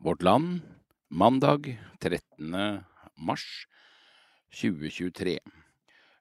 Vårt 0.00 0.22
Land, 0.22 0.60
mandag 1.08 1.82
13. 2.00 2.80
mars 3.14 3.66
2023. 4.60 5.38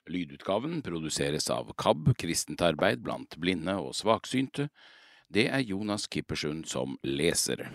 Lydutgaven 0.09 0.81
produseres 0.81 1.49
av 1.53 1.69
KAB, 1.77 2.15
Kristent 2.17 2.63
arbeid 2.65 3.03
blant 3.05 3.37
blinde 3.37 3.75
og 3.77 3.93
svaksynte. 3.93 4.71
Det 5.29 5.45
er 5.53 5.61
Jonas 5.61 6.07
Kippersund 6.09 6.65
som 6.65 6.97
leser. 7.05 7.67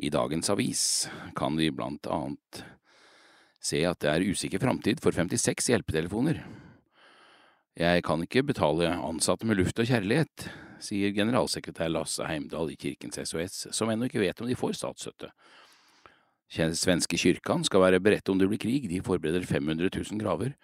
I 0.00 0.08
dagens 0.08 0.48
avis 0.48 0.84
kan 1.36 1.60
vi 1.60 1.68
blant 1.68 2.08
annet 2.08 2.64
se 3.60 3.84
at 3.84 4.00
det 4.00 4.14
er 4.14 4.28
usikker 4.32 4.64
framtid 4.64 5.04
for 5.04 5.12
56 5.12 5.74
hjelpetelefoner. 5.74 6.40
Jeg 7.76 8.00
kan 8.08 8.24
ikke 8.24 8.48
betale 8.48 8.96
ansatte 8.96 9.44
med 9.44 9.60
luft 9.60 9.76
og 9.76 9.92
kjærlighet, 9.92 10.48
sier 10.82 11.14
generalsekretær 11.16 11.90
Lasse 11.92 12.26
Heimdal 12.28 12.72
i 12.72 12.78
Kirkens 12.80 13.18
SOS, 13.22 13.66
som 13.76 13.90
ennå 13.92 14.08
ikke 14.08 14.22
vet 14.22 14.40
om 14.42 14.48
de 14.50 14.58
får 14.58 14.76
statsstøtte. 14.78 15.30
Svenske 16.46 17.18
kyrkan 17.18 17.64
skal 17.66 17.82
være 17.82 18.00
beredt 18.02 18.28
om 18.30 18.38
det 18.38 18.48
blir 18.50 18.60
krig, 18.62 18.86
de 18.90 19.02
forbereder 19.04 19.46
500 19.48 19.90
000 19.90 20.20
graver. 20.22 20.54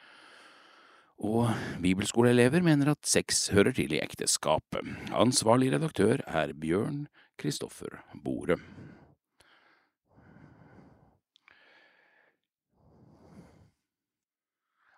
Og 1.23 1.51
bibelskoleelever 1.83 2.63
mener 2.65 2.93
at 2.93 3.07
sex 3.07 3.49
hører 3.55 3.75
til 3.75 3.93
i 3.95 4.01
ekteskapet. 4.03 4.87
Ansvarlig 5.15 5.73
redaktør 5.75 6.23
er 6.27 6.55
Bjørn 6.55 7.05
Kristoffer 7.39 8.01
Bore. 8.25 8.59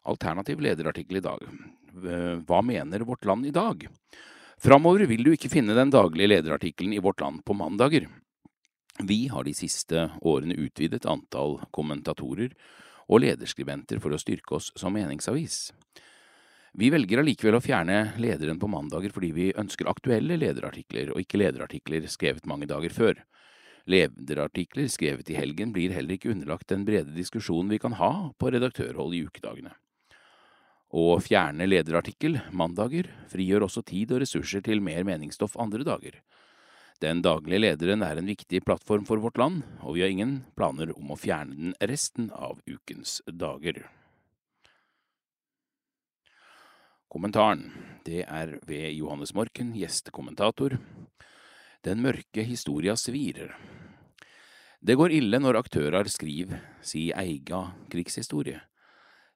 Alternativ 0.04 0.60
lederartikkel 0.60 1.20
i 1.20 1.24
dag. 1.24 1.44
Hva 2.44 2.60
mener 2.64 3.04
Vårt 3.08 3.24
Land 3.24 3.48
i 3.48 3.54
dag? 3.54 3.86
Framover 4.60 5.06
vil 5.10 5.24
du 5.26 5.32
ikke 5.34 5.50
finne 5.52 5.74
den 5.76 5.90
daglige 5.92 6.30
lederartikkelen 6.30 6.94
i 6.94 7.02
Vårt 7.02 7.20
Land 7.20 7.42
på 7.44 7.56
mandager. 7.58 8.06
Vi 9.02 9.26
har 9.28 9.44
de 9.44 9.54
siste 9.54 10.08
årene 10.22 10.54
utvidet 10.54 11.06
antall 11.10 11.58
kommentatorer 11.74 12.54
og 13.10 13.24
lederskribenter 13.24 13.98
for 14.00 14.14
å 14.14 14.20
styrke 14.20 14.56
oss 14.60 14.70
som 14.78 14.94
meningsavis. 14.94 15.72
Vi 16.74 16.88
velger 16.90 17.20
allikevel 17.20 17.58
å 17.58 17.62
fjerne 17.62 17.98
lederen 18.18 18.58
på 18.58 18.70
mandager 18.70 19.12
fordi 19.14 19.30
vi 19.34 19.52
ønsker 19.58 19.90
aktuelle 19.90 20.38
lederartikler, 20.40 21.12
og 21.14 21.22
ikke 21.22 21.38
lederartikler 21.38 22.08
skrevet 22.10 22.48
mange 22.50 22.66
dager 22.70 22.94
før. 22.94 23.20
Lederartikler 23.90 24.88
skrevet 24.90 25.30
i 25.30 25.38
helgen 25.38 25.74
blir 25.74 25.94
heller 25.94 26.16
ikke 26.16 26.32
underlagt 26.32 26.70
den 26.72 26.86
brede 26.88 27.14
diskusjonen 27.14 27.70
vi 27.74 27.82
kan 27.82 27.98
ha 28.00 28.30
på 28.38 28.50
redaktørhold 28.54 29.14
i 29.14 29.26
ukedagene. 29.28 29.74
Å 30.94 31.18
fjerne 31.18 31.66
lederartikkel 31.66 32.36
mandager 32.54 33.08
frigjør 33.32 33.64
også 33.66 33.82
tid 33.82 34.12
og 34.14 34.20
ressurser 34.22 34.62
til 34.62 34.78
mer 34.84 35.02
meningsstoff 35.02 35.56
andre 35.58 35.82
dager. 35.82 36.20
Den 37.02 37.18
daglige 37.24 37.64
lederen 37.64 38.04
er 38.06 38.20
en 38.20 38.28
viktig 38.30 38.60
plattform 38.62 39.02
for 39.08 39.18
vårt 39.18 39.40
land, 39.40 39.64
og 39.82 39.96
vi 39.96 40.04
har 40.04 40.12
ingen 40.12 40.44
planer 40.54 40.92
om 40.94 41.10
å 41.10 41.18
fjerne 41.18 41.56
den 41.56 41.74
resten 41.90 42.28
av 42.30 42.60
ukens 42.70 43.18
dager. 43.26 43.80
Kommentaren, 47.10 47.66
det 48.06 48.22
er 48.26 48.56
ved 48.66 48.92
Johannes 48.94 49.34
Morken, 49.34 49.72
gjestekommentator. 49.74 50.76
Den 51.82 52.06
mørke 52.06 52.46
historia 52.46 52.94
svirer. 52.94 53.56
Det 54.78 54.94
går 55.00 55.16
ille 55.18 55.42
når 55.42 55.58
aktørar 55.64 56.06
skriver 56.12 56.62
si 56.86 57.08
eiga 57.10 57.66
krigshistorie. 57.90 58.62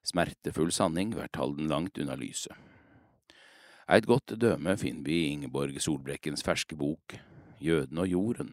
Smertefull 0.09 0.71
sanning 0.73 1.13
vært 1.13 1.37
halden 1.37 1.69
langt 1.69 1.99
unna 2.01 2.17
lyset. 2.17 2.55
Eit 3.89 4.05
godt 4.09 4.35
døme 4.37 4.75
finner 4.77 5.05
vi 5.05 5.17
i 5.23 5.29
Ingeborg 5.33 5.77
Solbrekkens 5.81 6.45
ferske 6.45 6.77
bok 6.77 7.15
Jøden 7.59 7.99
og 7.99 8.07
jorden, 8.07 8.51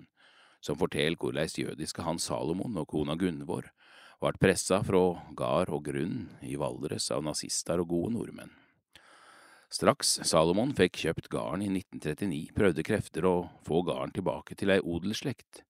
som 0.65 0.79
forteller 0.81 1.19
korleis 1.21 1.55
jødiske 1.59 2.03
Hans 2.03 2.27
Salomon 2.27 2.77
og 2.81 2.89
kona 2.91 3.15
Gunvor 3.21 3.69
vart 4.23 4.41
pressa 4.41 4.81
fra 4.85 5.03
gard 5.37 5.71
og 5.73 5.85
grunn 5.87 6.23
i 6.43 6.57
Valdres 6.59 7.11
av 7.15 7.25
nazister 7.25 7.83
og 7.83 7.93
gode 7.93 8.15
nordmenn. 8.17 8.53
Straks 9.73 10.17
Salomon 10.25 10.73
fikk 10.79 11.01
kjøpt 11.03 11.29
garden 11.31 11.65
i 11.67 11.71
1939, 11.73 12.53
prøvde 12.57 12.85
krefter 12.87 13.27
å 13.29 13.37
få 13.67 13.83
garden 13.87 14.15
tilbake 14.15 14.57
til 14.59 14.73
ei 14.73 14.79
odelsslekt. 14.81 15.65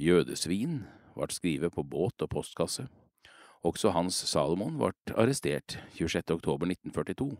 Jødesvin 0.00 0.84
vart 1.16 1.34
skrevet 1.34 1.74
på 1.74 1.84
båt 1.84 2.24
og 2.24 2.30
postkasse. 2.32 2.86
Også 3.64 3.92
Hans 3.94 4.18
Salomon 4.28 4.76
ble 4.78 4.92
arrestert 5.16 5.78
26. 5.96 6.34
oktober 6.34 6.66
1942 6.66 7.36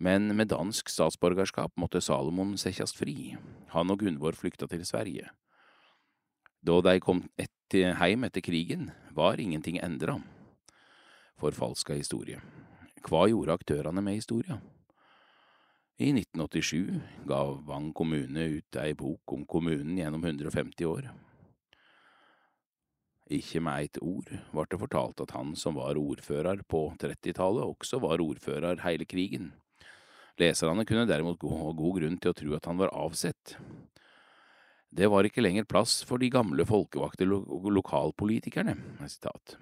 men 0.00 0.32
med 0.32 0.48
dansk 0.48 0.88
statsborgerskap 0.88 1.74
måtte 1.76 2.00
Salomon 2.00 2.54
settes 2.58 2.94
fri. 2.96 3.34
Han 3.74 3.92
og 3.92 4.00
Gunvor 4.00 4.32
flykta 4.32 4.64
til 4.70 4.84
Sverige. 4.88 5.28
Da 6.64 6.78
de 6.84 6.94
kom 7.04 7.26
etter, 7.40 7.92
heim 8.00 8.24
etter 8.24 8.40
krigen, 8.44 8.90
var 9.12 9.40
ingenting 9.40 9.76
endra. 9.84 10.16
Forfalska 11.40 11.96
historie. 11.96 12.40
Hva 13.04 13.26
gjorde 13.28 13.56
aktørene 13.60 14.00
med 14.04 14.16
historia? 14.20 14.56
I 16.00 16.14
1987 16.16 16.96
ga 17.28 17.42
Vang 17.68 17.92
kommune 17.92 18.46
ut 18.56 18.80
ei 18.80 18.94
bok 18.96 19.36
om 19.36 19.44
kommunen 19.44 19.98
gjennom 20.00 20.24
150 20.24 20.88
år. 20.88 21.10
Ikke 23.30 23.60
med 23.62 23.84
eit 23.84 23.98
ord 24.02 24.26
ble 24.26 24.64
det 24.66 24.78
fortalt 24.80 25.20
at 25.22 25.32
han 25.36 25.52
som 25.58 25.76
var 25.78 25.98
ordfører 25.98 26.64
på 26.66 26.88
30-tallet, 26.98 27.62
også 27.62 28.00
var 28.02 28.22
ordfører 28.24 28.82
hele 28.82 29.06
krigen. 29.06 29.52
Leserne 30.40 30.86
kunne 30.88 31.06
derimot 31.06 31.38
gå 31.38 31.50
god 31.50 32.00
grunn 32.00 32.18
til 32.18 32.32
å 32.32 32.36
tro 32.36 32.56
at 32.56 32.66
han 32.66 32.80
var 32.80 32.90
avsett. 32.96 33.54
Det 34.90 35.06
var 35.06 35.22
ikke 35.22 35.44
lenger 35.44 35.68
plass 35.70 36.00
for 36.02 36.18
de 36.18 36.30
gamle 36.32 36.66
folkevalgte 36.66 37.28
lo 37.28 37.44
lokalpolitikerne, 37.70 38.74
sitat. 39.06 39.56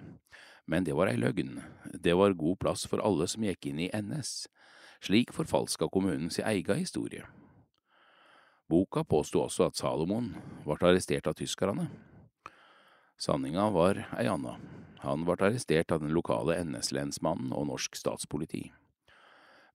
men 0.65 0.83
det 0.85 0.95
var 0.97 1.09
ei 1.09 1.17
løgn, 1.17 1.61
det 1.93 2.13
var 2.17 2.33
god 2.33 2.57
plass 2.61 2.87
for 2.89 3.01
alle 3.05 3.27
som 3.27 3.45
gikk 3.45 3.69
inn 3.69 3.79
i 3.85 3.91
NS. 3.93 4.47
Slik 5.01 5.33
forfalska 5.33 5.87
kommunen 5.89 6.29
sin 6.29 6.45
eiga 6.45 6.73
historie. 6.73 7.25
Boka 8.69 9.03
påsto 9.03 9.41
også 9.41 9.69
at 9.69 9.77
Salomon 9.77 10.33
ble 10.65 10.77
arrestert 10.81 11.29
av 11.29 11.37
tyskerne. 11.37 11.87
Sanninga 13.19 13.69
var 13.69 13.97
ei 14.15 14.29
anna. 14.31 14.53
Han 15.03 15.25
ble 15.27 15.35
arrestert 15.43 15.91
av 15.91 15.99
den 15.99 16.13
lokale 16.15 16.55
NS-lensmannen 16.63 17.51
og 17.51 17.65
norsk 17.67 17.97
statspoliti. 17.99 18.69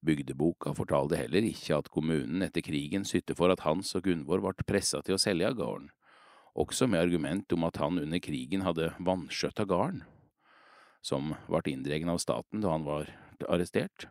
Bygdeboka 0.05 0.73
fortalte 0.77 1.19
heller 1.21 1.45
ikke 1.45 1.77
at 1.77 1.91
kommunen 1.93 2.45
etter 2.45 2.65
krigen 2.65 3.05
sytte 3.09 3.37
for 3.37 3.53
at 3.53 3.65
Hans 3.65 3.93
og 3.97 4.09
Gunvor 4.09 4.41
ble 4.45 4.65
pressa 4.65 5.03
til 5.05 5.17
å 5.17 5.21
selge 5.21 5.53
gården, 5.61 5.91
også 6.57 6.89
med 6.89 7.03
argument 7.03 7.53
om 7.53 7.69
at 7.69 7.81
han 7.83 8.01
under 8.01 8.21
krigen 8.25 8.65
hadde 8.65 8.93
vanskjøtta 9.05 9.69
gården, 9.69 10.01
som 11.05 11.35
ble 11.45 11.63
inndregen 11.73 12.13
av 12.13 12.25
staten 12.25 12.65
da 12.65 12.73
han 12.73 12.89
var 12.89 13.13
arrestert. 13.45 14.09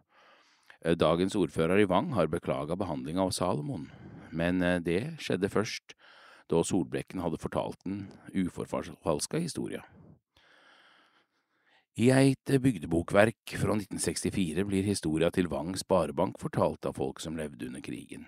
Dagens 0.84 1.34
ordfører 1.40 1.82
i 1.82 1.90
Vang 1.90 2.12
har 2.14 2.30
beklaga 2.30 2.78
behandlinga 2.78 3.26
av 3.26 3.34
Salomon, 3.34 3.90
men 4.30 4.62
eh, 4.62 4.82
det 4.84 5.02
skjedde 5.24 5.50
først 5.50 5.94
da 6.52 6.64
Solbrekken 6.64 7.22
hadde 7.24 7.40
fortalt 7.42 7.84
den 7.86 8.08
uforfalska 8.34 9.42
historia. 9.42 9.84
I 11.94 12.10
eit 12.10 12.50
bygdebokverk 12.50 13.54
fra 13.62 13.76
1964 13.78 14.64
blir 14.66 14.88
historia 14.88 15.30
til 15.30 15.46
Vang 15.52 15.76
Sparebank 15.78 16.40
fortalt 16.42 16.88
av 16.90 16.98
folk 16.98 17.22
som 17.22 17.38
levde 17.38 17.68
under 17.68 17.84
krigen. 17.86 18.26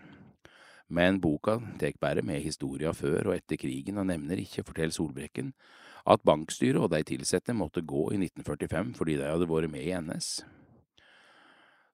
Men 0.88 1.18
boka 1.18 1.58
tek 1.82 1.98
bare 2.00 2.22
med 2.22 2.44
historia 2.46 2.94
før 2.94 3.32
og 3.32 3.40
etter 3.40 3.58
krigen 3.58 3.98
og 3.98 4.06
nevner 4.12 4.38
ikke, 4.38 4.62
forteller 4.68 4.94
Solbrekken, 4.94 5.56
at 6.06 6.22
bankstyret 6.22 6.78
og 6.78 6.92
de 6.94 7.02
ansatte 7.18 7.58
måtte 7.58 7.82
gå 7.82 8.12
i 8.14 8.20
1945 8.22 8.94
fordi 9.00 9.18
de 9.18 9.32
hadde 9.32 9.50
vært 9.50 9.74
med 9.74 9.82
i 9.82 9.96
NS. 9.98 10.44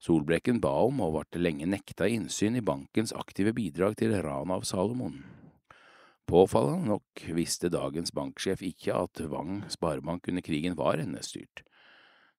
Solbrekken 0.02 0.60
ba 0.60 0.74
om 0.84 1.00
og 1.06 1.22
ble 1.22 1.40
lenge 1.40 1.70
nekta 1.70 2.10
innsyn 2.10 2.58
i 2.60 2.66
bankens 2.66 3.14
aktive 3.14 3.54
bidrag 3.56 3.96
til 3.96 4.18
ranet 4.20 4.58
av 4.58 4.68
Salomon. 4.68 5.22
Påfallende 6.32 6.88
nok 6.88 7.26
visste 7.36 7.68
dagens 7.68 8.14
banksjef 8.16 8.62
ikke 8.64 8.96
at 8.96 9.20
Vang 9.28 9.66
Sparebank 9.68 10.30
under 10.32 10.44
krigen 10.46 10.78
var 10.80 11.02
NS-styrt. 11.04 11.66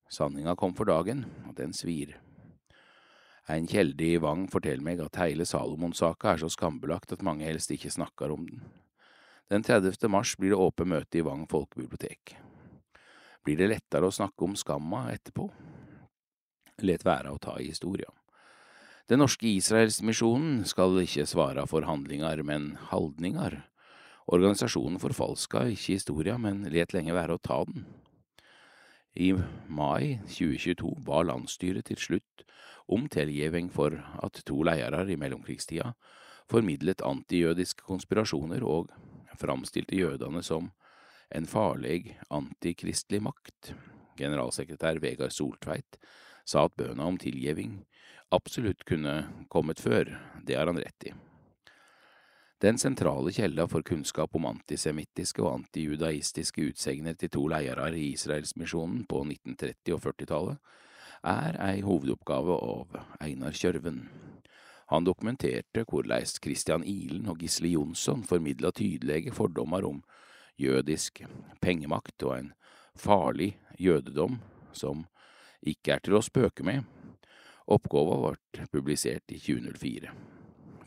Sanninga 0.08 0.54
kom 0.56 0.72
for 0.72 0.88
dagen, 0.88 1.26
og 1.44 1.58
den 1.58 1.74
svir. 1.76 2.14
En 3.52 3.66
kjelde 3.68 4.06
i 4.06 4.20
Vang 4.22 4.46
forteller 4.48 4.80
meg 4.86 5.02
at 5.04 5.18
hele 5.20 5.44
Salomon-saka 5.44 6.30
er 6.30 6.40
så 6.40 6.48
skambelagt 6.48 7.12
at 7.12 7.24
mange 7.26 7.44
helst 7.44 7.68
ikke 7.74 7.92
snakker 7.92 8.32
om 8.32 8.46
den. 8.48 8.62
Den 9.52 9.66
30. 9.66 10.08
mars 10.08 10.32
blir 10.40 10.54
det 10.54 10.62
åpent 10.64 10.88
møte 10.88 11.20
i 11.20 11.24
Vang 11.26 11.42
folkebibliotek. 11.50 12.32
Blir 13.44 13.60
det 13.60 13.68
lettere 13.74 14.08
å 14.08 14.14
snakke 14.14 14.46
om 14.46 14.54
skamma 14.56 15.10
etterpå? 15.12 15.50
Let 16.80 17.04
være 17.04 17.34
å 17.34 17.42
ta 17.42 17.58
i 17.60 17.68
historia. 17.68 18.08
Den 19.12 19.20
norske 19.20 19.50
Israelsmisjonen 19.50 20.62
skal 20.64 20.96
ikke 21.02 21.28
svare 21.28 21.66
for 21.68 21.84
handlinger, 21.84 22.40
men 22.40 22.70
haldninger. 22.88 23.58
Organisasjonen 24.30 25.00
forfalska 25.02 25.66
ikke 25.72 25.96
historia, 25.96 26.38
men 26.38 26.62
let 26.70 26.94
lenge 26.94 27.14
være 27.14 27.36
å 27.36 27.42
ta 27.42 27.62
den. 27.66 27.86
I 29.18 29.32
mai 29.68 30.18
2022 30.30 30.94
ba 31.04 31.20
landsstyret 31.26 31.90
til 31.90 32.00
slutt 32.00 32.44
om 32.92 33.08
tilgivning 33.12 33.68
for 33.72 33.98
at 34.22 34.40
to 34.46 34.62
ledere 34.64 35.04
i 35.12 35.18
mellomkrigstida 35.20 35.92
formidlet 36.50 37.02
antijødiske 37.06 37.84
konspirasjoner 37.86 38.64
og 38.66 38.92
framstilte 39.40 39.96
jødene 39.96 40.42
som 40.44 40.70
en 41.32 41.48
farlig 41.48 42.16
antikristelig 42.30 43.22
makt. 43.24 43.72
Generalsekretær 44.18 45.00
Vegard 45.02 45.32
Soltveit 45.32 45.98
sa 46.44 46.66
at 46.66 46.76
bønna 46.76 47.06
om 47.08 47.18
tilgivning 47.20 47.80
absolutt 48.32 48.84
kunne 48.88 49.22
kommet 49.52 49.80
før, 49.80 50.08
det 50.44 50.56
har 50.58 50.68
han 50.68 50.80
rett 50.80 51.08
i. 51.08 51.14
Den 52.62 52.78
sentrale 52.78 53.32
kjelda 53.32 53.64
for 53.68 53.82
kunnskap 53.82 54.36
om 54.38 54.44
antisemittiske 54.46 55.42
og 55.42 55.56
antijudaistiske 55.56 56.68
utsegner 56.68 57.16
til 57.18 57.30
to 57.34 57.48
leirer 57.50 57.96
i 57.98 58.12
Israelsmisjonen 58.12 59.00
på 59.10 59.24
1930- 59.24 59.96
og 59.96 60.02
40-tallet 60.04 60.76
er 61.26 61.56
ei 61.58 61.80
hovedoppgave 61.82 62.54
av 62.54 63.00
Einar 63.18 63.58
Kjørven. 63.58 63.96
Han 64.94 65.08
dokumenterte 65.08 65.82
hvordan 65.82 66.30
Christian 66.38 66.86
Ihlen 66.86 67.26
og 67.32 67.42
Gisle 67.42 67.72
Jonsson 67.72 68.22
formidla 68.22 68.70
tydelige 68.70 69.34
fordommer 69.34 69.82
om 69.88 69.98
jødisk 70.54 71.24
pengemakt 71.58 72.22
og 72.22 72.36
en 72.36 72.52
farlig 72.94 73.56
jødedom 73.74 74.38
som 74.70 75.08
ikke 75.66 75.96
er 75.96 76.06
til 76.06 76.14
å 76.14 76.22
spøke 76.22 76.62
med. 76.62 76.86
Oppgåva 77.66 78.20
ble 78.22 78.70
publisert 78.70 79.34
i 79.34 79.42
2004. 79.42 80.31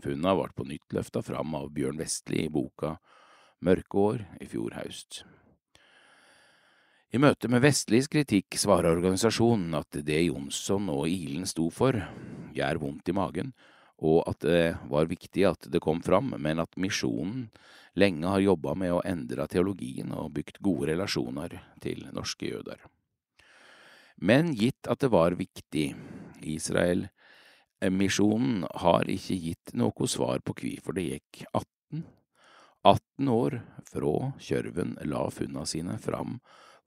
Funna 0.05 0.35
ble 0.37 0.51
på 0.53 0.67
nytt 0.69 0.93
løfta 0.93 1.23
fram 1.25 1.55
av 1.57 1.71
Bjørn 1.73 1.97
Vestli 1.97 2.43
i 2.43 2.49
boka 2.53 2.91
Mørke 3.65 3.97
år 3.97 4.19
i 4.43 4.45
fjor 4.45 4.75
høst. 4.77 5.23
I 7.09 7.21
møte 7.23 7.49
med 7.49 7.63
Vestlis 7.63 8.09
kritikk 8.11 8.53
svarer 8.59 8.91
organisasjonen 8.91 9.73
at 9.79 9.97
det 10.05 10.19
Jonsson 10.27 10.91
og 10.93 11.07
Ilen 11.09 11.47
sto 11.49 11.71
for, 11.73 11.97
gjør 12.53 12.81
vondt 12.83 13.09
i 13.09 13.15
magen, 13.17 13.49
og 14.03 14.27
at 14.29 14.45
det 14.45 14.75
var 14.91 15.09
viktig 15.09 15.47
at 15.49 15.69
det 15.73 15.81
kom 15.81 16.03
fram, 16.05 16.35
men 16.37 16.61
at 16.61 16.77
misjonen 16.77 17.47
lenge 17.97 18.29
har 18.29 18.43
jobba 18.43 18.75
med 18.77 18.93
å 18.93 19.03
endre 19.07 19.47
teologien 19.49 20.13
og 20.13 20.35
bygd 20.37 20.61
gode 20.61 20.91
relasjoner 20.91 21.57
til 21.81 22.05
norske 22.13 22.51
jøder. 22.51 22.83
Men 24.21 24.53
gitt 24.53 24.85
at 24.85 25.01
det 25.01 25.09
var 25.15 25.39
viktig, 25.39 25.93
Israel 26.45 27.07
Misjonen 27.83 28.63
har 28.71 29.09
ikke 29.11 29.35
gitt 29.35 29.73
noe 29.75 30.07
svar 30.07 30.39
på 30.45 30.55
hvorfor 30.55 30.95
det 30.95 31.07
gikk 31.09 31.41
18, 31.51 32.05
18 32.87 33.31
år 33.33 33.57
fra 33.89 34.13
Kjørven 34.39 34.95
la 35.09 35.25
funna 35.33 35.65
sine 35.67 35.97
fram 35.99 36.39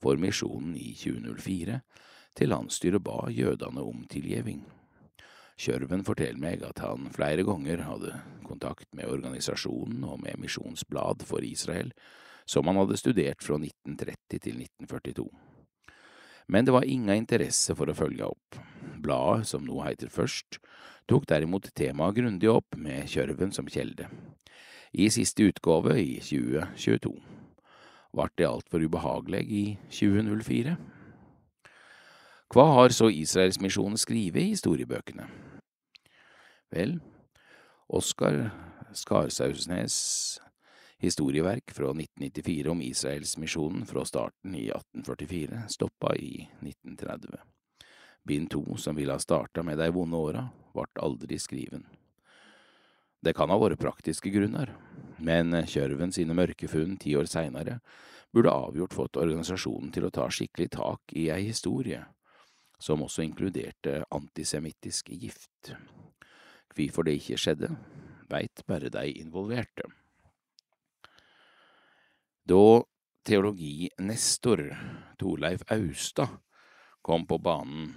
for 0.02 0.17
misjonen 0.17 0.76
i 0.79 0.94
2004, 0.96 1.81
til 2.38 2.52
landsstyret 2.52 3.02
ba 3.02 3.26
jødene 3.35 3.82
om 3.82 4.05
tilgjeving. 4.11 4.62
Kjørven 5.58 6.05
forteller 6.06 6.38
meg 6.38 6.62
at 6.62 6.79
han 6.85 7.08
flere 7.11 7.43
ganger 7.43 7.82
hadde 7.82 8.14
kontakt 8.46 8.88
med 8.94 9.11
organisasjonen 9.11 10.05
og 10.06 10.23
med 10.23 10.38
Misjonsblad 10.38 11.25
for 11.26 11.43
Israel, 11.43 11.90
som 12.46 12.70
han 12.70 12.79
hadde 12.79 13.00
studert 13.00 13.43
fra 13.44 13.58
1930 13.58 14.38
til 14.38 14.62
1942. 14.62 15.26
Men 16.48 16.64
det 16.64 16.72
var 16.72 16.88
ingen 16.88 17.12
interesse 17.12 17.74
for 17.76 17.90
å 17.90 17.96
følge 17.96 18.24
opp. 18.24 18.58
Bladet, 19.04 19.48
som 19.50 19.66
nå 19.66 19.82
heter 19.84 20.08
Først, 20.12 20.58
tok 21.08 21.28
derimot 21.28 21.68
temaet 21.76 22.16
grundig 22.16 22.48
opp 22.50 22.76
med 22.76 23.08
Kjørven 23.08 23.52
som 23.52 23.68
kjelde. 23.68 24.08
I 24.96 25.10
siste 25.12 25.44
utgave, 25.44 25.98
i 26.00 26.16
2022, 26.24 27.12
ble 28.16 28.28
det 28.40 28.48
altfor 28.48 28.84
ubehagelig 28.88 29.42
i 29.44 29.64
2004. 29.92 30.78
Hva 32.48 32.64
har 32.78 32.96
så 32.96 33.10
Israelsmisjonen 33.12 34.00
skrevet 34.00 34.40
i 34.40 34.54
historiebøkene? 34.54 35.28
Vel, 36.72 36.96
Oskar 37.92 38.48
Skarsausnes 38.96 40.40
historieverk 40.98 41.70
fra 41.74 41.90
1994 41.90 42.70
om 42.70 42.82
Israelsmisjonen 42.82 43.86
fra 43.86 44.04
starten 44.04 44.54
i 44.54 44.68
1844 44.68 45.62
stoppa 45.68 46.16
i 46.16 46.48
1930. 46.60 47.38
Bind 48.22 48.50
to, 48.50 48.76
som 48.76 48.96
ville 48.96 49.12
ha 49.12 49.18
starta 49.18 49.62
med 49.62 49.78
de 49.78 49.90
vonde 49.90 50.16
åra, 50.16 50.48
vart 50.74 50.98
aldri 50.98 51.38
skriven. 51.38 51.86
Det 53.20 53.32
kan 53.34 53.50
ha 53.50 53.58
vært 53.58 53.80
praktiske 53.80 54.30
grunner, 54.30 54.74
men 55.18 55.54
Kjørven 55.66 56.12
sine 56.14 56.36
mørke 56.38 56.68
funn 56.70 56.98
ti 57.00 57.16
år 57.18 57.26
seinere 57.30 57.78
burde 58.34 58.52
avgjort 58.52 58.94
fått 58.94 59.18
organisasjonen 59.18 59.90
til 59.94 60.06
å 60.06 60.12
ta 60.14 60.28
skikkelig 60.30 60.70
tak 60.76 61.14
i 61.16 61.28
ei 61.34 61.48
historie, 61.48 62.02
som 62.78 63.02
også 63.02 63.24
inkluderte 63.24 64.02
antisemittisk 64.14 65.10
gift. 65.10 65.72
Hvorfor 66.74 67.08
det 67.08 67.16
ikke 67.18 67.40
skjedde, 67.40 67.72
veit 68.30 68.62
bare 68.68 68.92
de 68.92 69.08
involverte. 69.18 69.88
Da 72.48 72.82
teologi-nestor 73.24 74.76
Torleif 75.18 75.62
Austad 75.70 76.28
kom 77.02 77.26
på 77.26 77.38
banen 77.38 77.90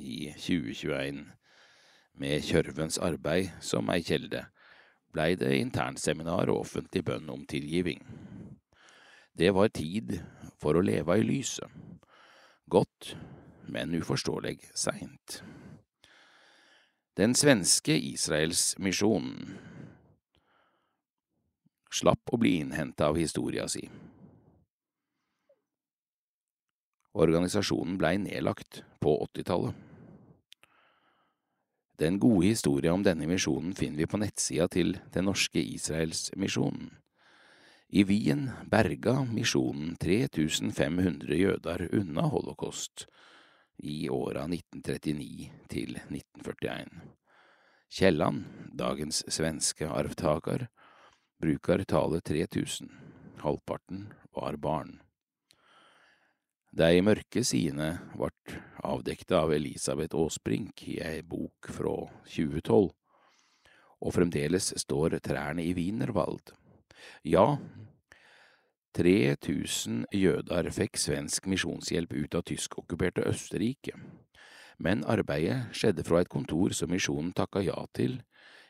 i 0.00 0.30
2021 0.32 1.18
med 2.16 2.46
Kjørvens 2.46 2.96
arbeid 3.04 3.50
som 3.60 3.90
ei 3.92 4.00
kjelde, 4.00 4.46
blei 5.12 5.34
det 5.36 5.50
internseminar 5.58 6.48
og 6.54 6.62
offentlig 6.62 7.04
bønn 7.04 7.28
om 7.34 7.44
tilgiving. 7.50 8.00
Det 9.36 9.52
var 9.52 9.74
tid 9.76 10.16
for 10.56 10.80
å 10.80 10.86
leve 10.86 11.18
i 11.20 11.28
lyset. 11.28 11.68
Godt, 12.64 13.12
men 13.68 13.92
uforståelig 14.00 14.56
seint. 14.72 15.42
Den 17.20 17.36
svenske 17.36 17.92
Israelsmisjonen 17.92 19.73
slapp 21.94 22.32
å 22.34 22.40
bli 22.40 22.56
innhenta 22.62 23.08
av 23.12 23.18
historia 23.18 23.68
si. 23.70 23.84
Organisasjonen 27.14 27.98
blei 27.98 28.16
nedlagt 28.18 28.82
på 29.00 29.14
åttitallet. 29.22 29.74
Den 31.96 32.18
gode 32.18 32.48
historia 32.48 32.90
om 32.90 33.04
denne 33.06 33.28
misjonen 33.30 33.70
finner 33.78 34.02
vi 34.02 34.10
på 34.10 34.18
nettsida 34.18 34.66
til 34.66 34.96
Den 35.14 35.28
norske 35.30 35.62
Israelsmisjonen. 35.62 36.90
I 37.94 38.02
Wien 38.02 38.48
berga 38.66 39.20
misjonen 39.30 39.94
3500 40.02 41.36
jøder 41.38 41.86
unna 41.94 42.24
holocaust 42.32 43.06
i 43.78 44.08
åra 44.10 44.48
1939 44.48 45.52
til 45.70 46.00
1941. 46.08 46.90
Kielland, 47.94 48.42
dagens 48.74 49.22
svenske 49.30 49.86
arvtaker, 49.86 50.66
brukar 51.44 51.84
talet 51.84 52.24
3000, 52.24 52.90
halvparten 53.38 54.12
var 54.32 54.56
barn. 54.56 55.00
De 56.72 57.02
mørke 57.04 57.42
sidene 57.44 57.98
vart 58.16 58.54
avdekta 58.80 59.42
av 59.44 59.52
Elisabeth 59.52 60.16
Aasbrink 60.16 60.86
i 60.88 60.96
ei 61.04 61.20
bok 61.20 61.68
fra 61.68 61.92
2012, 62.32 62.88
og 64.00 64.16
fremdeles 64.16 64.70
står 64.86 65.18
trærne 65.20 65.66
i 65.68 65.76
Wienerwald. 65.76 66.54
Ja, 67.28 67.58
3000 68.96 70.06
jøder 70.16 70.72
fikk 70.72 70.96
svensk 70.96 71.50
misjonshjelp 71.52 72.16
ut 72.22 72.40
av 72.40 72.48
tyskokkuperte 72.48 73.28
Østerrike, 73.28 73.98
men 74.80 75.04
arbeidet 75.04 75.76
skjedde 75.76 76.08
fra 76.08 76.24
et 76.24 76.32
kontor 76.32 76.72
som 76.72 76.96
misjonen 76.96 77.36
takka 77.36 77.60
ja 77.68 77.84
til 77.92 78.22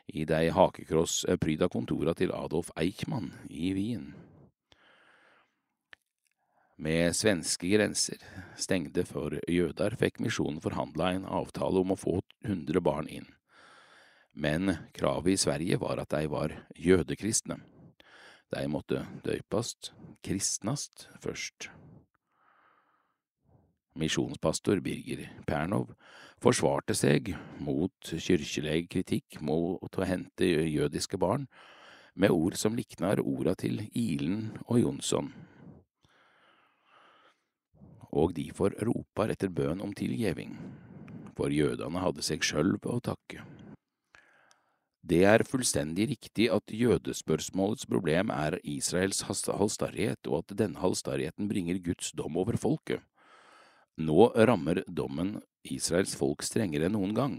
i 0.07 0.25
dei 0.25 0.49
hakekross-pryda 0.53 1.69
kontora 1.71 2.13
til 2.17 2.33
Adolf 2.35 2.71
Eichmann 2.77 3.31
i 3.49 3.73
Wien. 3.75 4.13
Med 6.77 7.15
svenske 7.15 7.69
grenser 7.71 8.19
stengte 8.59 9.05
for 9.07 9.37
jøder 9.47 9.95
fikk 9.99 10.19
misjonen 10.23 10.59
forhandla 10.63 11.13
en 11.15 11.29
avtale 11.29 11.79
om 11.81 11.93
å 11.95 11.99
få 11.99 12.17
100 12.43 12.83
barn 12.83 13.07
inn, 13.07 13.29
men 14.35 14.75
kravet 14.93 15.33
i 15.33 15.39
Sverige 15.39 15.79
var 15.79 16.03
at 16.03 16.11
de 16.11 16.27
var 16.27 16.53
jødekristne. 16.75 17.61
De 18.51 18.67
måtte 18.69 19.05
døypast, 19.23 19.93
kristnast, 20.23 21.07
først. 21.23 21.69
Misjonspastor 23.95 24.83
Birger 24.83 25.23
Pernov 25.47 25.95
forsvarte 26.45 26.93
seg 26.93 27.31
mot 27.57 28.11
kyrkjeleg 28.11 28.85
kritikk 28.93 29.39
mot 29.41 29.97
å 29.97 30.05
hente 30.05 30.45
jødiske 30.45 31.17
barn 31.17 31.47
med 32.13 32.29
ord 32.35 32.53
som 32.59 32.75
liknar 32.77 33.17
orda 33.23 33.55
til 33.57 33.81
Ilen 33.97 34.51
og 34.67 34.77
Jonsson. 34.83 35.31
Og 38.13 38.35
derfor 38.37 38.75
ropar 38.77 39.33
etter 39.33 39.49
bønn 39.49 39.81
om 39.83 39.95
tilgjeving, 39.97 40.53
for 41.35 41.49
jødene 41.51 42.03
hadde 42.03 42.23
seg 42.23 42.45
sjølv 42.45 42.85
å 42.93 42.99
takke. 43.03 43.41
Det 45.05 45.23
er 45.27 45.45
fullstendig 45.49 46.07
riktig 46.13 46.47
at 46.53 46.71
jødespørsmålets 46.73 47.89
problem 47.89 48.29
er 48.33 48.59
Israels 48.61 49.25
halstarrighet, 49.25 50.21
og 50.29 50.43
at 50.43 50.55
denne 50.61 50.81
halstarrigheten 50.81 51.49
bringer 51.49 51.81
Guds 51.81 52.13
dom 52.13 52.37
over 52.37 52.57
folket. 52.61 53.01
Nå 53.97 54.29
rammer 54.47 54.83
dommen 54.87 55.35
Israels 55.71 56.15
folk 56.17 56.43
strengere 56.45 56.89
enn 56.89 56.95
noen 56.97 57.13
gang, 57.17 57.35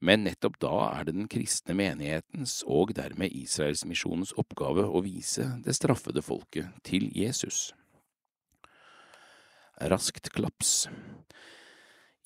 men 0.00 0.24
nettopp 0.26 0.58
da 0.62 0.74
er 0.90 1.08
det 1.08 1.16
den 1.16 1.28
kristne 1.30 1.76
menighetens 1.78 2.60
og 2.66 2.94
dermed 2.96 3.34
Israelsmisjonens 3.36 4.34
oppgave 4.40 4.86
å 4.86 5.02
vise 5.04 5.46
det 5.64 5.76
straffede 5.78 6.24
folket 6.24 6.70
til 6.86 7.08
Jesus. 7.16 7.70
Raskt 9.80 10.32
klaps. 10.34 10.88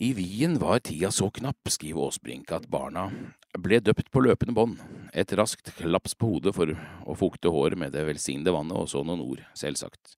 I 0.02 0.10
Wien 0.16 0.58
var 0.58 0.80
tida 0.82 1.12
så 1.14 1.28
knapp, 1.30 1.70
skriver 1.70 2.08
Aasbrink, 2.08 2.50
at 2.50 2.66
barna 2.66 3.06
ble 3.54 3.78
døpt 3.78 4.10
på 4.10 4.24
løpende 4.24 4.54
bånd, 4.56 4.80
et 5.14 5.30
raskt 5.38 5.70
klaps 5.78 6.16
på 6.18 6.32
hodet 6.32 6.54
for 6.56 6.72
å 7.06 7.14
fukte 7.14 7.52
håret 7.54 7.78
med 7.78 7.94
det 7.94 8.02
velsignede 8.08 8.54
vannet, 8.56 8.74
og 8.74 8.90
så 8.90 9.04
noen 9.06 9.22
ord, 9.22 9.44
selvsagt. 9.54 10.16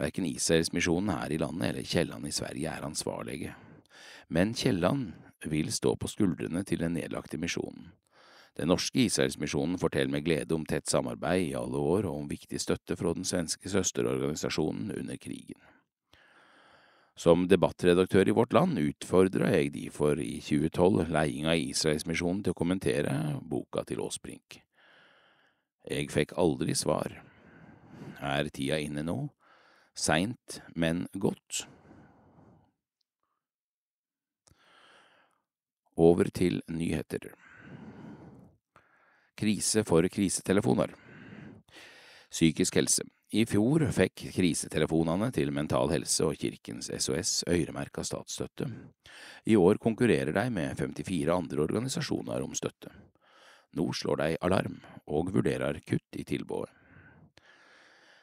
Verken 0.00 0.24
Israelsmisjonen 0.24 1.12
her 1.12 1.34
i 1.34 1.40
landet 1.42 1.68
eller 1.68 1.84
Kielland 1.84 2.24
i 2.24 2.32
Sverige 2.32 2.72
er 2.72 2.86
ansvarlige, 2.88 3.52
men 4.30 4.54
Kielland 4.54 5.12
vil 5.50 5.72
stå 5.72 5.96
på 5.98 6.08
skuldrene 6.10 6.62
til 6.64 6.82
den 6.84 6.94
nedlagte 6.98 7.38
misjonen. 7.40 7.90
Den 8.58 8.70
norske 8.70 9.06
Israelsmisjonen 9.06 9.78
forteller 9.78 10.12
med 10.12 10.24
glede 10.26 10.54
om 10.54 10.66
tett 10.66 10.90
samarbeid 10.90 11.48
i 11.48 11.58
alle 11.58 11.78
år 11.78 12.08
og 12.08 12.16
om 12.22 12.30
viktig 12.30 12.60
støtte 12.60 12.96
fra 12.98 13.14
den 13.16 13.24
svenske 13.24 13.70
søsterorganisasjonen 13.70 14.90
under 14.98 15.16
krigen. 15.22 15.60
Som 17.20 17.46
debattredaktør 17.48 18.28
i 18.28 18.34
Vårt 18.36 18.54
Land 18.56 18.78
utfordra 18.80 19.50
jeg 19.52 19.72
derfor 19.74 20.20
i 20.22 20.38
2012 20.40 21.10
ledelsen 21.12 21.50
av 21.52 21.58
Israelsmisjonen 21.60 22.44
til 22.44 22.54
å 22.54 22.58
kommentere 22.58 23.16
boka 23.42 23.84
til 23.88 24.00
Aasbrink. 24.04 24.60
Jeg 25.90 26.08
fikk 26.12 26.36
aldri 26.40 26.76
svar. 26.76 27.20
Er 28.20 28.48
tida 28.48 28.78
inne 28.80 29.04
nå? 29.04 29.18
Seint, 29.96 30.60
men 30.76 31.06
godt. 31.12 31.66
Over 36.00 36.30
til 36.32 36.62
nyheter. 36.72 37.26
Krise 39.36 39.82
for 39.84 40.06
krisetelefoner. 40.08 40.94
Psykisk 42.30 42.78
helse. 42.78 43.04
I 43.36 43.44
fjor 43.46 43.84
fikk 43.92 44.24
krisetelefonene 44.32 45.28
til 45.34 45.52
Mental 45.52 45.92
Helse 45.92 46.24
og 46.24 46.40
Kirkens 46.40 46.88
SOS 46.88 47.44
øremerka 47.46 48.02
statsstøtte. 48.06 48.70
I 49.44 49.58
år 49.60 49.78
konkurrerer 49.82 50.32
de 50.32 50.48
med 50.50 50.72
54 50.80 51.36
andre 51.36 51.62
organisasjoner 51.68 52.42
om 52.42 52.56
støtte. 52.56 52.90
Nå 53.76 53.90
slår 53.92 54.22
de 54.22 54.36
alarm, 54.40 54.80
og 55.06 55.34
vurderer 55.34 55.82
kutt 55.84 56.16
i 56.16 56.24
tilbudet. 56.24 56.72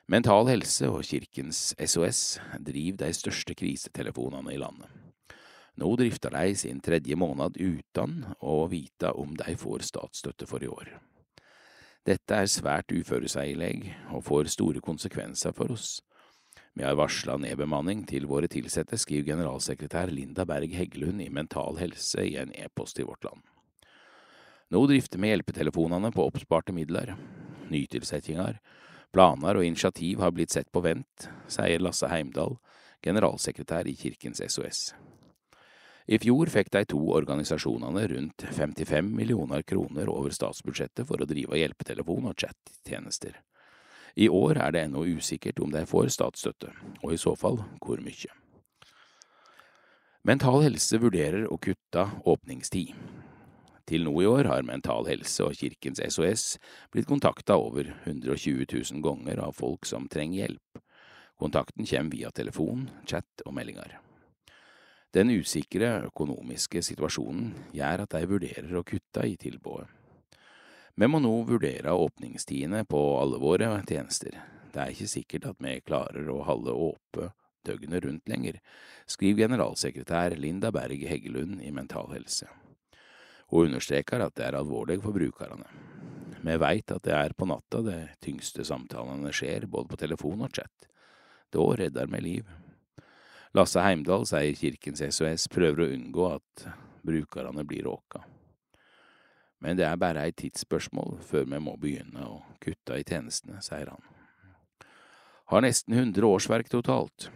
Mental 0.10 0.50
Helse 0.50 0.90
og 0.90 1.06
Kirkens 1.06 1.76
SOS 1.78 2.40
driver 2.58 3.06
de 3.06 3.14
største 3.14 3.54
krisetelefonene 3.54 4.56
i 4.56 4.64
landet. 4.66 5.07
Nå 5.78 5.92
drifter 5.96 6.34
de 6.34 6.56
sin 6.58 6.80
tredje 6.82 7.16
måned 7.16 7.58
uten 7.58 8.24
å 8.42 8.64
vite 8.72 9.12
om 9.14 9.36
de 9.38 9.54
får 9.58 9.86
statsstøtte 9.86 10.48
for 10.50 10.64
i 10.66 10.70
år. 10.72 10.90
Dette 12.08 12.40
er 12.40 12.50
svært 12.50 12.94
uforutseilig 12.96 13.92
og 14.16 14.24
får 14.26 14.50
store 14.56 14.82
konsekvenser 14.82 15.54
for 15.54 15.74
oss. 15.76 16.00
Vi 16.78 16.86
har 16.86 16.98
varsla 16.98 17.36
nedbemanning 17.42 18.06
til 18.10 18.26
våre 18.30 18.48
ansatte, 18.48 18.98
skriver 18.98 19.34
generalsekretær 19.34 20.10
Linda 20.14 20.46
Berg 20.46 20.74
Heggelund 20.74 21.22
i 21.22 21.30
Mental 21.30 21.78
Helse 21.78 22.26
i 22.26 22.38
en 22.38 22.54
e-post 22.56 22.96
til 22.98 23.10
Vårt 23.10 23.26
Land. 23.26 23.42
Nå 24.70 24.84
drifter 24.86 25.20
vi 25.20 25.30
hjelpetelefonene 25.32 26.12
på 26.12 26.26
oppsparte 26.28 26.74
midler. 26.74 27.16
Nytilsettinger, 27.70 28.60
planer 29.14 29.58
og 29.58 29.66
initiativ 29.66 30.22
har 30.22 30.34
blitt 30.34 30.54
sett 30.54 30.72
på 30.72 30.82
vent, 30.86 31.30
sier 31.48 31.82
Lasse 31.82 32.10
Heimdal, 32.12 32.58
generalsekretær 33.04 33.88
i 33.88 33.96
Kirkens 33.98 34.42
SOS. 34.42 34.94
I 36.08 36.16
fjor 36.24 36.48
fikk 36.48 36.70
de 36.72 36.86
to 36.88 37.02
organisasjonene 37.18 38.06
rundt 38.08 38.46
55 38.56 39.10
millioner 39.12 39.62
kroner 39.68 40.08
over 40.08 40.32
statsbudsjettet 40.32 41.04
for 41.10 41.20
å 41.20 41.28
drive 41.28 41.60
hjelpetelefon 41.60 42.30
og 42.30 42.40
chattjenester. 42.40 43.36
I 44.16 44.30
år 44.32 44.58
er 44.64 44.72
det 44.72 44.86
ennå 44.88 45.04
usikkert 45.04 45.60
om 45.60 45.76
de 45.76 45.84
får 45.86 46.08
statsstøtte, 46.16 46.72
og 47.04 47.12
i 47.12 47.20
så 47.20 47.36
fall 47.36 47.60
hvor 47.84 48.00
mye. 48.00 48.32
Mental 50.24 50.64
Helse 50.64 50.98
vurderer 51.04 51.46
å 51.52 51.60
kutte 51.60 52.08
åpningstid. 52.24 52.96
Til 53.88 54.08
nå 54.08 54.16
i 54.24 54.32
år 54.32 54.48
har 54.48 54.66
Mental 54.68 55.08
Helse 55.12 55.44
og 55.44 55.60
Kirkens 55.60 56.00
SOS 56.00 56.56
blitt 56.92 57.08
kontakta 57.08 57.60
over 57.60 57.94
120 58.08 58.64
000 58.64 59.04
ganger 59.04 59.44
av 59.44 59.60
folk 59.60 59.88
som 59.88 60.08
trenger 60.12 60.46
hjelp. 60.46 60.84
Kontakten 61.38 61.88
kommer 61.88 62.16
via 62.16 62.32
telefon, 62.32 62.88
chat 63.06 63.46
og 63.46 63.56
meldinger. 63.60 64.00
Den 65.16 65.32
usikre 65.32 66.04
økonomiske 66.10 66.82
situasjonen 66.84 67.54
gjør 67.76 68.04
at 68.04 68.16
de 68.18 68.28
vurderer 68.28 68.76
å 68.76 68.84
kutte 68.88 69.24
i 69.24 69.38
tilbudet. 69.40 69.88
Vi 70.98 71.08
må 71.08 71.22
nå 71.22 71.32
vurdere 71.46 71.94
åpningstidene 71.94 72.82
på 72.90 73.00
alle 73.22 73.38
våre 73.38 73.70
tjenester. 73.86 74.34
Det 74.74 74.82
er 74.82 74.94
ikke 74.94 75.10
sikkert 75.12 75.46
at 75.52 75.60
vi 75.62 75.76
klarer 75.86 76.30
å 76.34 76.42
holde 76.48 76.74
åpe 76.74 77.32
døgnet 77.68 78.06
rundt 78.06 78.30
lenger, 78.32 78.60
skriver 79.06 79.46
generalsekretær 79.46 80.36
Linda 80.40 80.72
Berg 80.72 81.04
Heggelund 81.08 81.62
i 81.64 81.72
Mental 81.76 82.10
Helse. 82.14 82.48
Hun 83.52 83.70
understreker 83.70 84.24
at 84.24 84.36
det 84.36 84.48
er 84.48 84.60
alvorlig 84.60 85.00
for 85.04 85.16
brukerne. 85.16 85.68
Vi 86.42 86.56
veit 86.62 86.92
at 86.94 87.04
det 87.08 87.16
er 87.16 87.36
på 87.36 87.48
natta 87.50 87.82
de 87.84 87.98
tyngste 88.24 88.66
samtalene 88.68 89.32
skjer, 89.36 89.68
både 89.72 89.92
på 89.92 90.00
telefon 90.00 90.46
og 90.48 90.54
chat. 90.54 90.90
Da 91.54 91.64
redder 91.80 92.10
vi 92.12 92.24
liv. 92.24 92.50
Lasse 93.56 93.84
Heimdal 93.84 94.26
sier 94.28 94.58
Kirkens 94.60 95.04
SOS 95.04 95.48
prøver 95.52 95.86
å 95.86 95.92
unngå 95.96 96.28
at 96.34 96.68
brukerne 97.08 97.64
blir 97.68 97.88
råka. 97.88 98.24
Men 99.64 99.78
det 99.80 99.88
er 99.88 99.98
bare 99.98 100.28
et 100.28 100.38
tidsspørsmål 100.38 101.18
før 101.26 101.48
vi 101.50 101.60
må 101.64 101.78
begynne 101.82 102.28
å 102.28 102.42
kutte 102.62 103.00
i 103.00 103.06
tjenestene, 103.08 103.62
sier 103.66 103.90
han. 103.90 104.04
Har 105.48 105.64
nesten 105.64 105.96
100 105.96 106.28
årsverk 106.28 106.70
totalt. 106.70 107.30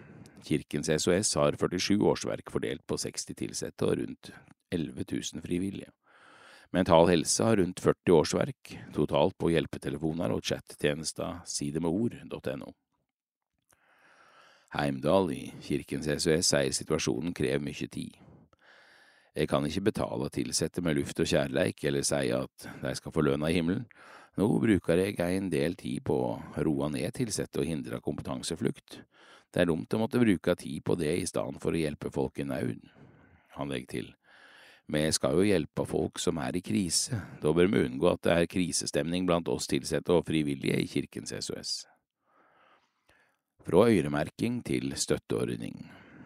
Kirkens 0.46 0.89
SOS 0.91 1.34
har 1.39 1.56
47 1.56 2.01
årsverk 2.01 2.51
fordelt 2.51 2.84
på 2.89 2.98
60 3.00 3.48
ansatte 3.48 3.88
og 3.88 3.98
rundt 4.01 4.32
11 4.74 5.06
000 5.08 5.46
frivillige. 5.46 5.91
Mental 6.72 7.10
Helse 7.10 7.44
har 7.44 7.58
rundt 7.60 7.82
40 7.84 8.13
årsverk 8.15 8.75
totalt 8.96 9.36
på 9.39 9.51
hjelpetelefoner 9.51 10.32
og 10.32 10.44
chattjenesta 10.48 11.41
sidemedord.no. 11.48 12.72
Heimdal 14.72 15.34
i 15.36 15.42
Kirkens 15.60 16.08
SOS 16.08 16.48
sier 16.54 16.72
situasjonen 16.72 17.34
krever 17.36 17.60
mye 17.63 17.88
tid. 17.92 18.16
Jeg 19.36 19.48
kan 19.51 19.66
ikke 19.68 19.84
betale 19.90 20.30
ansatte 20.32 20.84
med 20.84 20.96
luft 20.96 21.20
og 21.20 21.28
kjærleik 21.28 21.84
eller 21.88 22.04
si 22.08 22.32
at 22.36 22.68
de 22.82 22.94
skal 22.96 23.12
få 23.12 23.24
lønna 23.24 23.50
i 23.51 23.58
himmelen. 23.58 23.86
Nå 24.40 24.48
bruker 24.48 25.00
jeg 25.04 25.20
en 25.20 25.50
del 25.51 25.75
tid 25.75 26.04
på 26.08 26.16
å 26.16 26.63
roe 26.63 26.88
ned 26.92 27.20
ansatte 27.20 27.60
og 27.60 27.68
hindre 27.68 28.00
kompetanseflukt. 28.00 29.01
Det 29.51 29.62
er 29.62 29.68
dumt 29.68 29.92
å 29.92 30.00
måtte 30.00 30.24
bruke 30.24 30.56
tid 30.56 30.80
på 30.88 30.96
det 30.96 31.18
i 31.20 31.28
stedet 31.28 31.60
for 31.60 31.75
å 31.75 31.84
hjelpe 31.84 32.12
folk 32.12 32.40
i 32.40 32.48
nød. 32.48 32.80
Han 33.60 33.72
legger 33.72 33.92
til. 33.92 34.10
Vi 34.88 35.04
skal 35.12 35.36
jo 35.36 35.48
hjelpe 35.48 35.84
folk 35.88 36.20
som 36.20 36.40
er 36.40 36.56
i 36.56 36.63
krise, 36.63 37.20
da 37.44 37.51
bør 37.56 37.72
vi 37.72 37.86
unngå 37.88 38.08
at 38.12 38.24
det 38.24 38.36
er 38.36 38.51
krisestemning 38.51 39.28
blant 39.28 39.51
oss 39.51 39.68
ansatte 39.72 40.16
og 40.16 40.28
frivillige 40.28 40.80
i 40.80 40.88
Kirkens 40.88 41.36
SOS. 41.36 41.91
Fra 43.62 43.86
øremerking 43.88 44.63
til 44.65 44.94
støtteordning. 44.98 45.75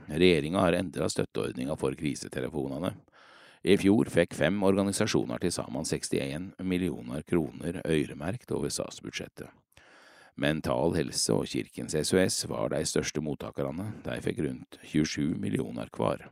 Regjeringa 0.08 0.62
har 0.64 0.78
endra 0.78 1.10
støtteordninga 1.12 1.76
for 1.76 1.96
krisetelefonene. 2.00 2.94
I 3.66 3.76
fjor 3.82 4.08
fikk 4.14 4.36
fem 4.38 4.62
organisasjoner 4.64 5.42
til 5.42 5.52
sammen 5.52 5.84
61 5.84 6.54
millioner 6.64 7.26
kroner 7.28 7.82
øremerkt 7.82 8.52
over 8.56 8.70
statsbudsjettet. 8.70 9.50
Mental 10.38 10.96
Helse 10.96 11.34
og 11.34 11.48
Kirkens 11.48 11.96
SOS 12.08 12.46
var 12.52 12.70
de 12.72 12.82
største 12.86 13.24
mottakerne, 13.24 13.90
de 14.06 14.16
fikk 14.24 14.40
rundt 14.46 14.80
27 14.84 15.36
millioner 15.40 15.92
hver. 15.96 16.28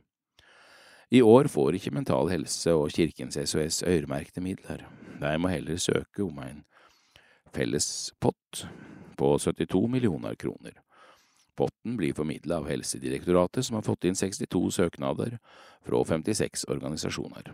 I 1.10 1.20
år 1.20 1.48
får 1.52 1.76
ikke 1.76 1.92
Mental 1.92 2.30
Helse 2.32 2.72
og 2.72 2.92
Kirkens 2.92 3.36
SOS 3.36 3.82
øremerkte 3.82 4.40
midler, 4.40 4.86
de 5.20 5.34
må 5.38 5.52
heller 5.52 5.76
søke 5.76 6.24
om 6.24 6.40
en 6.44 6.64
felles 7.54 8.12
pott 8.20 8.64
på 9.16 9.34
72 9.38 9.88
millioner 9.90 10.34
kroner. 10.34 10.80
Potten 11.54 11.96
blir 11.96 12.14
formidla 12.14 12.58
av 12.58 12.68
Helsedirektoratet, 12.68 13.66
som 13.66 13.78
har 13.78 13.86
fått 13.86 14.04
inn 14.08 14.18
62 14.18 14.70
søknader 14.70 15.38
fra 15.86 16.04
56 16.04 16.66
organisasjoner. 16.68 17.52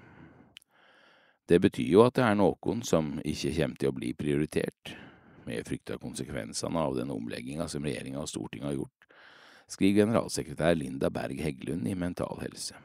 Det 1.51 1.59
betyr 1.61 1.91
jo 1.91 2.05
at 2.07 2.15
det 2.17 2.25
er 2.25 2.39
noen 2.39 2.85
som 2.87 3.17
ikke 3.27 3.53
kommer 3.57 3.81
til 3.81 3.91
å 3.91 3.97
bli 3.97 4.13
prioritert, 4.15 4.95
med 5.45 5.67
frykt 5.67 5.91
av 5.91 5.99
konsekvensene 5.99 6.79
av 6.79 6.95
den 6.97 7.11
omlegginga 7.11 7.67
som 7.69 7.85
regjeringa 7.85 8.21
og 8.23 8.31
Stortinget 8.31 8.69
har 8.71 8.79
gjort, 8.79 9.09
skriver 9.71 10.05
generalsekretær 10.05 10.79
Linda 10.79 11.11
Berg 11.11 11.41
Heggelund 11.43 11.89
i 11.89 11.97
Mental 11.99 12.39
Helse. 12.43 12.79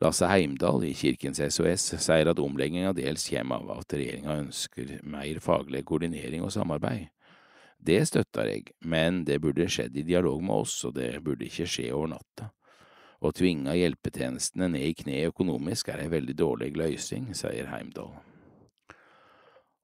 Lasse 0.00 0.28
Heimdal 0.30 0.84
i 0.88 0.94
Kirkens 0.96 1.42
SOS 1.44 1.90
sier 2.00 2.30
at 2.30 2.38
omlegginga 2.40 2.94
dels 2.96 3.26
kommer 3.28 3.60
av 3.60 3.82
at 3.82 3.96
regjeringa 3.96 4.38
ønsker 4.46 4.94
mer 5.04 5.40
faglig 5.44 5.82
koordinering 5.88 6.44
og 6.46 6.54
samarbeid. 6.54 7.10
Det 7.80 8.00
støtter 8.08 8.48
jeg, 8.50 8.64
men 8.84 9.22
det 9.24 9.40
burde 9.40 9.68
skjedd 9.70 9.96
i 9.96 10.04
dialog 10.04 10.42
med 10.44 10.66
oss, 10.66 10.76
og 10.84 10.98
det 10.98 11.14
burde 11.24 11.46
ikke 11.48 11.68
skje 11.68 11.88
over 11.96 12.12
natta. 12.12 12.50
Å 13.20 13.32
tvinge 13.36 13.76
hjelpetjenestene 13.76 14.70
ned 14.72 14.84
i 14.84 14.96
kne 14.96 15.22
økonomisk 15.28 15.88
er 15.92 16.04
ei 16.04 16.12
veldig 16.12 16.36
dårlig 16.36 16.74
løysing, 16.76 17.30
sier 17.36 17.68
Heimdal. 17.72 18.12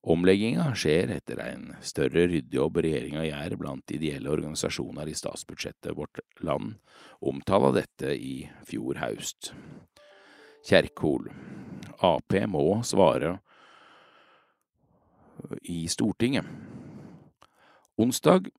Omlegginga 0.06 0.68
skjer 0.78 1.10
etter 1.16 1.40
en 1.42 1.72
større 1.82 2.28
ryddejobb 2.30 2.78
regjeringa 2.84 3.24
gjør 3.26 3.56
blant 3.58 3.90
ideelle 3.90 4.30
organisasjoner 4.30 5.08
i 5.10 5.16
statsbudsjettet. 5.18 5.96
Vårt 5.98 6.20
Land 6.46 6.76
omtala 7.18 7.72
dette 7.74 8.12
i 8.14 8.44
fjor 8.68 9.00
høst. 9.02 9.50
Kjerkol. 10.68 11.26
Ap 12.06 12.38
må 12.46 12.64
svare 12.86 13.40
i 15.66 15.82
Stortinget. 15.90 16.46
Onsdag 17.96 18.50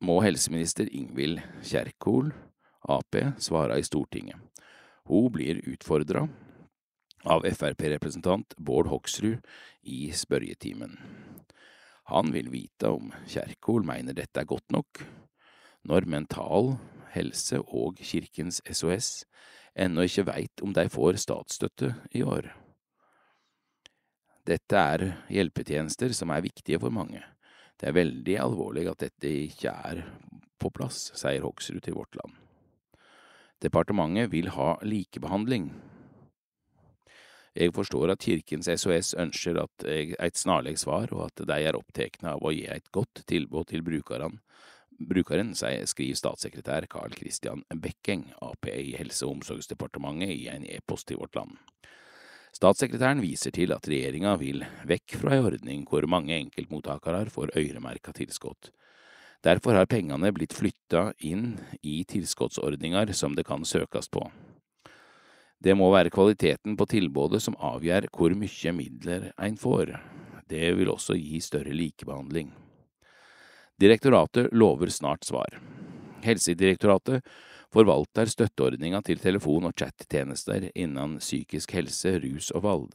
må 0.00 0.14
helseminister 0.24 0.88
Ingvild 0.96 1.42
Kjerkol 1.60 2.30
Ap 2.88 3.18
svare 3.36 3.74
i 3.76 3.82
Stortinget. 3.84 4.38
Hun 5.04 5.26
blir 5.34 5.58
utfordra 5.68 6.22
av 7.28 7.44
Frp-representant 7.44 8.56
Bård 8.56 8.88
Hoksrud 8.88 9.44
i 9.84 9.98
spørretimen. 10.16 10.96
Han 12.08 12.32
vil 12.32 12.48
vite 12.48 12.88
om 12.96 13.12
Kjerkol 13.28 13.84
mener 13.84 14.16
dette 14.16 14.40
er 14.40 14.48
godt 14.48 14.72
nok, 14.72 15.02
når 15.84 16.08
Mental 16.08 16.72
Helse 17.12 17.60
og 17.60 18.00
Kirkens 18.00 18.62
SOS 18.64 19.26
ennå 19.76 20.08
ikke 20.08 20.24
veit 20.30 20.64
om 20.64 20.72
de 20.72 20.86
får 20.88 21.20
statsstøtte 21.20 21.92
i 22.16 22.24
år. 22.24 22.48
Dette 24.48 24.80
er 24.96 25.06
hjelpetjenester 25.28 26.16
som 26.16 26.32
er 26.32 26.48
viktige 26.48 26.80
for 26.80 26.88
mange. 26.88 27.20
Det 27.80 27.88
er 27.88 27.96
veldig 27.96 28.36
alvorlig 28.44 28.86
at 28.90 29.04
dette 29.04 29.30
ikke 29.46 29.72
er 29.72 30.04
på 30.62 30.70
plass, 30.70 31.10
sier 31.18 31.42
Hoksrud 31.42 31.82
til 31.82 31.96
Vårt 31.98 32.14
Land. 32.20 32.36
Departementet 33.62 34.30
vil 34.32 34.50
ha 34.54 34.74
likebehandling. 34.82 35.70
Jeg 37.52 37.74
forstår 37.76 38.14
at 38.14 38.22
Kirkens 38.24 38.70
SOS 38.80 39.12
ønsker 39.20 39.58
et 39.84 40.38
snarlig 40.40 40.78
svar, 40.80 41.12
og 41.12 41.26
at 41.28 41.42
de 41.46 41.58
er 41.60 41.76
opptatt 41.76 42.22
av 42.24 42.40
å 42.40 42.52
gi 42.54 42.64
et 42.64 42.88
godt 42.94 43.26
tilbud 43.28 43.68
til 43.68 43.84
brukeren, 43.84 44.38
brukeren 45.08 45.52
skriver 45.54 46.18
statssekretær 46.18 46.86
Carl 46.90 47.14
Christian 47.16 47.64
Bekkeng, 47.68 48.32
Ap 48.42 48.66
i 48.70 48.94
Helse- 48.98 49.26
og 49.26 49.38
omsorgsdepartementet, 49.38 50.30
i 50.30 50.48
en 50.52 50.66
e-post 50.66 51.08
til 51.08 51.20
Vårt 51.20 51.36
Land. 51.36 51.58
Statssekretæren 52.52 53.22
viser 53.24 53.52
til 53.54 53.72
at 53.72 53.86
regjeringa 53.88 54.34
vil 54.40 54.60
vekk 54.88 55.16
fra 55.22 55.36
ei 55.38 55.42
ordning 55.42 55.86
hvor 55.88 56.04
mange 56.10 56.36
enkeltmottakere 56.36 57.24
får 57.32 57.54
øyremerka 57.56 58.12
tilskudd. 58.12 58.68
Derfor 59.42 59.74
har 59.74 59.88
pengene 59.90 60.30
blitt 60.36 60.54
flytta 60.54 61.08
inn 61.26 61.56
i 61.82 62.02
tilskuddsordninger 62.06 63.10
som 63.16 63.34
det 63.34 63.46
kan 63.48 63.64
søkes 63.66 64.10
på. 64.12 64.26
Det 65.62 65.74
må 65.78 65.88
være 65.94 66.10
kvaliteten 66.10 66.76
på 66.76 66.86
tilbudet 66.90 67.40
som 67.42 67.56
avgjør 67.58 68.08
hvor 68.12 68.34
mye 68.36 68.74
midler 68.76 69.30
en 69.38 69.56
får. 69.56 69.94
Det 70.50 70.74
vil 70.76 70.90
også 70.92 71.16
gi 71.16 71.40
større 71.40 71.72
likebehandling. 71.74 72.52
Direktoratet 73.80 74.52
lover 74.52 74.92
snart 74.92 75.24
svar. 75.24 75.56
Helsedirektoratet 76.22 77.24
forvalter 77.72 78.28
støtteordninga 78.28 79.00
til 79.06 79.20
telefon- 79.22 79.68
og 79.68 79.76
chattjenester 79.78 80.68
innen 80.74 81.18
psykisk 81.18 81.72
helse, 81.76 82.18
rus 82.20 82.50
og 82.52 82.62
vold. 82.66 82.90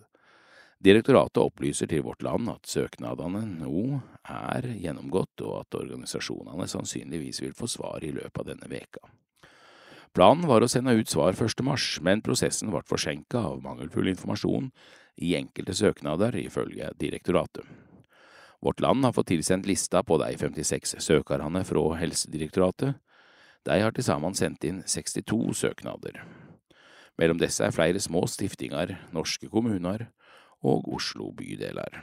Direktoratet 0.83 1.41
opplyser 1.41 1.89
til 1.89 2.03
Vårt 2.05 2.21
Land 2.21 2.51
at 2.51 2.69
søknadene 2.69 3.41
nå 3.49 4.01
er 4.29 4.67
gjennomgått, 4.77 5.41
og 5.41 5.63
at 5.63 5.79
organisasjonene 5.79 6.67
sannsynligvis 6.69 7.41
vil 7.41 7.55
få 7.57 7.69
svar 7.71 8.05
i 8.05 8.13
løpet 8.13 8.43
av 8.43 8.51
denne 8.51 8.69
veka. 8.69 9.01
Planen 10.13 10.45
var 10.49 10.61
å 10.61 10.69
sende 10.69 10.93
ut 10.97 11.09
svar 11.09 11.33
1. 11.33 11.63
mars, 11.65 11.97
men 12.01 12.21
prosessen 12.25 12.69
ble 12.73 12.83
forsinka 12.85 13.41
av 13.49 13.59
mangelfull 13.65 14.09
informasjon 14.13 14.69
i 15.17 15.33
enkelte 15.37 15.73
søknader, 15.77 16.37
ifølge 16.37 16.93
direktoratet. 17.01 17.65
Vårt 18.61 18.81
Land 18.81 19.05
har 19.05 19.13
fått 19.13 19.29
tilsendt 19.33 19.67
lista 19.69 20.03
på 20.05 20.17
de 20.21 20.31
56 20.37 20.95
søkerne 21.01 21.61
fra 21.65 21.83
Helsedirektoratet. 21.97 22.97
De 23.67 23.75
har 23.81 23.91
til 23.91 24.05
sammen 24.07 24.35
sendt 24.37 24.63
inn 24.63 24.79
62 24.87 25.51
søknader. 25.59 26.21
Mellom 27.19 27.39
disse 27.41 27.65
er 27.65 27.73
flere 27.75 27.99
små 27.99 28.21
stiftinger, 28.29 28.93
norske 29.11 29.49
kommuner 29.51 30.05
og 30.63 30.87
Oslo 30.95 31.33
bydeler. 31.35 31.99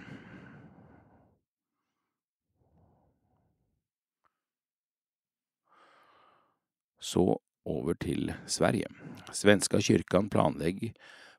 Så 7.01 7.25
over 7.65 7.97
til 8.01 8.33
Sverige. 8.47 8.89
Svenska 9.33 9.81
kyrkan 9.81 10.29
planlegger 10.29 10.93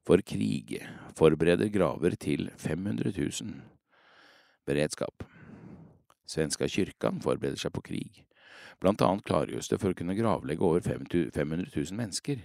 for 0.06 0.22
krig, 0.26 0.80
forbereder 1.18 1.70
graver 1.70 2.18
til 2.18 2.50
500 2.58 3.14
000. 3.14 3.62
Beredskap. 4.66 5.26
Svenska 6.26 6.66
kyrkan 6.70 7.22
forbereder 7.22 7.62
seg 7.62 7.74
på 7.74 7.86
krig. 7.86 8.26
Blant 8.82 9.02
annet 9.02 9.26
klargjøres 9.28 9.70
det 9.72 9.80
for 9.82 9.94
å 9.94 9.98
kunne 9.98 10.18
gravlegge 10.18 10.66
over 10.66 10.84
500 10.84 11.32
000 11.72 11.96
mennesker. 11.98 12.42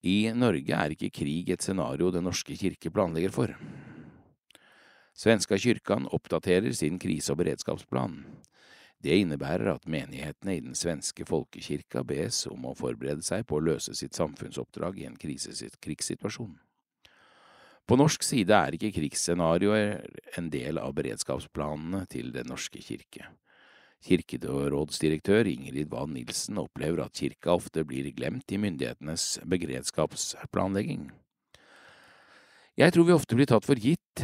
I 0.00 0.32
Norge 0.32 0.76
er 0.76 0.94
ikke 0.94 1.12
krig 1.12 1.50
et 1.52 1.64
scenario 1.64 2.10
Den 2.12 2.24
norske 2.24 2.56
kirke 2.56 2.92
planlegger 2.92 3.32
for. 3.34 3.56
Svenska 5.12 5.58
kyrkan 5.60 6.06
oppdaterer 6.08 6.72
sin 6.72 6.98
krise- 6.98 7.34
og 7.34 7.42
beredskapsplan. 7.42 8.22
Det 9.00 9.16
innebærer 9.16 9.74
at 9.74 9.88
menighetene 9.88 10.56
i 10.56 10.62
den 10.64 10.76
svenske 10.76 11.24
folkekirka 11.28 12.02
bes 12.04 12.46
om 12.48 12.66
å 12.68 12.76
forberede 12.76 13.24
seg 13.24 13.46
på 13.48 13.56
å 13.56 13.64
løse 13.64 13.94
sitt 13.96 14.16
samfunnsoppdrag 14.16 15.00
i 15.00 15.06
en 15.08 15.16
krigssituasjon. 15.20 16.58
På 17.88 17.96
norsk 17.96 18.22
side 18.22 18.54
er 18.54 18.76
ikke 18.76 18.92
krigsscenarioer 18.94 20.04
en 20.38 20.50
del 20.52 20.78
av 20.78 20.92
beredskapsplanene 20.94 22.04
til 22.12 22.28
Den 22.32 22.52
norske 22.52 22.80
kirke. 22.84 23.32
Kirkerådsdirektør 24.06 25.48
Ingrid 25.50 25.90
Wann 25.92 26.14
Nilsen 26.16 26.60
opplever 26.62 27.04
at 27.04 27.18
kirka 27.20 27.52
ofte 27.52 27.84
blir 27.84 28.08
glemt 28.16 28.52
i 28.52 28.58
myndighetenes 28.60 29.40
beredskapsplanlegging. 29.44 31.10
Jeg 32.80 32.94
tror 32.94 33.04
vi 33.04 33.12
ofte 33.12 33.36
blir 33.36 33.48
tatt 33.50 33.66
for 33.66 33.76
gitt, 33.76 34.22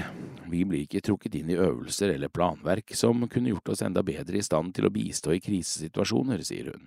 vi 0.49 0.63
blir 0.65 0.87
ikke 0.87 1.03
trukket 1.05 1.35
inn 1.37 1.51
i 1.53 1.59
øvelser 1.61 2.15
eller 2.15 2.33
planverk 2.33 2.95
som 2.97 3.27
kunne 3.29 3.53
gjort 3.53 3.75
oss 3.75 3.83
enda 3.85 4.01
bedre 4.07 4.39
i 4.41 4.45
stand 4.47 4.73
til 4.77 4.89
å 4.89 4.93
bistå 4.95 5.35
i 5.35 5.43
krisesituasjoner, 5.45 6.41
sier 6.47 6.71
hun. 6.73 6.87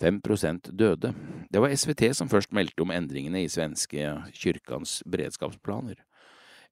Fem 0.00 0.20
prosent 0.22 0.70
døde. 0.72 1.10
Det 1.50 1.60
var 1.60 1.74
SVT 1.74 2.12
som 2.16 2.30
først 2.30 2.54
meldte 2.56 2.84
om 2.84 2.92
endringene 2.94 3.42
i 3.42 3.50
svenske 3.52 4.14
kyrkans 4.32 5.00
beredskapsplaner. 5.10 5.98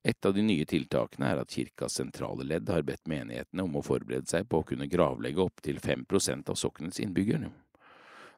Et 0.05 0.27
av 0.27 0.35
de 0.35 0.43
nye 0.47 0.65
tiltakene 0.69 1.33
er 1.33 1.41
at 1.43 1.53
kirkas 1.53 1.99
sentrale 1.99 2.47
ledd 2.47 2.69
har 2.71 2.85
bedt 2.87 3.09
menighetene 3.11 3.65
om 3.67 3.79
å 3.79 3.85
forberede 3.85 4.31
seg 4.31 4.47
på 4.49 4.61
å 4.61 4.67
kunne 4.67 4.87
gravlegge 4.91 5.43
opptil 5.43 5.81
fem 5.83 6.05
prosent 6.09 6.49
av 6.49 6.59
soknets 6.61 7.01
innbyggere. 7.03 7.51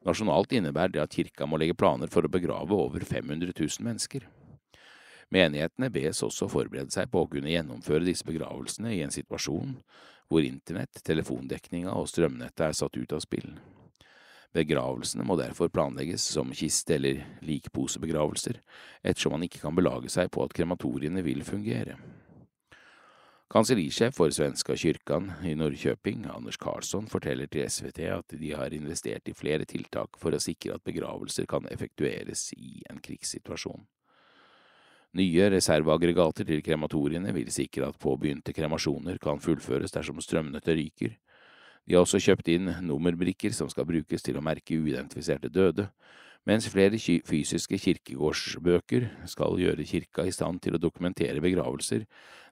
Nasjonalt 0.05 0.53
innebærer 0.57 0.95
det 0.95 1.03
at 1.03 1.13
kirka 1.13 1.45
må 1.45 1.59
legge 1.61 1.77
planer 1.77 2.09
for 2.09 2.25
å 2.25 2.31
begrave 2.33 2.73
over 2.73 3.05
500 3.05 3.53
000 3.53 3.85
mennesker. 3.85 4.25
Menighetene 5.31 5.91
bes 5.93 6.23
også 6.25 6.49
forberede 6.51 6.91
seg 6.91 7.11
på 7.11 7.21
å 7.21 7.29
kunne 7.29 7.53
gjennomføre 7.53 8.03
disse 8.03 8.25
begravelsene 8.27 8.95
i 8.97 9.03
en 9.05 9.13
situasjon 9.13 9.77
hvor 10.31 10.47
internett, 10.47 11.03
telefondekninga 11.05 11.93
og 11.93 12.09
strømnettet 12.09 12.65
er 12.65 12.75
satt 12.75 12.97
ut 12.97 13.13
av 13.15 13.21
spill. 13.23 13.53
Begravelsene 14.51 15.23
må 15.23 15.37
derfor 15.39 15.71
planlegges 15.71 16.25
som 16.33 16.49
kiste- 16.51 16.97
eller 16.97 17.21
likposebegravelser, 17.47 18.59
ettersom 19.03 19.37
man 19.37 19.45
ikke 19.47 19.61
kan 19.63 19.75
belage 19.77 20.11
seg 20.11 20.31
på 20.31 20.43
at 20.43 20.55
krematoriene 20.55 21.23
vil 21.23 21.45
fungere. 21.47 21.95
Kansellisjef 23.51 24.15
for 24.15 24.31
Svenska 24.31 24.75
kyrkan 24.79 25.31
i 25.43 25.55
Norrköping, 25.59 26.25
Anders 26.31 26.59
Karlsson, 26.59 27.07
forteller 27.11 27.49
til 27.51 27.65
SVT 27.67 28.05
at 28.07 28.35
de 28.39 28.51
har 28.55 28.71
investert 28.75 29.27
i 29.27 29.35
flere 29.35 29.67
tiltak 29.67 30.15
for 30.19 30.31
å 30.31 30.39
sikre 30.39 30.77
at 30.77 30.85
begravelser 30.87 31.47
kan 31.51 31.67
effektueres 31.71 32.53
i 32.55 32.83
en 32.89 33.01
krigssituasjon. 33.03 33.83
Nye 35.19 35.49
reserveaggregater 35.51 36.47
til 36.47 36.63
krematoriene 36.63 37.33
vil 37.35 37.51
sikre 37.51 37.89
at 37.91 37.99
påbegynte 37.99 38.55
kremasjoner 38.55 39.19
kan 39.19 39.43
fullføres 39.43 39.91
dersom 39.91 40.23
strømnettet 40.23 40.77
ryker, 40.79 41.17
de 41.87 41.95
har 41.95 42.05
også 42.05 42.21
kjøpt 42.21 42.51
inn 42.53 42.69
nummerbrikker 42.85 43.53
som 43.55 43.69
skal 43.71 43.87
brukes 43.89 44.23
til 44.23 44.37
å 44.37 44.43
merke 44.45 44.77
uidentifiserte 44.77 45.49
døde, 45.49 45.89
mens 46.47 46.69
flere 46.69 46.97
fysiske 46.97 47.77
kirkegårdsbøker 47.77 49.07
skal 49.29 49.59
gjøre 49.61 49.85
kirka 49.85 50.25
i 50.25 50.33
stand 50.33 50.61
til 50.63 50.77
å 50.77 50.81
dokumentere 50.81 51.41
begravelser 51.43 52.07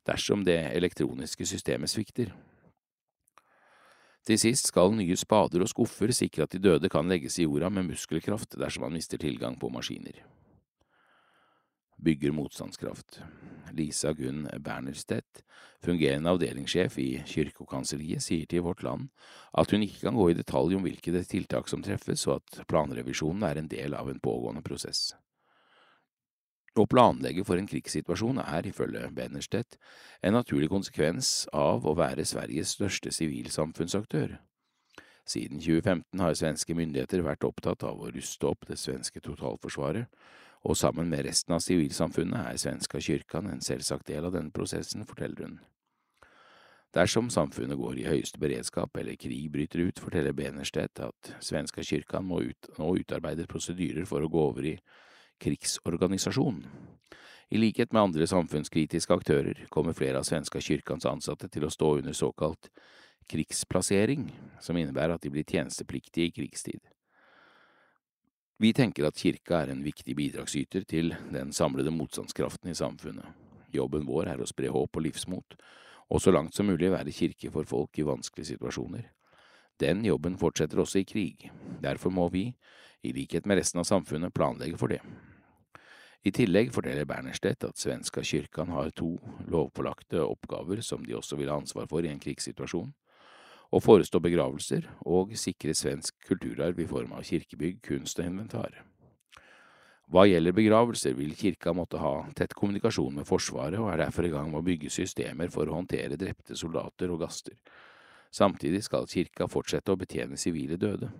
dersom 0.06 0.46
det 0.46 0.60
elektroniske 0.76 1.46
systemet 1.50 1.90
svikter. 1.90 2.34
Til 4.28 4.38
sist 4.38 4.70
skal 4.70 4.94
nye 4.94 5.16
spader 5.18 5.64
og 5.64 5.72
skuffer 5.72 6.12
sikre 6.14 6.46
at 6.46 6.54
de 6.54 6.62
døde 6.62 6.90
kan 6.92 7.08
legges 7.10 7.40
i 7.40 7.48
jorda 7.48 7.72
med 7.74 7.88
muskelkraft 7.90 8.60
dersom 8.60 8.86
man 8.86 8.94
mister 8.98 9.18
tilgang 9.18 9.56
på 9.58 9.72
maskiner. 9.74 10.20
Bygger 12.04 12.32
motstandskraft. 12.32 13.22
Lisa 13.72 14.14
Gunn 14.14 14.48
Bernerstedt, 14.60 15.44
fungerende 15.84 16.32
avdelingssjef 16.34 16.98
i 17.00 17.10
Kirkekanselliet, 17.28 18.24
sier 18.26 18.50
til 18.50 18.66
Vårt 18.66 18.84
Land 18.84 19.10
at 19.54 19.72
hun 19.72 19.86
ikke 19.86 20.08
kan 20.08 20.18
gå 20.18 20.30
i 20.32 20.38
detalj 20.38 20.76
om 20.78 20.86
hvilke 20.86 21.24
tiltak 21.30 21.70
som 21.70 21.84
treffes, 21.86 22.26
og 22.28 22.40
at 22.40 22.64
planrevisjonen 22.68 23.46
er 23.46 23.62
en 23.62 23.72
del 23.72 23.96
av 23.98 24.10
en 24.10 24.22
pågående 24.24 24.66
prosess. 24.66 25.12
Å 26.80 26.86
planlegge 26.88 27.44
for 27.44 27.60
en 27.60 27.68
krigssituasjon 27.68 28.40
er, 28.44 28.68
ifølge 28.70 29.10
Bennerstedt, 29.16 29.80
en 30.24 30.38
naturlig 30.38 30.70
konsekvens 30.72 31.48
av 31.54 31.88
å 31.88 31.96
være 31.98 32.28
Sveriges 32.28 32.76
største 32.78 33.12
sivilsamfunnsaktør. 33.16 34.38
Siden 35.30 35.60
2015 35.62 36.22
har 36.24 36.38
svenske 36.38 36.74
myndigheter 36.78 37.22
vært 37.26 37.46
opptatt 37.46 37.84
av 37.86 38.00
å 38.02 38.10
ruste 38.14 38.48
opp 38.50 38.66
det 38.70 38.80
svenske 38.82 39.22
totalforsvaret, 39.22 40.08
og 40.64 40.78
sammen 40.78 41.10
med 41.10 41.24
resten 41.26 41.56
av 41.56 41.64
sivilsamfunnet 41.64 42.52
er 42.52 42.60
Svenska 42.60 43.00
kyrkan 43.02 43.48
en 43.48 43.64
selvsagt 43.64 44.08
del 44.10 44.28
av 44.28 44.36
denne 44.36 44.52
prosessen, 44.52 45.06
forteller 45.08 45.46
hun. 45.46 45.60
Dersom 46.96 47.30
samfunnet 47.30 47.78
går 47.78 48.00
i 48.02 48.08
høyeste 48.10 48.42
beredskap 48.42 48.98
eller 48.98 49.18
krig 49.20 49.52
bryter 49.54 49.84
ut, 49.86 50.02
forteller 50.02 50.34
Benerstedt 50.34 51.04
at 51.06 51.34
Svenska 51.46 51.86
kyrkan 51.86 52.26
må 52.26 52.42
ut, 52.50 52.70
nå 52.80 52.96
utarbeide 52.98 53.46
prosedyrer 53.48 54.10
for 54.10 54.26
å 54.26 54.32
gå 54.32 54.46
over 54.50 54.72
i 54.72 54.76
krigsorganisasjon. 55.40 56.64
I 57.50 57.58
likhet 57.62 57.94
med 57.94 58.10
andre 58.10 58.28
samfunnskritiske 58.30 59.14
aktører 59.14 59.64
kommer 59.74 59.94
flere 59.98 60.20
av 60.20 60.26
Svenska 60.26 60.62
kyrkans 60.62 61.06
ansatte 61.10 61.50
til 61.50 61.66
å 61.66 61.74
stå 61.74 61.96
under 62.02 62.18
såkalt 62.18 62.72
krigsplassering, 63.30 64.28
som 64.62 64.78
innebærer 64.78 65.16
at 65.16 65.24
de 65.26 65.32
blir 65.34 65.46
tjenestepliktige 65.46 66.30
i 66.30 66.34
krigstid. 66.34 66.82
Vi 68.60 68.74
tenker 68.76 69.06
at 69.08 69.16
kirka 69.16 69.62
er 69.64 69.70
en 69.72 69.86
viktig 69.86 70.18
bidragsyter 70.20 70.84
til 70.84 71.14
den 71.32 71.54
samlede 71.56 71.94
motstandskraften 71.96 72.74
i 72.74 72.76
samfunnet. 72.76 73.24
Jobben 73.72 74.04
vår 74.04 74.34
er 74.34 74.42
å 74.44 74.48
spre 74.50 74.68
håp 74.74 75.00
og 75.00 75.06
livsmot, 75.06 75.56
og 76.12 76.20
så 76.20 76.34
langt 76.36 76.58
som 76.58 76.68
mulig 76.68 76.90
være 76.92 77.14
kirke 77.16 77.54
for 77.54 77.64
folk 77.70 77.96
i 78.02 78.04
vanskelige 78.04 78.50
situasjoner. 78.52 79.06
Den 79.80 80.04
jobben 80.04 80.36
fortsetter 80.42 80.82
også 80.84 81.00
i 81.00 81.08
krig. 81.08 81.48
Derfor 81.80 82.12
må 82.12 82.28
vi, 82.34 82.50
i 83.00 83.14
likhet 83.16 83.48
med 83.48 83.62
resten 83.62 83.80
av 83.80 83.88
samfunnet, 83.88 84.36
planlegge 84.36 84.76
for 84.82 84.92
det. 84.92 85.00
I 86.28 86.36
tillegg 86.36 86.74
forteller 86.76 87.08
Bernerstedt 87.08 87.64
at 87.64 87.80
svenska 87.80 88.26
kyrkan 88.28 88.76
har 88.76 88.92
to 88.92 89.14
lovpålagte 89.48 90.20
oppgaver 90.20 90.84
som 90.84 91.06
de 91.08 91.16
også 91.16 91.40
vil 91.40 91.48
ha 91.48 91.62
ansvar 91.62 91.88
for 91.88 92.04
i 92.04 92.12
en 92.12 92.20
krigssituasjon 92.20 92.92
å 93.70 93.82
forestå 93.84 94.22
begravelser 94.24 94.88
og 95.06 95.36
sikre 95.38 95.76
svensk 95.78 96.16
kulturarv 96.26 96.80
i 96.82 96.88
form 96.90 97.14
av 97.18 97.26
kirkebygg, 97.28 97.82
kunst 97.86 98.20
og 98.20 98.30
inventar. 98.30 98.82
Hva 100.10 100.24
gjelder 100.26 100.56
begravelser, 100.58 101.14
vil 101.14 101.36
kirka 101.38 101.70
måtte 101.78 102.00
ha 102.02 102.24
tett 102.34 102.56
kommunikasjon 102.58 103.20
med 103.20 103.28
Forsvaret, 103.30 103.78
og 103.78 103.92
er 103.94 104.02
derfor 104.02 104.26
i 104.26 104.32
gang 104.34 104.50
med 104.50 104.64
å 104.64 104.66
bygge 104.66 104.90
systemer 104.90 105.52
for 105.54 105.70
å 105.70 105.76
håndtere 105.78 106.18
drepte 106.18 106.58
soldater 106.58 107.14
og 107.14 107.22
gaster. 107.22 107.54
Samtidig 108.34 108.82
skal 108.88 109.06
kirka 109.10 109.46
fortsette 109.50 109.94
å 109.94 110.00
betjene 110.02 110.38
sivile 110.38 110.80
døde. 110.82 111.12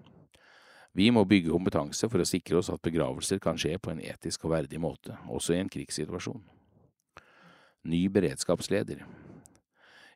Vi 0.98 1.12
må 1.14 1.22
bygge 1.30 1.54
kompetanse 1.54 2.10
for 2.10 2.22
å 2.22 2.26
sikre 2.26 2.58
oss 2.64 2.72
at 2.74 2.82
begravelser 2.82 3.38
kan 3.42 3.62
skje 3.62 3.76
på 3.78 3.94
en 3.94 4.02
etisk 4.02 4.48
og 4.48 4.56
verdig 4.56 4.82
måte, 4.82 5.20
også 5.30 5.54
i 5.54 5.62
en 5.62 5.70
krigssituasjon. 5.70 6.42
Ny 7.86 8.08
beredskapsleder 8.10 9.06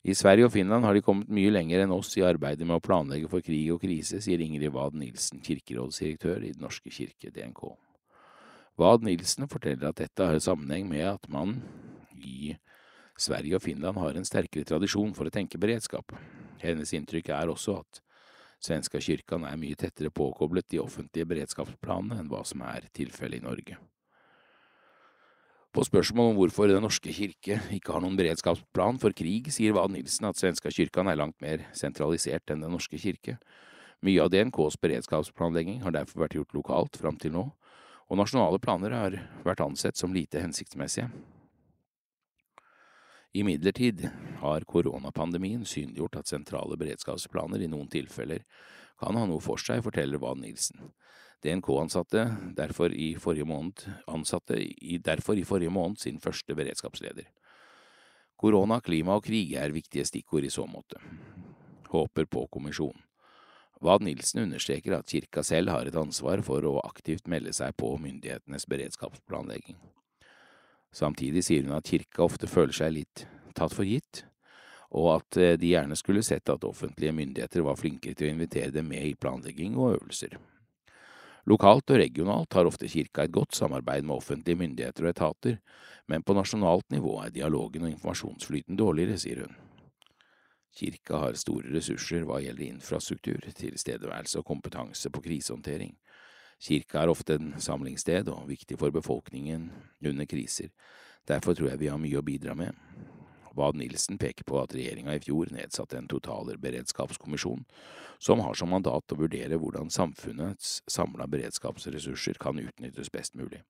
i 0.04 0.14
Sverige 0.18 0.50
og 0.50 0.52
Finland 0.52 0.84
har 0.84 0.98
de 0.98 1.04
kommet 1.04 1.32
mye 1.32 1.52
lenger 1.54 1.86
enn 1.86 1.94
oss 1.96 2.12
i 2.20 2.26
arbeidet 2.28 2.68
med 2.68 2.76
å 2.76 2.84
planlegge 2.84 3.30
for 3.32 3.44
krig 3.46 3.70
og 3.72 3.80
krise, 3.86 4.20
sier 4.20 4.42
Ingrid 4.44 4.74
Wad 4.76 4.98
Nilsen, 5.00 5.40
kirkerådsdirektør 5.46 6.44
i 6.44 6.52
Den 6.52 6.66
norske 6.66 6.92
kirke, 6.92 7.32
DNK. 7.32 7.64
Wad 8.82 9.06
Nilsen 9.08 9.48
forteller 9.48 9.94
at 9.94 10.02
dette 10.02 10.28
har 10.28 10.44
sammenheng 10.44 10.90
med 10.92 11.08
at 11.08 11.30
man 11.32 11.62
i 12.20 12.52
Sverige 13.16 13.56
og 13.56 13.64
Finland 13.64 14.02
har 14.02 14.18
en 14.20 14.28
sterkere 14.28 14.68
tradisjon 14.68 15.14
for 15.16 15.30
å 15.30 15.34
tenke 15.34 15.62
beredskap. 15.62 16.12
Hennes 16.60 16.92
inntrykk 16.98 17.32
er 17.32 17.54
også 17.54 17.78
at 17.80 18.04
svenska 18.64 19.00
kyrkan 19.04 19.48
er 19.48 19.60
mye 19.60 19.80
tettere 19.80 20.12
påkoblet 20.12 20.68
de 20.74 20.84
offentlige 20.84 21.30
beredskapsplanene 21.32 22.20
enn 22.20 22.32
hva 22.32 22.44
som 22.48 22.64
er 22.68 22.90
tilfellet 22.96 23.40
i 23.40 23.48
Norge. 23.48 23.80
På 25.74 25.82
spørsmål 25.82 26.28
om 26.32 26.36
hvorfor 26.38 26.68
Den 26.70 26.84
norske 26.86 27.10
kirke 27.10 27.56
ikke 27.74 27.96
har 27.96 28.02
noen 28.04 28.18
beredskapsplan 28.18 29.00
for 29.02 29.16
krig, 29.18 29.48
sier 29.50 29.74
Vad 29.74 29.90
Nilsen 29.90 30.28
at 30.30 30.38
svenska 30.38 30.70
kyrkan 30.70 31.08
er 31.10 31.18
langt 31.18 31.40
mer 31.42 31.64
sentralisert 31.74 32.54
enn 32.54 32.62
Den 32.62 32.76
norske 32.76 33.00
kirke. 33.02 33.40
Mye 34.06 34.22
av 34.22 34.30
DNKs 34.30 34.78
beredskapsplanlegging 34.78 35.82
har 35.82 35.96
derfor 35.96 36.28
vært 36.28 36.38
gjort 36.38 36.54
lokalt 36.54 37.00
fram 37.02 37.18
til 37.18 37.34
nå, 37.34 37.48
og 38.06 38.20
nasjonale 38.20 38.60
planer 38.62 38.94
har 38.94 39.18
vært 39.48 39.64
ansett 39.66 39.98
som 39.98 40.14
lite 40.14 40.44
hensiktsmessige. 40.44 41.10
Imidlertid 43.34 44.06
har 44.44 44.70
koronapandemien 44.70 45.66
synliggjort 45.66 46.20
at 46.22 46.30
sentrale 46.30 46.78
beredskapsplaner 46.78 47.66
i 47.66 47.72
noen 47.72 47.90
tilfeller 47.90 48.46
kan 49.02 49.18
ha 49.18 49.26
noe 49.26 49.42
for 49.42 49.58
seg, 49.58 49.82
forteller 49.82 50.22
Vad 50.22 50.38
Nilsen. 50.38 50.94
DNK-ansatte 51.44 52.26
derfor 52.56 52.94
i 52.96 53.14
forrige 53.20 53.48
måned 53.48 53.84
ansatte 54.08 54.58
i, 54.60 54.98
derfor 54.98 55.38
i 55.38 55.46
forrige 55.48 55.74
måned 55.74 56.00
sin 56.00 56.20
første 56.24 56.56
beredskapsleder. 56.56 57.28
Korona, 58.40 58.80
klima 58.84 59.18
og 59.20 59.26
krig 59.28 59.54
er 59.60 59.76
viktige 59.76 60.06
stikkord 60.08 60.48
i 60.48 60.52
så 60.52 60.66
måte. 60.68 61.00
Håper 61.92 62.26
på 62.26 62.48
kommisjonen. 62.52 63.02
Vad 63.84 64.04
Nilsen 64.04 64.46
understreker 64.46 64.96
at 64.96 65.12
kirka 65.12 65.44
selv 65.44 65.74
har 65.74 65.88
et 65.88 65.96
ansvar 66.00 66.40
for 66.48 66.64
å 66.64 66.78
aktivt 66.88 67.28
melde 67.28 67.52
seg 67.52 67.76
på 67.76 67.90
myndighetenes 68.00 68.64
beredskapsplanlegging. 68.72 69.76
Samtidig 70.96 71.44
sier 71.44 71.66
hun 71.68 71.76
at 71.76 71.90
kirka 71.92 72.24
ofte 72.24 72.48
føler 72.48 72.76
seg 72.78 72.96
litt 72.96 73.26
tatt 73.58 73.76
for 73.76 73.84
gitt, 73.84 74.24
og 74.94 75.10
at 75.18 75.38
eh, 75.42 75.58
de 75.60 75.74
gjerne 75.74 75.98
skulle 76.00 76.24
sett 76.24 76.48
at 76.54 76.64
offentlige 76.64 77.12
myndigheter 77.18 77.66
var 77.66 77.80
flinkere 77.80 78.16
til 78.16 78.30
å 78.30 78.36
invitere 78.38 78.72
dem 78.72 78.88
med 78.88 79.04
i 79.10 79.18
planlegging 79.20 79.76
og 79.76 79.98
øvelser. 79.98 80.38
Lokalt 81.50 81.92
og 81.92 82.00
regionalt 82.00 82.56
har 82.56 82.70
ofte 82.70 82.88
kirka 82.88 83.26
et 83.26 83.34
godt 83.36 83.56
samarbeid 83.58 84.06
med 84.08 84.16
offentlige 84.16 84.60
myndigheter 84.62 85.04
og 85.04 85.12
etater, 85.12 85.58
men 86.08 86.24
på 86.24 86.36
nasjonalt 86.38 86.88
nivå 86.92 87.18
er 87.24 87.34
dialogen 87.36 87.84
og 87.84 87.92
informasjonsflyten 87.92 88.80
dårligere, 88.80 89.20
sier 89.20 89.44
hun. 89.44 89.58
Kirka 90.74 91.20
har 91.22 91.38
store 91.38 91.76
ressurser 91.76 92.24
hva 92.26 92.40
gjelder 92.42 92.72
infrastruktur, 92.72 93.44
tilstedeværelse 93.60 94.40
og 94.40 94.48
kompetanse 94.48 95.12
på 95.14 95.22
krisehåndtering. 95.22 95.94
Kirka 96.64 97.04
er 97.04 97.12
ofte 97.12 97.36
en 97.38 97.54
samlingssted 97.62 98.32
og 98.32 98.48
viktig 98.50 98.80
for 98.80 98.96
befolkningen 98.96 99.68
under 100.06 100.26
kriser. 100.26 100.72
Derfor 101.28 101.54
tror 101.54 101.74
jeg 101.74 101.84
vi 101.84 101.92
har 101.92 102.00
mye 102.00 102.20
å 102.20 102.26
bidra 102.26 102.56
med. 102.56 102.74
Wad 103.54 103.78
Nilsen 103.78 104.18
peker 104.18 104.46
på 104.50 104.58
at 104.62 104.74
regjeringa 104.74 105.16
i 105.16 105.22
fjor 105.24 105.52
nedsatte 105.54 105.98
en 105.98 106.10
totalberedskapskommisjon 106.10 107.66
som 108.24 108.42
har 108.42 108.58
som 108.58 108.72
mandat 108.74 109.14
å 109.14 109.20
vurdere 109.20 109.60
hvordan 109.62 109.92
samfunnets 109.94 110.80
samla 110.90 111.28
beredskapsressurser 111.30 112.40
kan 112.42 112.60
utnyttes 112.60 113.12
best 113.14 113.38
mulig. 113.38 113.62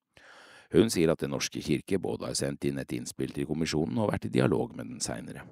Hun 0.73 0.89
sier 0.89 1.11
at 1.11 1.21
Den 1.21 1.33
norske 1.35 1.61
kirke 1.61 1.99
både 2.01 2.29
har 2.29 2.37
sendt 2.37 2.65
inn 2.65 2.79
et 2.81 2.93
innspill 2.95 3.33
til 3.33 3.45
kommisjonen 3.49 3.99
og 4.01 4.09
vært 4.13 4.25
i 4.25 4.33
dialog 4.33 4.73
med 4.75 4.89
den 4.89 5.03
seinere. 5.03 5.43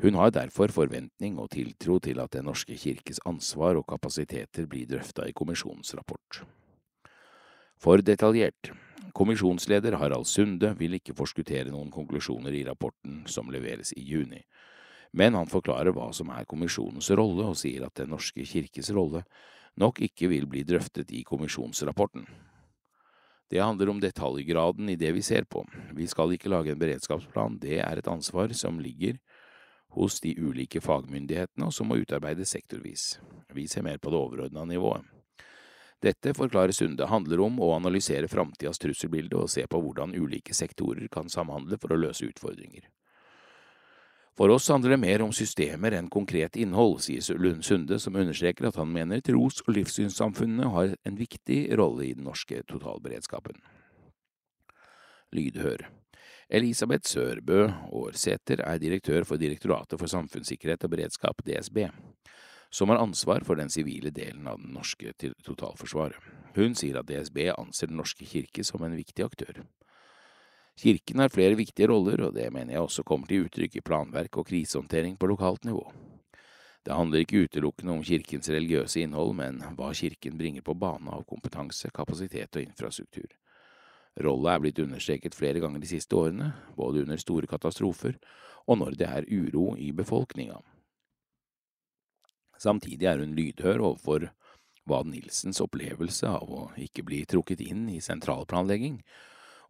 Hun 0.00 0.16
har 0.16 0.32
derfor 0.32 0.72
forventning 0.72 1.36
og 1.38 1.50
tiltro 1.52 1.98
til 2.00 2.20
at 2.20 2.32
Den 2.32 2.48
norske 2.48 2.74
kirkes 2.74 3.20
ansvar 3.28 3.76
og 3.76 3.86
kapasiteter 3.86 4.66
blir 4.66 4.88
drøfta 4.88 5.28
i 5.28 5.36
kommisjonens 5.36 5.94
rapport. 5.94 6.40
For 7.80 8.02
detaljert. 8.04 8.72
Kommisjonsleder 9.16 9.94
Harald 9.96 10.26
Sunde 10.28 10.74
vil 10.76 10.98
ikke 10.98 11.14
forskuttere 11.16 11.72
noen 11.72 11.88
konklusjoner 11.92 12.52
i 12.52 12.64
rapporten 12.66 13.22
som 13.24 13.48
leveres 13.48 13.94
i 13.96 14.02
juni, 14.04 14.42
men 15.16 15.32
han 15.32 15.48
forklarer 15.48 15.94
hva 15.96 16.10
som 16.12 16.28
er 16.34 16.44
kommisjonens 16.48 17.08
rolle, 17.16 17.46
og 17.48 17.56
sier 17.56 17.86
at 17.86 17.96
Den 17.96 18.12
norske 18.12 18.44
kirkes 18.44 18.92
rolle 18.92 19.22
nok 19.80 20.02
ikke 20.04 20.28
vil 20.28 20.44
bli 20.46 20.60
drøftet 20.68 21.08
i 21.16 21.22
kommisjonsrapporten. 21.24 22.26
Det 23.48 23.62
handler 23.64 23.94
om 23.94 24.02
detaljgraden 24.04 24.92
i 24.92 24.98
det 25.00 25.14
vi 25.16 25.22
ser 25.24 25.48
på. 25.48 25.64
Vi 25.96 26.06
skal 26.06 26.36
ikke 26.36 26.52
lage 26.52 26.74
en 26.74 26.82
beredskapsplan, 26.82 27.56
det 27.64 27.80
er 27.80 27.96
et 27.96 28.10
ansvar 28.12 28.52
som 28.52 28.78
ligger 28.78 29.16
hos 29.96 30.20
de 30.20 30.36
ulike 30.36 30.84
fagmyndighetene 30.84 31.66
og 31.66 31.72
som 31.72 31.88
må 31.88 31.96
utarbeides 32.04 32.52
sektorvis. 32.52 33.16
Vi 33.56 33.66
ser 33.66 33.88
mer 33.88 33.96
på 33.96 34.12
det 34.12 34.20
overordna 34.20 34.68
nivået. 34.68 35.08
Dette, 36.00 36.32
forklarer 36.34 36.72
Sunde, 36.72 37.04
handler 37.06 37.42
om 37.44 37.58
å 37.60 37.74
analysere 37.76 38.28
framtidas 38.28 38.80
trusselbilde 38.80 39.36
og 39.36 39.50
se 39.52 39.66
på 39.68 39.80
hvordan 39.84 40.14
ulike 40.16 40.54
sektorer 40.56 41.10
kan 41.12 41.28
samhandle 41.28 41.76
for 41.80 41.92
å 41.92 42.00
løse 42.00 42.24
utfordringer. 42.24 42.86
For 44.40 44.48
oss 44.48 44.70
handler 44.72 44.94
det 44.94 45.02
mer 45.02 45.20
om 45.20 45.34
systemer 45.36 45.92
enn 45.92 46.08
konkret 46.08 46.56
innhold, 46.56 47.02
sier 47.04 47.36
Lund 47.36 47.66
Sunde, 47.66 47.98
som 48.00 48.16
understreker 48.16 48.70
at 48.70 48.78
han 48.80 48.88
mener 48.88 49.20
tros- 49.20 49.60
og 49.66 49.74
livssynssamfunnene 49.76 50.70
har 50.72 50.94
en 51.04 51.18
viktig 51.18 51.66
rolle 51.76 52.06
i 52.06 52.14
den 52.16 52.24
norske 52.24 52.62
totalberedskapen. 52.70 53.60
Lydhør 55.36 55.84
Elisabeth 56.50 57.06
Sørbø 57.06 57.66
Aarsæter 57.68 58.64
er 58.64 58.80
direktør 58.82 59.28
for 59.28 59.38
Direktoratet 59.38 60.00
for 60.00 60.10
samfunnssikkerhet 60.10 60.88
og 60.88 60.96
beredskap, 60.96 61.44
DSB 61.44 61.84
som 62.70 62.88
har 62.88 63.02
ansvar 63.02 63.44
for 63.46 63.58
den 63.58 63.70
sivile 63.70 64.12
delen 64.14 64.46
av 64.48 64.60
det 64.62 64.70
norske 64.70 65.12
totalforsvaret. 65.44 66.18
Hun 66.54 66.74
sier 66.78 67.00
at 67.00 67.08
DSB 67.08 67.50
anser 67.52 67.90
Den 67.90 68.00
norske 68.00 68.26
kirke 68.26 68.64
som 68.66 68.82
en 68.82 68.96
viktig 68.96 69.24
aktør. 69.24 69.62
Kirken 70.80 71.20
har 71.20 71.28
flere 71.28 71.58
viktige 71.58 71.90
roller, 71.90 72.22
og 72.26 72.34
det 72.34 72.48
mener 72.52 72.74
jeg 72.74 72.82
også 72.82 73.04
kommer 73.04 73.28
til 73.28 73.44
uttrykk 73.46 73.76
i 73.76 73.84
planverk 73.84 74.38
og 74.40 74.46
krisehåndtering 74.48 75.18
på 75.18 75.28
lokalt 75.28 75.64
nivå. 75.64 75.84
Det 76.82 76.96
handler 76.96 77.20
ikke 77.20 77.44
utelukkende 77.44 77.92
om 77.92 78.02
kirkens 78.02 78.48
religiøse 78.48 79.02
innhold, 79.02 79.34
men 79.36 79.60
hva 79.76 79.90
kirken 79.92 80.38
bringer 80.38 80.64
på 80.64 80.74
bane 80.74 81.12
av 81.12 81.26
kompetanse, 81.28 81.90
kapasitet 81.92 82.56
og 82.56 82.64
infrastruktur. 82.64 83.28
Rolla 84.20 84.54
er 84.54 84.64
blitt 84.64 84.80
understreket 84.80 85.36
flere 85.36 85.60
ganger 85.60 85.82
de 85.82 85.90
siste 85.90 86.16
årene, 86.16 86.54
både 86.76 87.04
under 87.04 87.20
store 87.20 87.46
katastrofer 87.50 88.16
og 88.66 88.80
når 88.80 88.96
det 88.98 89.08
er 89.08 89.28
uro 89.28 89.74
i 89.76 89.90
befolkninga. 89.96 90.58
Samtidig 92.60 93.08
er 93.08 93.22
hun 93.22 93.34
lydhør 93.36 93.80
overfor 93.80 94.28
Vad 94.88 95.08
Nilsens 95.08 95.60
opplevelse 95.62 96.28
av 96.28 96.50
å 96.50 96.68
ikke 96.80 97.04
bli 97.06 97.22
trukket 97.28 97.62
inn 97.64 97.86
i 97.92 98.00
sentralplanlegging, 98.04 99.00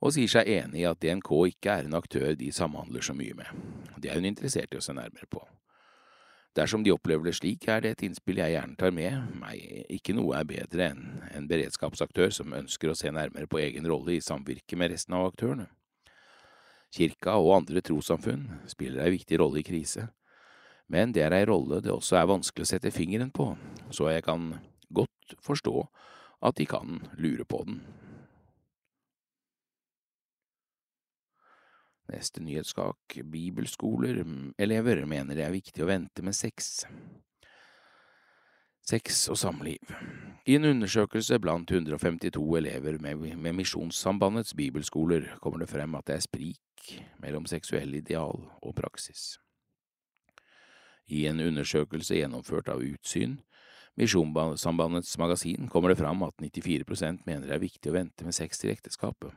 og 0.01 0.15
sier 0.17 0.31
seg 0.33 0.49
enig 0.49 0.83
i 0.83 0.89
at 0.89 1.01
DNK 1.03 1.31
ikke 1.53 1.75
er 1.77 1.89
en 1.89 1.99
aktør 1.99 2.33
de 2.39 2.49
samhandler 2.55 3.05
så 3.05 3.15
mye 3.15 3.37
med. 3.37 3.65
Det 4.01 4.11
er 4.11 4.17
hun 4.17 4.29
interessert 4.31 4.73
i 4.73 4.81
å 4.81 4.85
se 4.85 4.95
nærmere 4.97 5.29
på. 5.31 5.43
Dersom 6.57 6.83
de 6.83 6.91
opplever 6.91 7.29
det 7.29 7.37
slik, 7.39 7.69
er 7.71 7.85
det 7.85 7.93
et 7.95 8.07
innspill 8.09 8.41
jeg 8.41 8.57
gjerne 8.57 8.79
tar 8.79 8.91
med 8.95 9.37
Nei, 9.39 9.85
Ikke 9.93 10.17
noe 10.17 10.41
er 10.41 10.49
bedre 10.49 10.89
enn 10.91 11.05
en 11.31 11.47
beredskapsaktør 11.51 12.33
som 12.35 12.57
ønsker 12.57 12.91
å 12.91 12.97
se 12.99 13.13
nærmere 13.15 13.47
på 13.47 13.61
egen 13.63 13.87
rolle 13.87 14.17
i 14.17 14.25
samvirke 14.25 14.79
med 14.81 14.91
resten 14.91 15.15
av 15.15 15.29
aktørene. 15.29 15.69
Kirka 16.91 17.37
og 17.39 17.53
andre 17.61 17.85
trossamfunn 17.87 18.49
spiller 18.67 19.05
ei 19.05 19.15
viktig 19.15 19.39
rolle 19.39 19.61
i 19.61 19.67
krise, 19.69 20.09
men 20.91 21.15
det 21.15 21.23
er 21.23 21.37
ei 21.37 21.47
rolle 21.47 21.81
det 21.85 21.93
også 21.95 22.19
er 22.19 22.29
vanskelig 22.31 22.67
å 22.67 22.71
sette 22.73 22.91
fingeren 22.95 23.31
på, 23.31 23.53
så 23.95 24.11
jeg 24.11 24.27
kan 24.27 24.53
godt 24.91 25.37
forstå 25.45 25.75
at 26.43 26.57
de 26.59 26.67
kan 26.67 26.99
lure 27.21 27.47
på 27.47 27.63
den. 27.69 27.83
Neste 32.11 32.43
nyhetssak, 32.43 33.21
bibelskoler, 33.31 34.25
elever 34.59 35.05
mener 35.07 35.39
det 35.39 35.45
er 35.47 35.55
viktig 35.55 35.85
å 35.85 35.91
vente 35.93 36.25
med 36.27 36.35
sex. 36.35 36.83
Sex 38.83 39.29
og 39.31 39.39
samliv. 39.39 39.93
I 40.49 40.57
en 40.59 40.67
undersøkelse 40.73 41.39
blant 41.39 41.71
152 41.71 42.43
elever 42.59 42.99
med, 42.99 43.37
med 43.39 43.55
Misjonssambandets 43.61 44.57
bibelskoler 44.59 45.29
kommer 45.39 45.63
det 45.63 45.71
frem 45.71 45.95
at 45.95 46.09
det 46.11 46.17
er 46.17 46.27
sprik 46.27 46.97
mellom 47.23 47.47
seksuell 47.47 47.95
ideal 48.01 48.43
og 48.59 48.75
praksis. 48.75 49.37
I 51.11 51.27
en 51.27 51.43
undersøkelse 51.43 52.21
gjennomført 52.21 52.71
av 52.71 52.83
Utsyn, 52.87 53.41
Misjonssambandets 53.99 55.17
magasin, 55.19 55.67
kommer 55.69 55.91
det 55.91 55.99
fram 55.99 56.23
at 56.23 56.37
94% 56.39 57.27
mener 57.27 57.49
det 57.49 57.57
er 57.57 57.63
viktig 57.65 57.91
å 57.91 57.97
vente 57.97 58.25
med 58.25 58.37
sex 58.37 58.63
til 58.63 58.71
ekteskapet. 58.73 59.35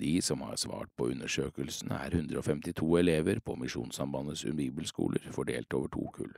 De 0.00 0.14
som 0.24 0.40
har 0.46 0.56
svart 0.56 0.88
på 0.96 1.10
undersøkelsen, 1.12 1.92
er 1.92 2.16
152 2.16 2.88
elever 3.02 3.42
på 3.44 3.58
Misjonssambandets 3.60 4.46
bibelskoler, 4.56 5.28
fordelt 5.34 5.76
over 5.76 5.92
to 5.92 6.06
kull. 6.14 6.32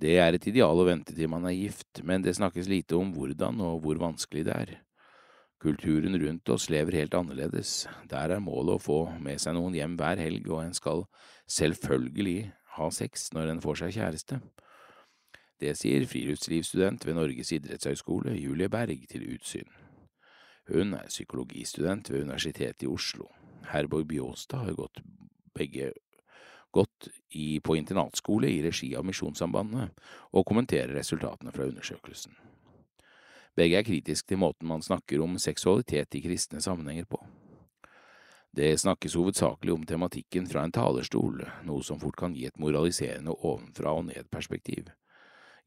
Det 0.00 0.14
er 0.22 0.36
et 0.36 0.46
ideal 0.46 0.78
å 0.78 0.86
vente 0.86 1.12
til 1.16 1.28
man 1.28 1.48
er 1.50 1.58
gift, 1.58 2.04
men 2.06 2.22
det 2.22 2.36
snakkes 2.38 2.70
lite 2.70 2.96
om 2.96 3.10
hvordan 3.16 3.58
og 3.66 3.82
hvor 3.82 3.98
vanskelig 4.00 4.46
det 4.46 4.54
er. 4.54 4.76
Kulturen 5.60 6.16
rundt 6.22 6.48
oss 6.48 6.70
lever 6.72 6.96
helt 6.96 7.14
annerledes, 7.14 7.84
der 8.08 8.32
er 8.32 8.40
målet 8.40 8.78
å 8.78 8.80
få 8.80 8.98
med 9.20 9.42
seg 9.42 9.58
noen 9.58 9.76
hjem 9.76 9.98
hver 10.00 10.16
helg, 10.16 10.48
og 10.48 10.62
en 10.64 10.76
skal 10.76 11.04
selvfølgelig 11.52 12.52
ha 12.78 12.88
sex 12.94 13.28
når 13.36 13.52
en 13.52 13.60
får 13.60 13.82
seg 13.82 13.96
kjæreste. 13.98 14.40
Det 15.60 15.74
sier 15.76 16.06
friluftslivsstudent 16.08 17.04
ved 17.04 17.18
Norges 17.18 17.52
idrettshøgskole, 17.52 18.32
Julie 18.40 18.70
Berg, 18.72 19.04
til 19.10 19.26
Utsyn. 19.34 19.68
Hun 20.70 20.94
er 20.96 21.12
psykologistudent 21.12 22.08
ved 22.08 22.24
Universitetet 22.24 22.86
i 22.86 22.88
Oslo. 22.88 23.28
Herborg 23.68 24.08
Bjåstad 24.08 24.64
har 24.64 24.78
gått 24.78 25.02
begge 25.52 25.92
gått 26.72 27.08
i, 27.34 27.58
på 27.60 27.74
internatskole 27.76 28.48
i 28.48 28.62
regi 28.62 28.92
av 28.96 29.04
Misjonssambandet 29.06 29.90
og 30.30 30.46
kommenterer 30.46 30.94
resultatene 30.94 31.52
fra 31.54 31.66
undersøkelsen. 31.66 32.36
Begge 33.56 33.80
er 33.80 33.86
kritiske 33.86 34.30
til 34.30 34.40
måten 34.40 34.68
man 34.70 34.82
snakker 34.82 35.22
om 35.24 35.38
seksualitet 35.38 36.14
i 36.14 36.22
kristne 36.24 36.62
sammenhenger 36.62 37.08
på. 37.10 37.18
Det 38.50 38.72
snakkes 38.82 39.14
hovedsakelig 39.14 39.74
om 39.74 39.84
tematikken 39.86 40.46
fra 40.50 40.64
en 40.66 40.72
talerstol, 40.74 41.44
noe 41.66 41.84
som 41.86 42.00
fort 42.02 42.16
kan 42.18 42.34
gi 42.34 42.48
et 42.48 42.58
moraliserende 42.58 43.34
ovenfra 43.36 43.92
og 43.94 44.08
ned-perspektiv. 44.08 44.90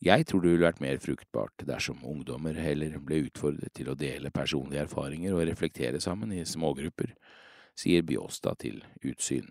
Jeg 0.04 0.26
tror 0.28 0.44
det 0.44 0.52
ville 0.52 0.68
vært 0.68 0.82
mer 0.84 1.00
fruktbart 1.00 1.64
dersom 1.64 2.02
ungdommer 2.04 2.58
heller 2.60 2.98
ble 3.00 3.22
utfordret 3.30 3.72
til 3.78 3.92
å 3.92 3.96
dele 3.96 4.34
personlige 4.36 4.84
erfaringer 4.84 5.36
og 5.38 5.46
reflektere 5.48 6.02
sammen 6.04 6.34
i 6.36 6.44
smågrupper, 6.44 7.14
sier 7.80 8.04
Bjåstad 8.04 8.60
til 8.66 8.82
Utsyn. 9.00 9.48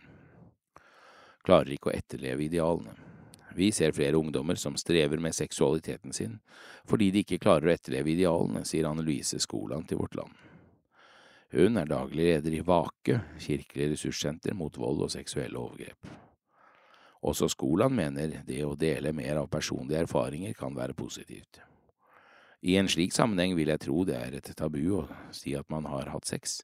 Klarer 1.43 1.73
ikke 1.73 1.89
å 1.89 1.97
etterleve 1.97 2.45
idealene. 2.45 3.12
Vi 3.57 3.73
ser 3.73 3.93
flere 3.93 4.17
ungdommer 4.17 4.55
som 4.55 4.77
strever 4.77 5.21
med 5.21 5.35
seksualiteten 5.35 6.13
sin 6.13 6.39
fordi 6.89 7.11
de 7.13 7.23
ikke 7.23 7.39
klarer 7.43 7.69
å 7.69 7.75
etterleve 7.75 8.11
idealene, 8.15 8.65
sier 8.67 8.89
Anne 8.89 9.05
Louise 9.07 9.39
Skoland 9.41 9.87
til 9.89 10.01
Vårt 10.01 10.17
Land. 10.19 10.33
Hun 11.53 11.77
er 11.77 11.87
daglig 11.87 12.25
leder 12.25 12.55
i 12.57 12.63
Vake, 12.65 13.19
kirkelig 13.39 13.91
ressurssenter 13.93 14.57
mot 14.57 14.77
vold 14.81 15.05
og 15.05 15.13
seksuelle 15.13 15.61
overgrep. 15.61 16.09
Også 17.23 17.47
Skoland 17.53 17.95
mener 17.95 18.41
det 18.47 18.63
å 18.65 18.75
dele 18.75 19.13
mer 19.15 19.43
av 19.45 19.51
personlige 19.53 20.01
erfaringer 20.07 20.57
kan 20.59 20.75
være 20.75 20.97
positivt. 20.99 21.61
I 22.63 22.79
en 22.81 22.89
slik 22.89 23.13
sammenheng 23.15 23.55
vil 23.59 23.71
jeg 23.71 23.85
tro 23.85 24.03
det 24.09 24.17
er 24.17 24.39
et 24.39 24.51
tabu 24.59 24.81
å 24.97 25.05
si 25.35 25.55
at 25.59 25.69
man 25.71 25.87
har 25.91 26.11
hatt 26.15 26.27
sex, 26.31 26.63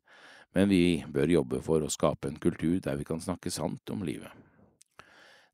men 0.55 0.71
vi 0.71 1.05
bør 1.07 1.37
jobbe 1.37 1.63
for 1.63 1.85
å 1.85 1.93
skape 1.93 2.31
en 2.31 2.41
kultur 2.41 2.79
der 2.83 2.99
vi 2.99 3.07
kan 3.07 3.21
snakke 3.23 3.53
sant 3.53 3.91
om 3.93 4.07
livet. 4.07 4.31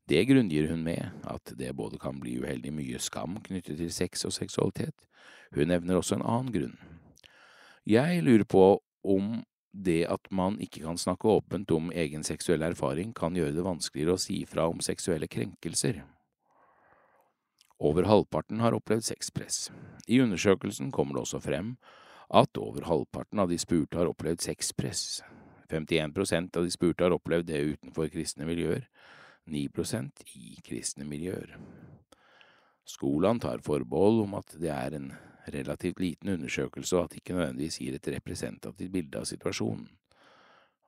Det 0.05 0.21
grunngir 0.29 0.69
hun 0.69 0.83
med 0.85 1.09
at 1.25 1.53
det 1.57 1.73
både 1.73 1.97
kan 1.97 2.19
bli 2.21 2.37
uheldig 2.43 2.73
mye 2.73 2.99
skam 3.01 3.39
knyttet 3.45 3.79
til 3.79 3.91
sex 3.93 4.25
og 4.27 4.33
seksualitet. 4.35 5.07
Hun 5.55 5.71
nevner 5.71 5.97
også 5.97 6.19
en 6.19 6.25
annen 6.25 6.53
grunn. 6.53 6.77
Jeg 7.85 8.21
lurer 8.25 8.45
på 8.45 8.65
om 9.05 9.41
det 9.75 10.05
at 10.09 10.29
man 10.31 10.59
ikke 10.61 10.83
kan 10.85 10.97
snakke 10.97 11.27
åpent 11.27 11.71
om 11.71 11.91
egen 11.91 12.23
seksuell 12.23 12.63
erfaring, 12.63 13.13
kan 13.13 13.35
gjøre 13.35 13.53
det 13.57 13.65
vanskeligere 13.65 14.15
å 14.15 14.21
si 14.21 14.43
fra 14.49 14.69
om 14.71 14.81
seksuelle 14.81 15.27
krenkelser. 15.27 16.03
Over 17.79 18.07
halvparten 18.07 18.61
har 18.63 18.77
opplevd 18.77 19.03
sexpress. 19.03 19.69
I 20.07 20.21
undersøkelsen 20.23 20.93
kommer 20.95 21.17
det 21.17 21.25
også 21.25 21.41
frem 21.43 21.75
at 22.33 22.57
over 22.57 22.87
halvparten 22.87 23.41
av 23.41 23.49
de 23.51 23.57
spurte 23.59 23.99
har 23.99 24.09
opplevd 24.09 24.45
sexpress. 24.45 25.21
51% 25.69 26.57
av 26.57 26.63
de 26.63 26.71
spurte 26.71 27.03
har 27.03 27.13
opplevd 27.13 27.49
det 27.49 27.63
utenfor 27.75 28.09
kristne 28.13 28.47
miljøer, 28.47 28.87
9% 29.47 30.23
i 30.35 30.55
kristne 30.65 31.05
miljøer. 31.07 31.57
Skolan 32.85 33.39
tar 33.41 33.63
forbehold 33.65 34.23
om 34.25 34.35
at 34.37 34.57
det 34.61 34.69
er 34.69 34.97
en 34.97 35.11
relativt 35.53 35.99
liten 35.99 36.29
undersøkelse, 36.29 36.97
og 36.97 37.03
at 37.03 37.13
det 37.13 37.21
ikke 37.21 37.37
nødvendigvis 37.37 37.79
gir 37.81 37.95
et 37.97 38.09
representativt 38.15 38.91
bilde 38.93 39.21
av 39.21 39.29
situasjonen. 39.29 39.87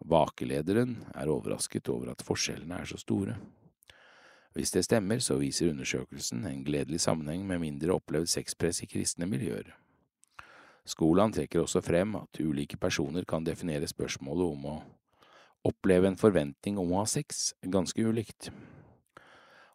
Vakelederen 0.05 0.97
er 1.15 1.29
overrasket 1.33 1.89
over 1.89 2.11
at 2.13 2.21
forskjellene 2.25 2.81
er 2.81 2.89
så 2.89 2.99
store. 3.01 3.37
Hvis 4.53 4.71
det 4.73 4.85
stemmer, 4.85 5.19
så 5.21 5.37
viser 5.41 5.69
undersøkelsen 5.69 6.45
en 6.45 6.63
gledelig 6.65 7.01
sammenheng 7.01 7.45
med 7.45 7.61
mindre 7.61 7.97
opplevd 7.97 8.29
sexpress 8.29 8.83
i 8.85 8.89
kristne 8.89 9.25
miljøer. 9.29 9.73
Skolan 10.87 11.33
trekker 11.33 11.61
også 11.61 11.81
frem 11.83 12.15
at 12.15 12.39
ulike 12.39 12.77
personer 12.77 13.25
kan 13.27 13.45
definere 13.45 13.89
spørsmålet 13.89 14.53
om 14.53 14.65
å 14.65 14.77
oppleve 15.65 16.09
en 16.09 16.19
forventning 16.19 16.77
om 16.77 16.91
å 16.93 17.01
ha 17.01 17.07
sex 17.09 17.53
ganske 17.61 18.01
ulikt. 18.01 18.51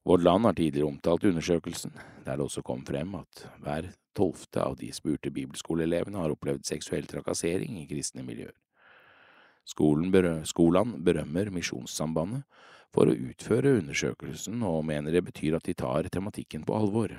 Vårt 0.05 0.23
Land 0.23 0.47
har 0.49 0.57
tidligere 0.59 0.89
omtalt 0.89 1.25
undersøkelsen, 1.25 1.93
der 2.25 2.37
det 2.37 2.45
også 2.45 2.63
kom 2.67 2.83
frem 2.87 3.15
at 3.15 3.45
hver 3.63 3.93
tolvte 4.19 4.63
av 4.65 4.77
de 4.81 4.91
spurte 4.95 5.31
bibelskoleelevene 5.31 6.19
har 6.19 6.35
opplevd 6.35 6.67
seksuell 6.67 7.07
trakassering 7.09 7.79
i 7.79 7.87
kristne 7.91 8.25
miljøer. 8.27 8.55
Skolen 9.65 10.11
berø 10.11 10.41
Skolan 10.49 10.97
berømmer 11.07 11.53
Misjonssambandet 11.55 12.43
for 12.93 13.09
å 13.09 13.15
utføre 13.15 13.77
undersøkelsen, 13.79 14.59
og 14.67 14.85
mener 14.89 15.15
det 15.15 15.23
betyr 15.25 15.57
at 15.57 15.69
de 15.69 15.75
tar 15.79 16.11
tematikken 16.13 16.67
på 16.67 16.75
alvor. 16.77 17.15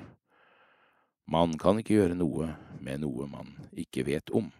Man 1.25 1.55
kan 1.57 1.79
ikke 1.79 1.95
gjøre 1.95 2.19
noe 2.19 2.51
med 2.83 3.01
noe 3.05 3.29
man 3.31 3.55
ikke 3.71 4.03
vet 4.05 4.33
om. 4.35 4.51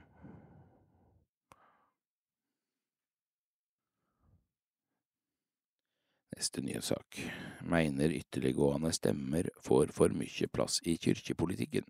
Neste 6.33 6.61
nyhetssak. 6.65 7.19
Mener 7.69 8.09
ytterliggående 8.09 8.89
stemmer 8.95 9.49
får 9.61 9.91
for 9.93 10.13
mye 10.17 10.47
plass 10.49 10.79
i 10.81 10.95
kirkepolitikken. 10.97 11.85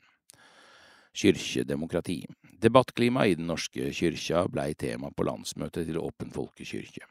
Kyrkjedemokrati. 1.15 2.23
Debattklimaet 2.60 3.32
i 3.32 3.38
Den 3.39 3.47
norske 3.47 3.91
kyrkja 3.93 4.43
blei 4.51 4.73
tema 4.73 5.12
på 5.15 5.23
landsmøtet 5.23 5.88
til 5.88 5.99
Åpen 6.01 6.34
folkekyrkje. 6.34 7.08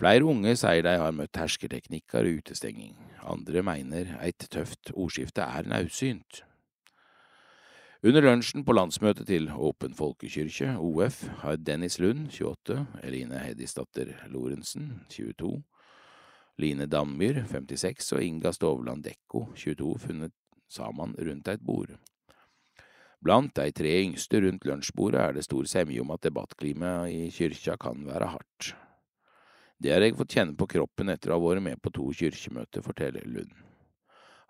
Flere 0.00 0.26
unge 0.26 0.56
sier 0.58 0.82
de 0.82 0.96
har 0.98 1.14
møtt 1.14 1.38
hersketeknikker 1.38 2.26
og 2.26 2.40
utestenging. 2.40 2.96
Andre 3.22 3.62
mener 3.62 4.16
et 4.24 4.48
tøft 4.50 4.90
ordskifte 4.96 5.44
er 5.44 5.68
naudsynt. 5.68 6.42
Under 8.02 8.24
lunsjen 8.24 8.64
på 8.66 8.74
landsmøtet 8.74 9.28
til 9.28 9.46
Åpen 9.52 9.94
folkekyrkje, 9.94 10.72
OF, 10.74 11.22
har 11.44 11.60
Dennis 11.60 12.00
Lund, 12.02 12.32
28, 12.34 12.80
Eline 13.06 13.44
Hedisdatter 13.44 14.16
Lorentzen, 14.32 15.04
22, 15.12 15.60
Line 16.60 16.86
Dammyr, 16.86 17.44
56, 17.48 18.12
og 18.16 18.24
Inga 18.24 18.52
Stovland 18.52 19.04
Dekko, 19.06 19.46
22, 19.56 19.92
funnet 20.06 20.34
sammen 20.68 21.14
rundt 21.18 21.48
et 21.48 21.64
bord. 21.64 21.94
Blant 23.22 23.54
de 23.54 23.70
tre 23.70 23.90
yngste 24.02 24.40
rundt 24.42 24.64
lunsjbordet 24.66 25.20
er 25.22 25.36
det 25.36 25.44
stor 25.46 25.68
semje 25.70 26.02
om 26.02 26.10
at 26.10 26.24
debattklimaet 26.26 27.12
i 27.14 27.28
kyrkja 27.30 27.76
kan 27.80 28.02
være 28.08 28.32
hardt. 28.34 28.72
Det 29.82 29.92
har 29.94 30.02
jeg 30.02 30.16
fått 30.18 30.34
kjenne 30.36 30.58
på 30.58 30.66
kroppen 30.70 31.10
etter 31.10 31.30
å 31.30 31.38
ha 31.38 31.42
vært 31.42 31.62
med 31.62 31.80
på 31.82 31.90
to 31.94 32.08
kyrkjemøter, 32.18 32.82
forteller 32.82 33.26
Lund. 33.26 33.54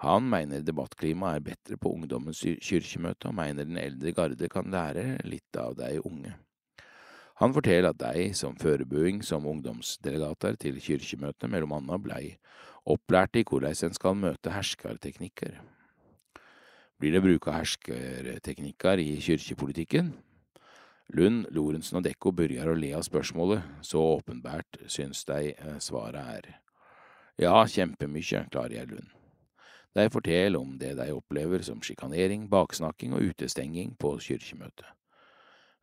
Han 0.02 0.24
mener 0.28 0.64
debattklimaet 0.66 1.38
er 1.38 1.44
bedre 1.52 1.78
på 1.78 1.92
ungdommens 1.94 2.40
kyrkjemøte, 2.42 3.30
og 3.30 3.36
mener 3.38 3.68
den 3.68 3.78
eldre 3.78 4.12
garde 4.16 4.48
kan 4.50 4.72
lære 4.72 5.20
litt 5.28 5.60
av 5.60 5.76
de 5.78 5.94
unge. 6.02 6.32
Han 7.42 7.50
forteller 7.50 7.90
at 7.90 7.98
de, 7.98 8.28
som 8.38 8.54
forbereding 8.54 9.22
som 9.26 9.46
ungdomsdelegater 9.50 10.54
til 10.62 10.76
kyrkjemøtet, 10.78 11.48
mellom 11.50 11.72
annet 11.74 12.04
blei 12.04 12.26
opplærte 12.86 13.40
i 13.40 13.46
hvordan 13.48 13.74
en 13.88 13.96
skal 13.96 14.14
møte 14.14 14.52
herskerteknikker. 14.54 15.56
Blir 17.02 17.16
det 17.16 17.22
bruk 17.24 17.48
av 17.50 17.56
herskerteknikker 17.56 19.02
i 19.02 19.16
kirkepolitikken? 19.26 20.12
Lund, 21.18 21.48
Lorentzen 21.50 21.98
og 21.98 22.06
Dekko 22.06 22.30
begynner 22.30 22.70
å 22.70 22.78
le 22.78 22.92
av 22.94 23.02
spørsmålet, 23.08 23.66
så 23.82 23.98
åpenbart 24.14 24.78
synes 24.86 25.26
de 25.26 25.50
eh, 25.50 25.76
svaret 25.82 26.22
er. 26.38 26.50
Ja, 27.42 27.58
kjempemykje, 27.66 28.46
klarer 28.54 28.78
jeg 28.78 28.94
Lund. 28.94 29.10
De 29.98 30.08
forteller 30.14 30.62
om 30.62 30.78
det 30.78 30.94
de 31.02 31.10
opplever 31.10 31.66
som 31.66 31.82
sjikanering, 31.82 32.46
baksnakking 32.48 33.18
og 33.18 33.32
utestenging 33.34 33.96
på 33.98 34.14
kyrkjemøtet. 34.30 34.86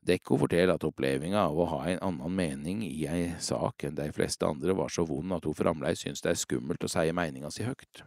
Dekko 0.05 0.37
forteller 0.39 0.73
at 0.73 0.85
opplevelsen 0.87 1.35
av 1.35 1.57
å 1.59 1.65
ha 1.73 1.81
en 1.91 1.99
annen 2.07 2.35
mening 2.35 2.85
i 2.87 3.03
ei 3.11 3.33
sak 3.43 3.83
enn 3.83 3.97
de 3.97 4.07
fleste 4.15 4.47
andre 4.47 4.73
var 4.77 4.93
så 4.93 5.03
vond 5.05 5.35
at 5.35 5.45
hun 5.45 5.57
fremdeles 5.57 6.05
synes 6.05 6.23
det 6.23 6.31
er 6.31 6.39
skummelt 6.39 6.85
å 6.87 6.91
si 6.91 7.11
meninga 7.11 7.51
si 7.51 7.67
høyt. 7.67 8.03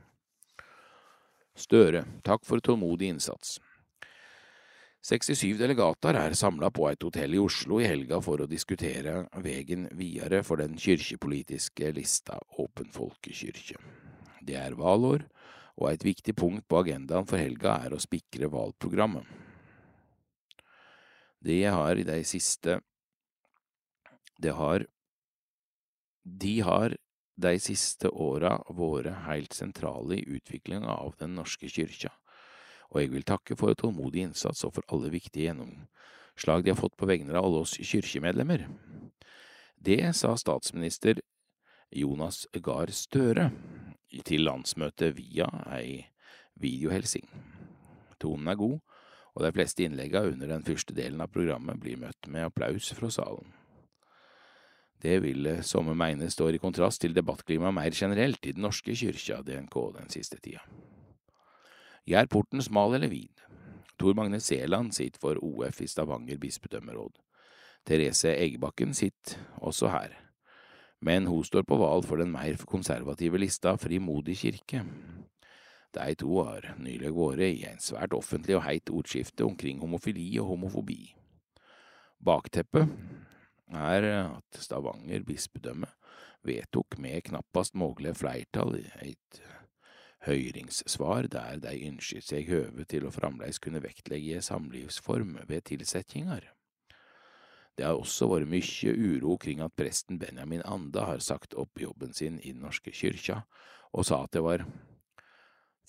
Støre, 1.53 2.07
takk 2.25 2.47
for 2.49 2.65
tålmodig 2.65 3.13
innsats. 3.13 3.59
67 5.03 5.59
delegater 5.59 6.15
er 6.15 6.37
samla 6.39 6.71
på 6.71 6.87
et 6.89 7.03
hotell 7.03 7.35
i 7.35 7.41
Oslo 7.43 7.81
i 7.83 7.89
helga 7.91 8.21
for 8.23 8.41
å 8.41 8.49
diskutere 8.49 9.25
veien 9.43 9.89
videre 9.99 10.45
for 10.47 10.63
den 10.63 10.79
kirkepolitiske 10.79 11.91
lista 11.97 12.39
Åpen 12.63 12.89
folkekirke. 12.95 13.81
Det 14.41 14.57
er 14.57 14.79
valår, 14.79 15.27
og 15.83 15.89
et 15.91 16.07
viktig 16.07 16.37
punkt 16.39 16.69
på 16.71 16.85
agendaen 16.85 17.27
for 17.27 17.43
helga 17.43 17.81
er 17.83 17.97
å 17.97 18.01
spikre 18.01 18.49
valgprogrammet. 18.53 19.27
Det 21.43 21.65
har 21.65 21.99
i 21.99 22.07
de 22.07 22.23
siste 22.25 22.81
Det 24.39 24.53
har 24.55 24.87
De 26.23 26.61
har 26.61 26.97
de 27.43 27.59
siste 27.59 28.11
åra 28.11 28.59
vært 28.69 29.25
helt 29.27 29.57
sentrale 29.57 30.21
i 30.21 30.37
utviklinga 30.37 30.93
av 30.93 31.17
Den 31.19 31.35
norske 31.35 31.67
kyrkja, 31.67 32.13
og 32.93 33.01
jeg 33.01 33.11
vil 33.11 33.25
takke 33.27 33.57
for 33.59 33.75
tålmodig 33.75 34.29
innsats 34.29 34.63
og 34.69 34.77
for 34.77 34.87
alle 34.93 35.11
viktige 35.11 35.49
gjennomslag 35.49 36.63
de 36.63 36.71
har 36.71 36.79
fått 36.79 36.97
på 37.01 37.09
vegne 37.09 37.35
av 37.35 37.49
alle 37.49 37.65
oss 37.65 37.75
kyrkjemedlemmer. 37.81 38.69
Det 39.75 40.13
sa 40.15 40.37
statsminister 40.39 41.19
Jonas 41.91 42.45
Gahr 42.63 42.93
Støre 42.95 43.51
til 44.23 44.47
landsmøtet 44.47 45.17
via 45.17 45.49
ei 45.73 46.05
videohelsing. 46.61 47.27
Tonen 48.21 48.53
er 48.53 48.61
god, 48.61 48.79
og 49.33 49.45
de 49.45 49.53
fleste 49.55 49.85
innleggene 49.85 50.35
under 50.35 50.51
den 50.55 50.65
første 50.67 50.95
delen 50.97 51.21
av 51.25 51.33
programmet 51.33 51.81
blir 51.81 52.01
møtt 52.01 52.29
med 52.29 52.49
applaus 52.49 52.93
fra 52.97 53.11
salen. 53.13 53.53
Det 55.03 55.17
vil 55.25 55.49
somme 55.67 55.97
mene 55.99 56.29
står 56.31 56.57
i 56.57 56.63
kontrast 56.63 57.03
til 57.03 57.15
debattklimaet 57.17 57.75
mer 57.75 57.97
generelt 57.97 58.47
i 58.47 58.53
Den 58.55 58.63
norske 58.63 58.95
kyrkja, 58.95 59.41
DNK, 59.43 59.77
den 59.97 60.13
siste 60.15 60.39
tida. 60.39 60.63
Gjør 62.07 62.31
porten 62.31 62.63
smal 62.63 62.95
eller 62.95 63.11
vid? 63.11 63.43
Tor 63.99 64.15
Magne 64.15 64.39
Seland 64.41 64.95
sitter 64.95 65.19
for 65.23 65.43
OF 65.43 65.81
i 65.83 65.91
Stavanger 65.91 66.39
bispedømmeråd. 66.39 67.19
Therese 67.87 68.37
Eggbakken 68.37 68.95
sitter 68.95 69.43
også 69.59 69.91
her 69.91 70.15
men 71.03 71.27
hun 71.27 71.45
står 71.45 71.67
på 71.67 71.79
valg 71.81 72.07
for 72.07 72.23
den 72.23 72.31
mer 72.33 72.57
konservative 72.69 73.41
lista 73.43 73.75
Frimodig 73.81 74.39
kirke. 74.39 74.85
De 75.93 76.15
to 76.17 76.39
har 76.41 76.73
nylig 76.81 77.13
vært 77.13 77.45
i 77.47 77.65
en 77.69 77.83
svært 77.83 78.15
offentlig 78.17 78.57
og 78.57 78.65
heit 78.65 78.93
ordskifte 78.93 79.45
omkring 79.45 79.83
homofili 79.83 80.31
og 80.41 80.55
homofobi. 80.55 81.01
Bakteppet 82.23 82.89
er 83.73 84.07
at 84.13 84.63
Stavanger 84.63 85.25
bispedømme 85.27 85.91
vedtok 86.47 86.97
med 86.99 87.27
knappast 87.29 87.77
mulig 87.79 88.15
flertall 88.19 88.79
et 89.05 89.43
høyringssvar 90.27 91.27
der 91.31 91.61
de 91.63 91.75
ønsket 91.89 92.27
seg 92.29 92.51
høve 92.51 92.87
til 92.89 93.07
å 93.07 93.15
fremdeles 93.15 93.61
kunne 93.63 93.83
vektlegge 93.83 94.43
samlivsform 94.45 95.41
ved 95.49 95.67
tilsettinger. 95.71 96.47
Det 97.77 97.87
har 97.89 97.97
også 97.97 98.29
vært 98.31 98.51
mye 98.53 98.93
uro 98.93 99.37
kring 99.41 99.63
at 99.65 99.75
presten 99.77 100.21
Benjamin 100.21 100.63
Anda 100.69 101.07
har 101.09 101.25
sagt 101.25 101.57
opp 101.59 101.81
jobben 101.81 102.13
sin 102.13 102.39
i 102.41 102.53
Den 102.53 102.63
norske 102.67 102.93
kyrkja, 102.93 103.43
og 103.93 104.07
sa 104.07 104.23
at 104.25 104.37
det 104.37 104.45
var 104.45 104.67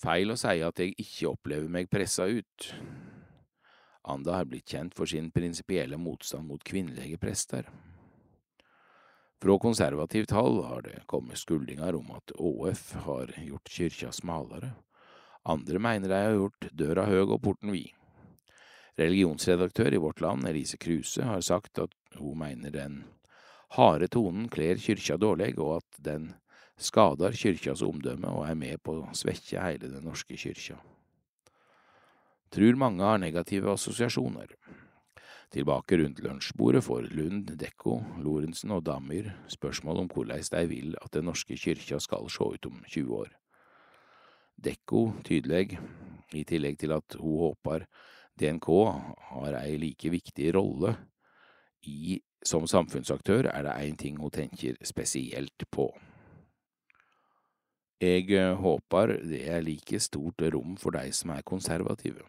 feil 0.04 0.34
å 0.34 0.36
si 0.36 0.60
at 0.60 0.80
jeg 0.80 0.92
ikke 1.00 1.30
opplever 1.32 1.70
meg 1.72 1.88
pressa 1.92 2.26
ut. 2.28 2.68
Anda 4.04 4.36
har 4.36 4.48
blitt 4.50 4.68
kjent 4.68 4.92
for 4.96 5.08
sin 5.08 5.30
prinsipielle 5.32 5.96
motstand 5.96 6.44
mot 6.50 6.64
kvinnelige 6.64 7.16
prester. 7.22 7.70
Fra 9.40 9.56
konservativt 9.60 10.32
hold 10.36 10.62
har 10.68 10.84
det 10.84 11.02
kommet 11.10 11.40
skuldinger 11.40 11.96
om 11.96 12.12
at 12.16 12.32
ÅF 12.36 12.84
har 13.06 13.32
gjort 13.40 13.72
kyrkja 13.72 14.12
smalere. 14.12 14.74
Andre 15.48 15.80
mener 15.80 16.08
de 16.08 16.20
har 16.20 16.36
gjort 16.36 16.68
døra 16.72 17.04
høg 17.08 17.34
og 17.36 17.42
porten 17.44 17.72
vid. 17.72 17.90
Religionsredaktør 19.00 19.96
i 19.96 20.00
Vårt 20.00 20.20
Land, 20.22 20.46
Elise 20.48 20.78
Kruse, 20.80 21.24
har 21.26 21.42
sagt 21.44 21.80
at 21.82 21.96
hun 22.20 22.38
mener 22.44 22.72
den 22.72 23.02
harde 23.74 24.06
tonen 24.08 24.46
kler 24.52 24.78
kyrkja 24.78 25.16
dårlig, 25.18 25.56
og 25.58 25.80
at 25.80 26.00
den 26.04 26.30
skader 26.80 27.36
kyrkjas 27.38 27.82
omdømme 27.86 28.30
og 28.30 28.48
er 28.48 28.58
med 28.58 28.82
på 28.82 28.98
å 29.02 29.12
svekke 29.16 29.62
hele 29.62 29.90
Den 29.92 30.04
norske 30.06 30.36
kyrkja. 30.38 30.78
Trur 32.54 32.76
mange 32.78 33.02
har 33.02 33.18
negative 33.18 33.72
assosiasjoner. 33.72 34.54
Tilbake 35.54 35.96
rundt 36.00 36.20
lunsjbordet 36.22 36.82
får 36.82 37.08
Lund, 37.14 37.52
Dekko, 37.58 38.00
Lorentzen 38.22 38.74
og 38.74 38.84
Damyr 38.86 39.30
spørsmål 39.50 40.02
om 40.02 40.10
hvordan 40.10 40.42
de 40.50 40.62
vil 40.70 40.96
at 41.00 41.12
Den 41.14 41.28
norske 41.30 41.56
kyrkja 41.58 42.00
skal 42.02 42.26
se 42.30 42.44
ut 42.44 42.66
om 42.66 42.82
20 42.86 43.14
år. 43.14 43.30
Dekko 44.54 45.12
tydelig, 45.26 45.78
i 46.34 46.44
tillegg 46.46 46.78
til 46.78 46.94
at 46.94 47.16
hun 47.20 47.38
håper 47.42 47.86
DNK 48.38 48.68
har 49.30 49.58
ei 49.60 49.76
like 49.78 50.10
viktig 50.10 50.54
rolle 50.54 50.96
i, 51.86 52.18
som 52.44 52.66
samfunnsaktør, 52.66 53.46
er 53.50 53.62
det 53.62 53.74
én 53.86 53.96
ting 53.96 54.18
hun 54.18 54.30
tenker 54.30 54.78
spesielt 54.82 55.66
på. 55.70 55.92
Jeg 58.02 58.30
eh, 58.34 58.54
håper 58.58 59.18
det 59.22 59.44
er 59.48 59.62
like 59.62 60.00
stort 60.02 60.42
rom 60.52 60.74
for 60.80 60.96
de 60.96 61.12
som 61.14 61.30
er 61.30 61.46
konservative. 61.46 62.24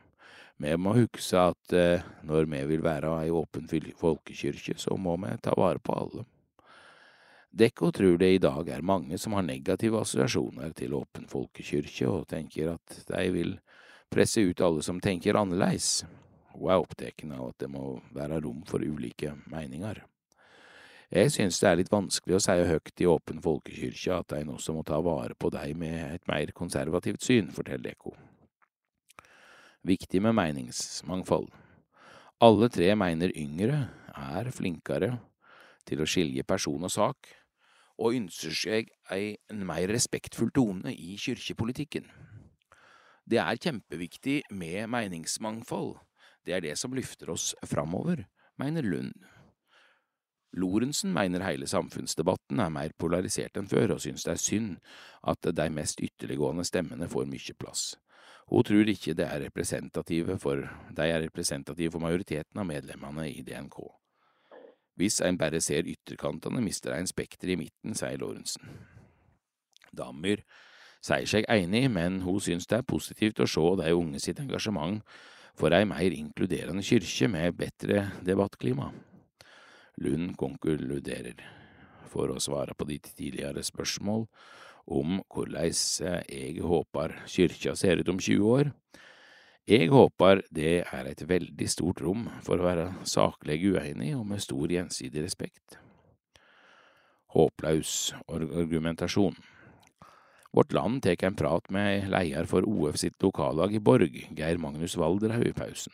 Vi 0.57 0.71
må 0.77 0.93
huske 0.95 1.39
at 1.41 1.73
eh, 1.75 2.05
når 2.23 2.45
vi 2.51 2.61
vil 2.69 2.83
være 2.85 3.11
ei 3.23 3.31
åpen 3.33 3.67
folkekirke, 3.67 4.77
så 4.77 4.95
må 4.97 5.17
vi 5.17 5.33
ta 5.41 5.55
vare 5.57 5.79
på 5.79 5.97
alle. 5.97 6.25
Dekko 7.55 7.91
tror 7.91 8.17
det 8.19 8.33
i 8.33 8.39
dag 8.43 8.69
er 8.69 8.81
mange 8.83 9.17
som 9.17 9.33
har 9.33 9.43
negative 9.43 9.99
assosiasjoner 10.01 10.73
til 10.75 10.93
åpen 10.93 11.27
folkekirke, 11.27 12.07
og 12.07 12.27
tenker 12.27 12.73
at 12.75 12.97
de 13.07 13.29
vil 13.31 13.53
presse 14.11 14.43
ut 14.43 14.61
alle 14.61 14.83
som 14.83 14.99
tenker 14.99 15.39
annerledes. 15.39 16.03
Hun 16.55 16.71
er 16.71 16.79
opptatt 16.79 17.23
av 17.25 17.49
at 17.49 17.59
det 17.59 17.71
må 17.71 17.97
være 18.15 18.41
rom 18.43 18.61
for 18.67 18.83
ulike 18.83 19.33
meninger. 19.51 20.03
Jeg 21.13 21.31
synes 21.31 21.59
det 21.61 21.67
er 21.69 21.77
litt 21.77 21.91
vanskelig 21.93 22.37
å 22.37 22.41
si 22.41 22.55
høyt 22.65 23.01
i 23.03 23.09
åpen 23.09 23.41
folkekirke 23.43 24.15
at 24.15 24.33
en 24.39 24.55
også 24.55 24.73
må 24.73 24.81
ta 24.87 24.97
vare 25.05 25.37
på 25.37 25.51
deg 25.53 25.75
med 25.77 26.15
et 26.15 26.25
mer 26.29 26.49
konservativt 26.57 27.21
syn, 27.21 27.51
forteller 27.53 27.93
Eko. 27.93 28.15
Viktig 29.85 30.21
med 30.25 30.33
meningsmangfold. 30.33 31.51
Alle 32.41 32.69
tre 32.73 32.89
mener 32.97 33.31
yngre 33.37 33.83
er 34.17 34.49
flinkere 34.51 35.11
til 35.85 36.01
å 36.01 36.07
skilje 36.09 36.43
person 36.47 36.87
og 36.87 36.91
sak, 36.91 37.29
og 38.01 38.17
ønsker 38.17 38.55
seg 38.57 38.89
en 39.13 39.61
mer 39.67 39.85
respektfull 39.93 40.49
tone 40.55 40.91
i 40.91 41.15
kirkepolitikken. 41.21 42.09
Det 43.25 43.39
er 43.41 43.61
kjempeviktig 43.61 44.41
med 44.53 44.89
meningsmangfold. 44.91 45.95
Det 46.45 46.57
er 46.57 46.65
det 46.65 46.75
som 46.81 46.93
løfter 46.93 47.31
oss 47.33 47.53
framover, 47.65 48.25
mener 48.57 48.85
Lund. 48.85 49.13
Lorentzen 50.55 51.11
mener 51.13 51.43
hele 51.43 51.67
samfunnsdebatten 51.67 52.61
er 52.63 52.71
mer 52.71 52.93
polarisert 52.97 53.57
enn 53.59 53.67
før, 53.67 53.97
og 53.97 54.01
synes 54.03 54.23
det 54.23 54.31
er 54.31 54.41
synd 54.41 54.77
at 55.27 55.51
de 55.57 55.67
mest 55.73 55.99
ytterliggående 55.99 56.63
stemmene 56.67 57.09
får 57.11 57.27
mye 57.27 57.55
plass. 57.59 57.95
Hun 58.47 58.63
tror 58.63 58.87
ikke 58.87 59.15
det 59.17 59.25
er 59.25 59.41
representative 59.47 60.37
for, 60.39 60.61
de 60.95 61.07
er 61.09 61.23
representative 61.25 61.91
for 61.91 62.03
majoriteten 62.03 62.61
av 62.61 62.67
medlemmene 62.69 63.27
i 63.31 63.41
DNK. 63.43 63.79
Hvis 64.95 65.19
en 65.25 65.37
bare 65.37 65.59
ser 65.61 65.89
ytterkantene, 65.91 66.61
mister 66.63 66.93
en 66.95 67.09
spekter 67.09 67.51
i 67.51 67.57
midten, 67.59 67.97
sier 67.97 68.21
Lorentzen. 68.21 68.69
Dammyr 69.91 70.45
sier 71.03 71.27
seg 71.27 71.49
enig, 71.51 71.89
men 71.91 72.21
hun 72.23 72.39
synes 72.39 72.69
det 72.69 72.79
er 72.79 72.87
positivt 72.87 73.41
å 73.43 73.49
se 73.49 73.65
de 73.81 73.91
unge 73.97 74.21
sitt 74.23 74.39
engasjement 74.39 75.01
for 75.55 75.75
ei 75.75 75.83
mer 75.87 76.15
inkluderende 76.15 76.83
kyrkje 76.85 77.27
med 77.31 77.59
bedre 77.59 78.07
debattklima. 78.23 78.93
Lund 80.01 80.35
konkluderer. 80.39 81.39
For 82.11 82.31
å 82.31 82.39
svare 82.39 82.75
på 82.77 82.87
ditt 82.89 83.09
tidligere 83.17 83.63
spørsmål 83.65 84.27
om 84.85 85.19
hvordan 85.33 85.71
jeg 86.29 86.61
håper 86.61 87.15
kyrkja 87.29 87.73
ser 87.75 88.01
ut 88.01 88.11
om 88.11 88.19
20 88.21 88.51
år. 88.57 88.71
Jeg 89.65 89.89
håper 89.89 90.43
det 90.53 90.83
er 90.85 91.07
et 91.09 91.23
veldig 91.25 91.67
stort 91.71 92.03
rom 92.05 92.27
for 92.45 92.61
å 92.61 92.67
være 92.67 92.85
saklig 93.09 93.57
uenig 93.73 94.11
og 94.13 94.27
med 94.29 94.43
stor 94.43 94.69
gjensidig 94.69 95.25
respekt. 95.25 95.79
Håplaus 97.33 98.13
argumentasjon. 98.29 99.35
Vårt 100.55 100.71
Land 100.71 101.01
tek 101.03 101.25
en 101.25 101.35
prat 101.35 101.65
med 101.73 102.05
leder 102.13 102.45
for 102.47 102.63
OF 102.69 103.01
sitt 103.01 103.17
lokallag 103.25 103.73
i 103.75 103.81
Borg, 103.83 104.21
Geir 104.37 104.61
Magnus 104.61 104.95
Valderhaug, 104.95 105.49
i 105.49 105.57
pausen. 105.57 105.91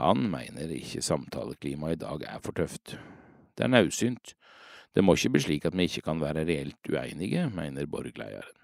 Han 0.00 0.30
mener 0.32 0.72
ikke 0.72 1.02
samtaleklimaet 1.04 1.98
i 1.98 2.04
dag 2.04 2.24
er 2.30 2.40
for 2.44 2.56
tøft. 2.56 2.96
Det 3.58 3.66
er 3.66 3.72
naudsynt. 3.72 4.34
Det 4.94 5.04
må 5.04 5.14
ikke 5.16 5.34
bli 5.34 5.42
slik 5.44 5.66
at 5.68 5.76
vi 5.76 5.88
ikke 5.88 6.04
kan 6.04 6.20
være 6.20 6.46
reelt 6.48 6.88
uenige, 6.88 7.48
mener 7.52 7.86
Borg-lederen. 7.86 8.56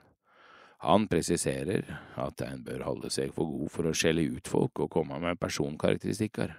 Han 0.78 1.08
presiserer 1.10 1.82
at 2.16 2.42
en 2.46 2.62
bør 2.64 2.84
holde 2.86 3.10
seg 3.10 3.32
for 3.34 3.50
god 3.50 3.70
for 3.74 3.88
å 3.88 3.94
skjelle 3.96 4.28
ut 4.30 4.48
folk 4.48 4.78
og 4.78 4.92
komme 4.94 5.18
med 5.18 5.40
personkarakteristikker. 5.40 6.52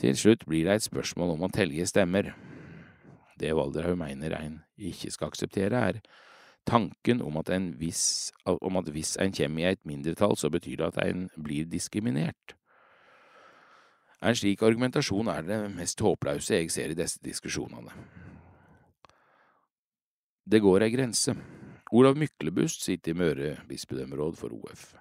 Til 0.00 0.16
slutt 0.16 0.44
blir 0.48 0.66
det 0.68 0.74
et 0.76 0.88
spørsmål 0.88 1.34
om 1.36 1.46
å 1.46 1.52
telge 1.54 1.86
stemmer. 1.88 2.34
Det 3.40 3.54
Valderhaug 3.56 3.96
mener 3.98 4.36
en 4.36 4.60
ikke 4.76 5.10
skal 5.14 5.32
akseptere, 5.32 5.80
er 5.80 6.02
tanken 6.68 7.22
om 7.24 7.40
at, 7.40 7.48
viss, 7.80 8.32
om 8.44 8.76
at 8.76 8.92
hvis 8.92 9.16
en 9.20 9.32
kommer 9.32 9.64
i 9.64 9.72
et 9.72 9.84
mindretall, 9.88 10.36
så 10.36 10.52
betyr 10.52 10.82
det 10.82 10.90
at 10.92 11.02
en 11.06 11.28
blir 11.40 11.64
diskriminert. 11.64 12.59
En 14.20 14.36
slik 14.36 14.60
argumentasjon 14.62 15.30
er 15.32 15.46
det 15.48 15.58
mest 15.72 16.00
håpløse 16.04 16.58
jeg 16.58 16.72
ser 16.72 16.92
i 16.92 16.98
disse 16.98 17.22
diskusjonene. 17.24 17.94
Det 20.44 20.60
går 20.60 20.84
ei 20.84 20.92
grense. 20.92 21.32
Olav 21.96 22.18
Myklebust 22.20 22.84
sitter 22.84 23.14
i 23.14 23.16
Møre 23.16 23.54
bispedømmeråd 23.68 24.36
for 24.38 24.52
OF. 24.54 24.92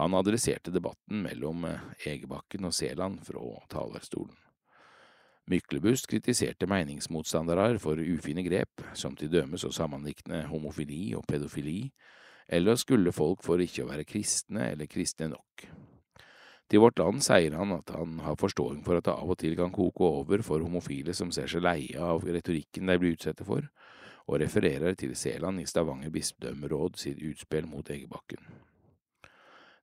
Han 0.00 0.16
adresserte 0.16 0.72
debatten 0.74 1.20
mellom 1.26 1.66
Egebakken 2.06 2.66
og 2.66 2.74
Seland 2.74 3.20
fra 3.26 3.42
talerstolen. 3.70 4.34
Myklebust 5.50 6.08
kritiserte 6.08 6.66
meningsmotstandere 6.66 7.76
for 7.78 8.00
ufine 8.00 8.42
grep, 8.46 8.80
som 8.96 9.12
til 9.12 9.28
dømes 9.28 9.66
å 9.68 9.72
sammenlikne 9.76 10.46
homofili 10.48 11.12
og 11.18 11.26
pedofili, 11.28 11.90
eller 12.48 12.72
å 12.72 12.80
skulle 12.80 13.12
folk 13.12 13.44
for 13.44 13.60
ikke 13.60 13.84
å 13.84 13.90
være 13.90 14.08
kristne 14.08 14.70
eller 14.72 14.88
kristne 14.88 15.28
nok. 15.34 15.66
Til 16.70 16.80
Vårt 16.80 16.98
Land 16.98 17.20
sier 17.24 17.54
han 17.58 17.74
at 17.76 17.90
han 17.92 18.18
har 18.24 18.38
forståing 18.40 18.80
for 18.86 18.98
at 18.98 19.06
det 19.06 19.14
av 19.14 19.30
og 19.30 19.38
til 19.40 19.56
kan 19.58 19.72
koke 19.74 20.06
over 20.06 20.44
for 20.46 20.64
homofile 20.64 21.14
som 21.16 21.32
ser 21.34 21.50
seg 21.50 21.64
leie 21.64 22.00
av 22.00 22.24
retorikken 22.24 22.88
de 22.88 22.96
blir 23.00 23.18
utsatt 23.18 23.42
for, 23.44 23.66
og 24.24 24.40
refererer 24.40 24.96
til 24.96 25.12
Seland 25.18 25.60
i 25.60 25.66
Stavanger 25.68 26.12
bispedømmeråd 26.14 26.96
sitt 27.00 27.20
utspill 27.20 27.68
mot 27.68 27.90
Egebakken. 27.92 28.40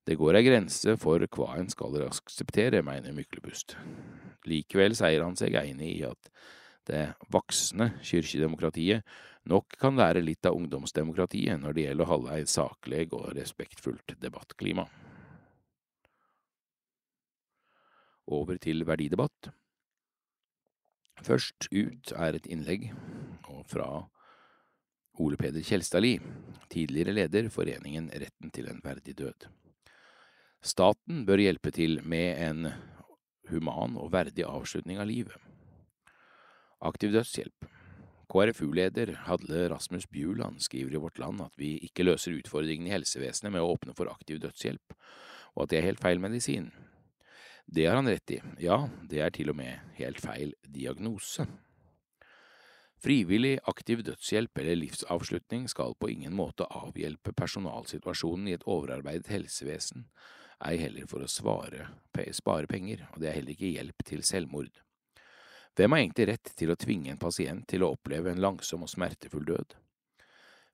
Det 0.02 0.16
går 0.18 0.34
ei 0.34 0.42
grense 0.42 0.96
for 0.98 1.22
hva 1.30 1.52
en 1.60 1.68
skal 1.70 2.00
akseptere, 2.02 2.82
mener 2.82 3.14
Myklebust. 3.14 3.76
Likevel 4.50 4.96
sier 4.98 5.22
han 5.22 5.38
seg 5.38 5.54
enig 5.60 5.92
i 6.00 6.02
at 6.08 6.32
det 6.90 7.04
voksne 7.30 7.92
kyrkjedemokratiet 8.02 9.06
nok 9.46 9.78
kan 9.78 9.94
lære 9.98 10.24
litt 10.26 10.46
av 10.46 10.58
ungdomsdemokratiet 10.58 11.62
når 11.62 11.76
det 11.76 11.86
gjelder 11.86 12.08
å 12.08 12.12
holde 12.16 12.40
et 12.42 12.50
saklig 12.50 13.06
og 13.14 13.30
respektfullt 13.38 14.16
debattklima. 14.18 14.88
Over 18.32 18.56
til 18.62 18.86
verdidebatt. 18.88 19.50
Først 21.22 21.68
ut 21.68 22.12
er 22.16 22.38
et 22.38 22.48
innlegg 22.48 22.88
fra 23.68 23.88
Ole 25.20 25.36
Peder 25.36 25.62
Kjelstadli, 25.62 26.16
tidligere 26.72 27.12
leder 27.12 27.50
Foreningen 27.52 28.08
Retten 28.08 28.50
til 28.54 28.70
en 28.72 28.80
verdig 28.84 29.14
død. 29.18 29.46
Staten 30.64 31.26
bør 31.28 31.42
hjelpe 31.42 31.70
til 31.74 32.00
med 32.06 32.40
en 32.40 32.72
human 33.50 33.98
og 34.00 34.12
verdig 34.14 34.46
avslutning 34.48 35.00
av 35.02 35.10
livet. 35.10 35.36
Aktiv 36.80 37.12
dødshjelp. 37.12 37.66
KrFU-leder 38.32 39.12
Hadle 39.26 39.66
Rasmus 39.68 40.06
Bjuland 40.08 40.62
skriver 40.64 40.96
i 40.96 41.02
Vårt 41.02 41.18
Land 41.20 41.42
at 41.44 41.52
vi 41.60 41.74
ikke 41.84 42.06
løser 42.06 42.38
utfordringene 42.38 42.88
i 42.88 42.94
helsevesenet 42.94 43.52
med 43.52 43.60
å 43.60 43.74
åpne 43.74 43.92
for 43.98 44.08
aktiv 44.08 44.40
dødshjelp, 44.40 44.96
og 45.52 45.66
at 45.66 45.74
det 45.74 45.82
er 45.82 45.88
helt 45.90 46.00
feil 46.00 46.22
medisin. 46.22 46.70
Det 47.74 47.86
har 47.86 47.94
han 47.94 48.08
rett 48.08 48.30
i, 48.30 48.42
ja, 48.60 48.88
det 49.08 49.22
er 49.24 49.30
til 49.32 49.48
og 49.48 49.56
med 49.56 49.94
helt 49.96 50.18
feil 50.20 50.50
diagnose. 50.68 51.46
Frivillig 53.00 53.54
aktiv 53.64 54.02
dødshjelp 54.04 54.60
eller 54.60 54.76
livsavslutning 54.76 55.64
skal 55.72 55.96
på 55.96 56.10
ingen 56.12 56.34
måte 56.36 56.66
avhjelpe 56.68 57.32
personalsituasjonen 57.32 58.50
i 58.50 58.58
et 58.58 58.66
overarbeidet 58.68 59.32
helsevesen, 59.32 60.04
ei 60.68 60.76
heller 60.82 61.08
for 61.08 61.24
å 61.24 61.30
svare, 61.32 61.88
spare 62.36 62.68
penger, 62.68 63.06
og 63.14 63.22
det 63.24 63.30
er 63.30 63.38
heller 63.38 63.56
ikke 63.56 63.72
hjelp 63.72 64.04
til 64.04 64.20
selvmord. 64.20 64.76
Hvem 65.72 65.96
har 65.96 66.04
egentlig 66.04 66.28
rett 66.28 66.52
til 66.52 66.74
å 66.74 66.76
tvinge 66.76 67.14
en 67.14 67.24
pasient 67.24 67.64
til 67.72 67.86
å 67.86 67.94
oppleve 67.96 68.34
en 68.34 68.44
langsom 68.44 68.84
og 68.84 68.92
smertefull 68.92 69.48
død? 69.48 69.78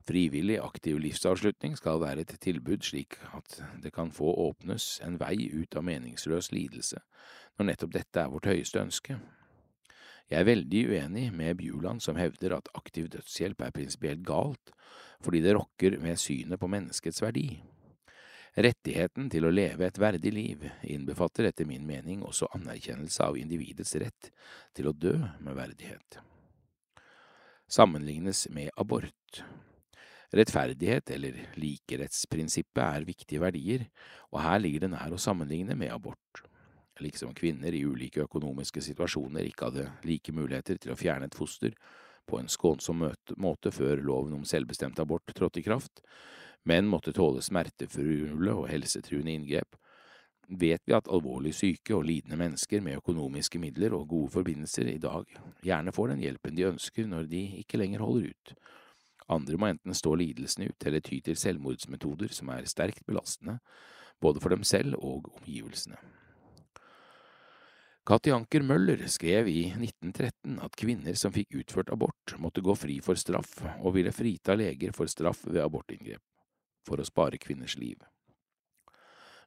Frivillig 0.08 0.56
aktiv 0.64 0.96
livsavslutning 1.04 1.74
skal 1.76 2.00
være 2.00 2.24
et 2.24 2.36
tilbud 2.40 2.86
slik 2.86 3.18
at 3.36 3.58
det 3.82 3.92
kan 3.92 4.08
få 4.14 4.30
åpnes 4.48 5.02
en 5.04 5.18
vei 5.20 5.50
ut 5.52 5.76
av 5.76 5.84
meningsløs 5.84 6.48
lidelse, 6.54 7.02
når 7.58 7.68
nettopp 7.72 7.92
dette 7.98 8.22
er 8.22 8.32
vårt 8.32 8.48
høyeste 8.48 8.80
ønske, 8.80 9.18
jeg 10.28 10.42
er 10.42 10.44
veldig 10.44 10.80
uenig 10.92 11.30
med 11.32 11.56
Bjuland 11.56 12.02
som 12.04 12.18
hevder 12.20 12.58
at 12.58 12.68
aktiv 12.76 13.06
dødshjelp 13.14 13.62
er 13.64 13.72
prinsipielt 13.72 14.26
galt, 14.28 14.72
fordi 15.24 15.40
det 15.40 15.54
rokker 15.56 15.96
med 16.02 16.20
synet 16.20 16.60
på 16.60 16.68
menneskets 16.68 17.22
verdi. 17.24 17.46
Rettigheten 18.58 19.30
til 19.32 19.46
å 19.46 19.52
leve 19.54 19.86
et 19.86 20.00
verdig 20.00 20.32
liv 20.34 20.66
innbefatter 20.82 21.48
etter 21.48 21.68
min 21.68 21.86
mening 21.88 22.20
også 22.26 22.50
anerkjennelse 22.58 23.24
av 23.24 23.38
individets 23.40 23.94
rett 24.02 24.28
til 24.76 24.90
å 24.90 24.92
dø 24.92 25.14
med 25.16 25.56
verdighet. 25.56 26.20
Sammenlignes 27.68 28.48
med 28.52 28.68
abort. 28.76 29.44
Rettferdighet, 30.34 31.10
eller 31.14 31.38
likerettsprinsippet, 31.56 32.82
er 32.84 33.06
viktige 33.08 33.40
verdier, 33.40 33.86
og 34.32 34.42
her 34.44 34.60
ligger 34.60 34.84
det 34.84 34.92
nær 34.92 35.14
å 35.16 35.20
sammenligne 35.20 35.76
med 35.78 35.94
abort 35.94 36.42
liksom 37.00 37.34
kvinner 37.34 37.74
i 37.74 37.84
ulike 37.86 38.24
økonomiske 38.24 38.82
situasjoner 38.82 39.48
ikke 39.48 39.68
hadde 39.68 39.88
like 40.06 40.34
muligheter 40.34 40.78
til 40.80 40.92
å 40.92 40.98
fjerne 40.98 41.28
et 41.28 41.36
foster 41.38 41.74
på 42.28 42.40
en 42.40 42.50
skånsom 42.50 43.06
måte 43.40 43.72
før 43.72 44.02
loven 44.04 44.36
om 44.36 44.46
selvbestemt 44.48 44.98
abort 45.00 45.30
trådte 45.34 45.62
i 45.62 45.66
kraft, 45.66 46.02
men 46.68 46.88
måtte 46.90 47.14
tåle 47.16 47.42
smertefulle 47.44 48.52
og 48.52 48.68
helsetruende 48.68 49.32
inngrep, 49.32 49.78
vet 50.48 50.82
vi 50.88 50.96
at 50.96 51.08
alvorlig 51.12 51.54
syke 51.56 51.94
og 51.96 52.06
lidende 52.08 52.38
mennesker 52.40 52.82
med 52.84 53.00
økonomiske 53.02 53.60
midler 53.60 53.94
og 53.96 54.08
gode 54.08 54.32
forbindelser 54.32 54.88
i 54.88 55.00
dag 55.00 55.28
gjerne 55.64 55.92
får 55.92 56.14
den 56.14 56.22
hjelpen 56.24 56.56
de 56.56 56.68
ønsker 56.70 57.08
når 57.08 57.28
de 57.28 57.42
ikke 57.62 57.80
lenger 57.80 58.04
holder 58.04 58.30
ut. 58.32 58.54
Andre 59.28 59.58
må 59.60 59.68
enten 59.68 59.96
stå 59.96 60.14
lidelsen 60.16 60.68
ut 60.70 60.86
eller 60.88 61.04
ty 61.04 61.20
til 61.24 61.36
selvmordsmetoder 61.36 62.32
som 62.32 62.52
er 62.54 62.68
sterkt 62.70 63.04
belastende, 63.06 63.58
både 64.20 64.40
for 64.40 64.54
dem 64.54 64.64
selv 64.66 64.96
og 64.98 65.28
omgivelsene. 65.40 65.98
Katti 68.08 68.32
Anker 68.32 68.64
Møller 68.64 69.02
skrev 69.12 69.50
i 69.52 69.66
1913 69.74 70.54
at 70.64 70.76
kvinner 70.80 71.16
som 71.20 71.32
fikk 71.34 71.58
utført 71.60 71.90
abort, 71.92 72.32
måtte 72.40 72.64
gå 72.64 72.72
fri 72.72 72.94
for 73.04 73.20
straff, 73.20 73.58
og 73.84 73.98
ville 73.98 74.14
frita 74.16 74.56
leger 74.56 74.94
for 74.96 75.10
straff 75.12 75.42
ved 75.44 75.60
abortinngrep, 75.60 76.22
for 76.88 76.96
å 76.96 77.04
spare 77.04 77.40
kvinners 77.42 77.76
liv. 77.76 78.00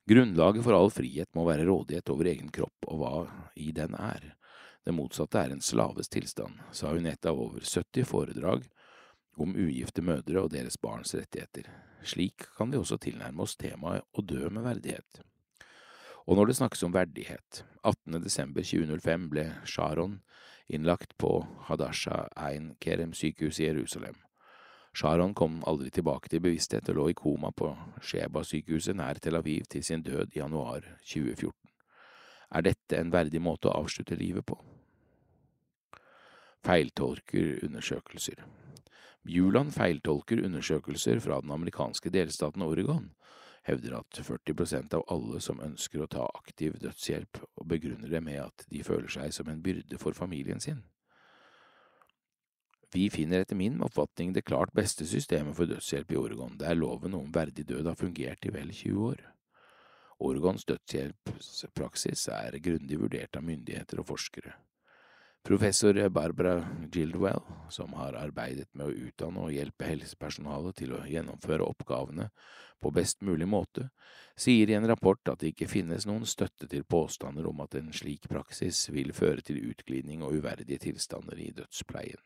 Grunnlaget 0.05 0.65
for 0.65 0.77
all 0.77 0.93
frihet 0.93 1.29
må 1.33 1.47
være 1.49 1.65
rådighet 1.65 2.13
over 2.13 2.29
egen 2.29 2.53
kropp 2.53 2.85
og 2.85 3.01
hva 3.01 3.15
i 3.57 3.71
den 3.73 3.97
er. 3.97 4.35
Det 4.85 4.93
motsatte 4.93 5.41
er 5.41 5.55
en 5.55 5.65
slaves 5.65 6.09
tilstand, 6.09 6.61
sa 6.69 6.93
hun 6.93 7.09
et 7.09 7.25
av 7.25 7.41
over 7.41 7.65
70 7.65 8.05
foredrag 8.09 8.69
om 9.37 9.55
ugifte 9.55 10.01
mødre 10.01 10.43
og 10.43 10.51
deres 10.53 10.77
barns 10.77 11.15
rettigheter. 11.15 11.67
Slik 12.03 12.47
kan 12.57 12.71
vi 12.71 12.79
også 12.79 12.97
tilnærme 13.01 13.43
oss 13.45 13.57
temaet 13.59 14.05
å 14.17 14.23
dø 14.25 14.49
med 14.49 14.65
verdighet. 14.65 15.21
Og 16.27 16.37
når 16.37 16.51
det 16.51 16.57
snakkes 16.59 16.83
om 16.83 16.93
verdighet, 16.93 17.63
18. 17.83 18.21
desember 18.23 18.65
2005 18.65 19.29
ble 19.31 19.45
Sharon 19.65 20.19
innlagt 20.71 21.17
på 21.17 21.41
Hadasha 21.67 22.27
Ein 22.37 22.75
Kerem 22.79 23.13
sykehus 23.13 23.59
i 23.59 23.67
Jerusalem. 23.67 24.15
Sharon 24.93 25.33
kom 25.33 25.61
aldri 25.67 25.89
tilbake 25.89 26.29
til 26.29 26.43
bevissthet 26.43 26.89
og 26.91 26.97
lå 26.97 27.07
i 27.11 27.17
koma 27.17 27.51
på 27.55 27.71
Sheba-sykehuset 28.03 28.97
nær 28.99 29.21
Tel 29.23 29.39
Aviv 29.39 29.69
til 29.71 29.83
sin 29.83 30.03
død 30.03 30.35
i 30.35 30.41
januar 30.41 30.83
2014. 31.05 31.53
Er 32.51 32.65
dette 32.67 32.99
en 32.99 33.13
verdig 33.13 33.39
måte 33.41 33.71
å 33.71 33.77
avslutte 33.79 34.19
livet 34.19 34.45
på? 34.45 34.57
Feiltolker 36.67 37.63
undersøkelser 37.65 38.43
Bjuland 39.27 39.73
feiltolker 39.75 40.41
undersøkelser 40.45 41.19
fra 41.21 41.41
den 41.43 41.51
amerikanske 41.53 42.09
delstaten 42.09 42.63
Oregon, 42.65 43.11
hevder 43.67 43.99
at 43.99 44.21
40 44.25 44.55
prosent 44.57 44.95
av 44.97 45.03
alle 45.13 45.41
som 45.45 45.61
ønsker 45.61 46.01
å 46.01 46.09
ta 46.09 46.25
aktiv 46.39 46.79
dødshjelp, 46.81 47.43
og 47.61 47.67
begrunner 47.69 48.09
det 48.09 48.23
med 48.25 48.39
at 48.41 48.65
de 48.73 48.81
føler 48.83 49.11
seg 49.13 49.35
som 49.35 49.51
en 49.51 49.61
byrde 49.61 49.99
for 50.01 50.17
familien 50.17 50.59
sin. 50.63 50.81
Vi 52.91 53.05
finner 53.13 53.45
etter 53.45 53.55
min 53.55 53.77
oppfatning 53.85 54.33
det 54.35 54.43
klart 54.43 54.73
beste 54.75 55.05
systemet 55.07 55.55
for 55.55 55.69
dødshjelp 55.69 56.11
i 56.11 56.17
Oregon, 56.19 56.57
der 56.59 56.75
loven 56.75 57.13
om 57.15 57.29
verdig 57.31 57.67
død 57.69 57.87
har 57.87 57.99
fungert 57.99 58.45
i 58.45 58.51
vel 58.51 58.73
20 58.73 59.05
år. 59.13 59.21
Oregons 60.21 60.65
dødshjelpspraksis 60.65 62.27
er 62.33 62.59
grundig 62.59 62.99
vurdert 62.99 63.37
av 63.37 63.45
myndigheter 63.47 64.01
og 64.01 64.09
forskere. 64.11 64.57
Professor 65.43 66.09
Barbara 66.09 66.69
Gildwell, 66.91 67.41
som 67.69 67.93
har 67.93 68.13
arbeidet 68.13 68.67
med 68.77 68.85
å 68.85 69.07
utdanne 69.07 69.41
og 69.41 69.53
hjelpe 69.55 69.87
helsepersonalet 69.89 70.77
til 70.77 70.93
å 70.93 71.01
gjennomføre 71.09 71.65
oppgavene 71.65 72.27
på 72.81 72.91
best 72.93 73.23
mulig 73.25 73.47
måte, 73.49 73.87
sier 74.37 74.69
i 74.69 74.77
en 74.77 74.85
rapport 74.89 75.33
at 75.33 75.41
det 75.41 75.55
ikke 75.55 75.69
finnes 75.71 76.05
noen 76.05 76.27
støtte 76.29 76.69
til 76.69 76.85
påstander 76.85 77.49
om 77.49 77.65
at 77.65 77.73
en 77.79 77.89
slik 77.93 78.29
praksis 78.29 78.83
vil 78.93 79.13
føre 79.17 79.41
til 79.41 79.63
utglidning 79.73 80.21
og 80.21 80.37
uverdige 80.37 80.85
tilstander 80.85 81.41
i 81.41 81.49
dødspleien. 81.57 82.21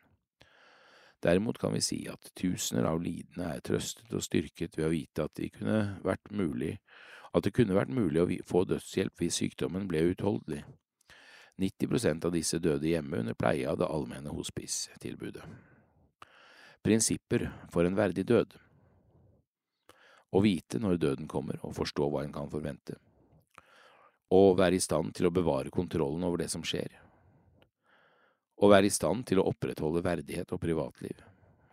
Derimot 1.24 1.58
kan 1.58 1.72
vi 1.74 1.82
si 1.82 2.04
at 2.12 2.34
tusener 2.36 2.86
av 2.92 3.00
lidende 3.02 3.48
er 3.56 3.64
trøstet 3.64 4.12
og 4.14 4.28
styrket 4.28 4.76
ved 4.78 4.90
å 4.90 4.92
vite 4.94 5.24
at, 5.24 5.40
de 5.40 5.50
kunne 5.50 6.02
vært 6.04 6.32
mulig, 6.36 6.76
at 7.32 7.48
det 7.48 7.56
kunne 7.56 7.80
vært 7.80 7.96
mulig 7.96 8.22
å 8.22 8.32
få 8.48 8.68
dødshjelp 8.68 9.24
hvis 9.24 9.40
sykdommen 9.40 9.88
ble 9.88 10.04
utholdelig. 10.12 10.66
90 11.58 11.88
prosent 11.88 12.26
av 12.26 12.34
disse 12.36 12.60
døde 12.60 12.90
hjemme 12.90 13.22
under 13.24 13.36
pleie 13.38 13.68
av 13.70 13.78
det 13.80 13.88
allmenne 13.88 14.34
hospice-tilbudet. 14.36 15.44
Prinsipper 16.84 17.48
for 17.72 17.88
en 17.88 17.96
verdig 17.96 18.26
død. 18.28 18.58
Å 20.36 20.42
vite 20.44 20.82
når 20.84 21.00
døden 21.00 21.30
kommer 21.32 21.62
og 21.64 21.78
forstå 21.78 22.10
hva 22.12 22.26
en 22.26 22.34
kan 22.36 22.52
forvente. 22.52 22.98
Å 24.36 24.42
være 24.58 24.76
i 24.76 24.84
stand 24.84 25.16
til 25.16 25.30
å 25.30 25.34
bevare 25.34 25.72
kontrollen 25.72 26.26
over 26.28 26.44
det 26.44 26.50
som 26.52 26.66
skjer. 26.66 26.92
Å 28.56 28.70
være 28.72 28.90
i 28.90 28.94
stand 28.94 29.24
til 29.30 29.40
å 29.40 29.48
opprettholde 29.48 30.04
verdighet 30.04 30.52
og 30.52 30.62
privatliv, 30.64 31.24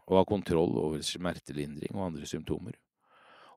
å 0.07 0.19
ha 0.19 0.25
kontroll 0.27 0.79
over 0.79 1.03
smertelindring 1.07 1.95
og 1.95 2.07
andre 2.09 2.27
symptomer, 2.27 2.79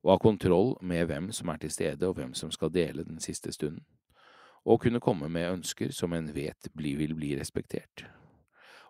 å 0.05 0.13
ha 0.13 0.17
kontroll 0.21 0.75
med 0.81 1.07
hvem 1.09 1.31
som 1.33 1.49
er 1.49 1.61
til 1.61 1.73
stede 1.73 2.09
og 2.09 2.17
hvem 2.19 2.35
som 2.37 2.51
skal 2.53 2.73
dele 2.73 3.05
den 3.05 3.21
siste 3.23 3.53
stunden, 3.53 3.85
og 4.65 4.81
kunne 4.81 4.99
komme 4.99 5.29
med 5.29 5.51
ønsker 5.51 5.93
som 5.93 6.13
en 6.13 6.31
vet 6.33 6.69
vil 6.73 7.13
bli 7.15 7.35
respektert, 7.37 8.07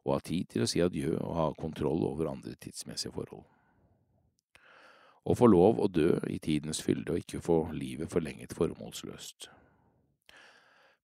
og 0.06 0.16
ha 0.16 0.20
tid 0.24 0.48
til 0.54 0.64
å 0.64 0.70
si 0.70 0.82
adjø 0.84 1.18
og 1.18 1.36
ha 1.36 1.50
kontroll 1.60 2.06
over 2.08 2.32
andre 2.32 2.56
tidsmessige 2.56 3.14
forhold. 3.16 3.44
Å 5.26 5.34
få 5.34 5.50
lov 5.50 5.82
å 5.82 5.90
dø 5.90 6.20
i 6.30 6.38
tidens 6.40 6.84
fylde 6.86 7.16
og 7.16 7.24
ikke 7.24 7.42
få 7.42 7.60
livet 7.74 8.12
forlenget 8.12 8.54
formålsløst. 8.54 9.50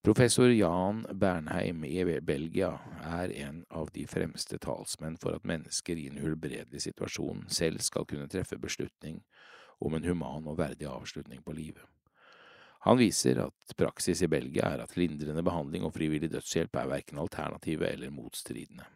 Professor 0.01 0.49
Jan 0.49 1.03
Bernheim 1.13 1.83
i 1.85 2.19
Belgia 2.25 2.71
er 3.05 3.33
en 3.43 3.63
av 3.69 3.91
de 3.93 4.07
fremste 4.09 4.57
talsmenn 4.57 5.17
for 5.21 5.37
at 5.37 5.45
mennesker 5.45 5.97
i 5.97 6.07
en 6.09 6.17
uhelbredelig 6.17 6.81
situasjon 6.87 7.43
selv 7.53 7.83
skal 7.85 8.07
kunne 8.09 8.29
treffe 8.29 8.57
beslutning 8.57 9.19
om 9.77 9.93
en 9.97 10.05
human 10.05 10.47
og 10.49 10.57
verdig 10.57 10.89
avslutning 10.89 11.43
på 11.45 11.53
livet. 11.53 11.85
Han 12.81 12.97
viser 12.97 13.43
at 13.43 13.75
praksis 13.77 14.23
i 14.25 14.29
Belgia 14.31 14.71
er 14.73 14.81
at 14.81 14.95
lindrende 14.97 15.43
behandling 15.45 15.85
og 15.85 15.93
frivillig 15.93 16.31
dødshjelp 16.31 16.79
er 16.81 16.89
verken 16.89 17.21
alternative 17.21 17.89
eller 17.91 18.09
motstridende. 18.13 18.87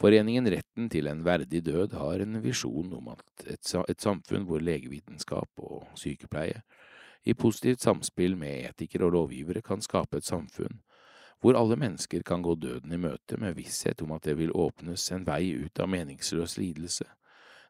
Foreningen 0.00 0.48
Retten 0.52 0.88
til 0.92 1.08
en 1.08 1.22
verdig 1.24 1.62
død 1.64 1.96
har 1.96 2.20
en 2.24 2.40
visjon 2.44 2.92
om 2.96 3.12
at 3.12 3.46
et, 3.48 4.00
samfunn 4.00 4.44
hvor 4.48 4.60
legevitenskap 4.60 5.48
og 5.64 5.86
sykepleie 5.96 6.62
i 7.24 7.34
positivt 7.34 7.84
samspill 7.84 8.36
med 8.36 8.70
etikere 8.70 9.08
og 9.08 9.16
lovgivere 9.16 9.64
kan 9.64 9.84
skape 9.84 10.20
et 10.20 10.28
samfunn 10.28 10.80
hvor 11.40 11.56
alle 11.60 11.76
mennesker 11.76 12.22
kan 12.24 12.42
gå 12.42 12.54
døden 12.54 12.92
i 12.92 13.00
møte 13.00 13.36
med 13.40 13.56
visshet 13.56 14.00
om 14.02 14.16
at 14.16 14.24
det 14.24 14.36
vil 14.38 14.54
åpnes 14.56 15.10
en 15.12 15.26
vei 15.28 15.52
ut 15.52 15.80
av 15.80 15.90
meningsløs 15.92 16.56
lidelse, 16.56 17.04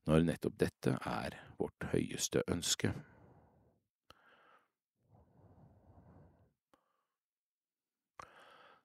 når 0.07 0.27
nettopp 0.29 0.59
dette 0.63 0.95
er 1.03 1.35
vårt 1.59 1.89
høyeste 1.91 2.45
ønske. 2.47 2.93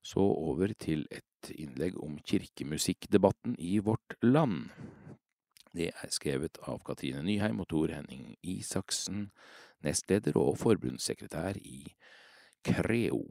Så 0.01 0.21
over 0.21 0.73
til 0.81 1.05
et 1.13 1.51
innlegg 1.53 1.97
om 2.01 2.17
kirkemusikkdebatten 2.25 3.55
i 3.59 3.77
vårt 3.85 4.17
land. 4.21 4.71
Det 5.71 5.91
er 5.93 6.11
skrevet 6.11 6.57
av 6.67 6.81
Katrine 6.83 7.21
Nyheim 7.23 7.61
og 7.63 7.69
Tor 7.71 7.93
Henning 7.93 8.33
Isaksen, 8.43 9.29
nestleder 9.85 10.35
og 10.41 10.57
forbundssekretær 10.59 11.61
i 11.61 11.85
Creo. 12.65 13.23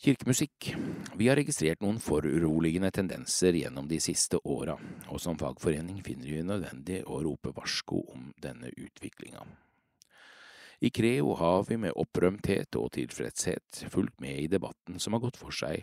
Kirkemusikk 0.00 0.70
Vi 1.18 1.26
har 1.28 1.36
registrert 1.36 1.82
noen 1.84 1.98
foruroligende 2.00 2.88
tendenser 2.94 3.58
gjennom 3.58 3.88
de 3.90 3.98
siste 4.00 4.38
åra, 4.48 4.78
og 5.12 5.20
som 5.20 5.36
fagforening 5.40 5.98
finner 6.06 6.30
vi 6.30 6.44
nødvendig 6.46 7.02
å 7.04 7.18
rope 7.26 7.52
varsko 7.56 8.04
om 8.14 8.30
denne 8.40 8.70
utviklinga. 8.72 9.44
I 10.82 10.90
Creo 10.90 11.34
har 11.34 11.64
vi 11.68 11.76
med 11.76 11.92
opprømthet 11.92 12.76
og 12.80 12.94
tilfredshet 12.96 13.82
fulgt 13.92 14.20
med 14.20 14.38
i 14.40 14.46
debatten 14.48 14.96
som 14.96 15.12
har 15.12 15.20
gått 15.20 15.36
for 15.36 15.52
seg 15.52 15.82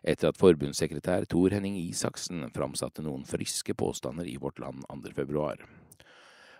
etter 0.00 0.30
at 0.30 0.40
forbundssekretær 0.40 1.26
Tor 1.28 1.52
Henning 1.52 1.76
Isaksen 1.82 2.46
framsatte 2.54 3.04
noen 3.04 3.26
friske 3.28 3.76
påstander 3.76 4.24
i 4.24 4.38
Vårt 4.40 4.62
Land 4.62 4.86
2. 4.88 5.12
februar. 5.18 5.60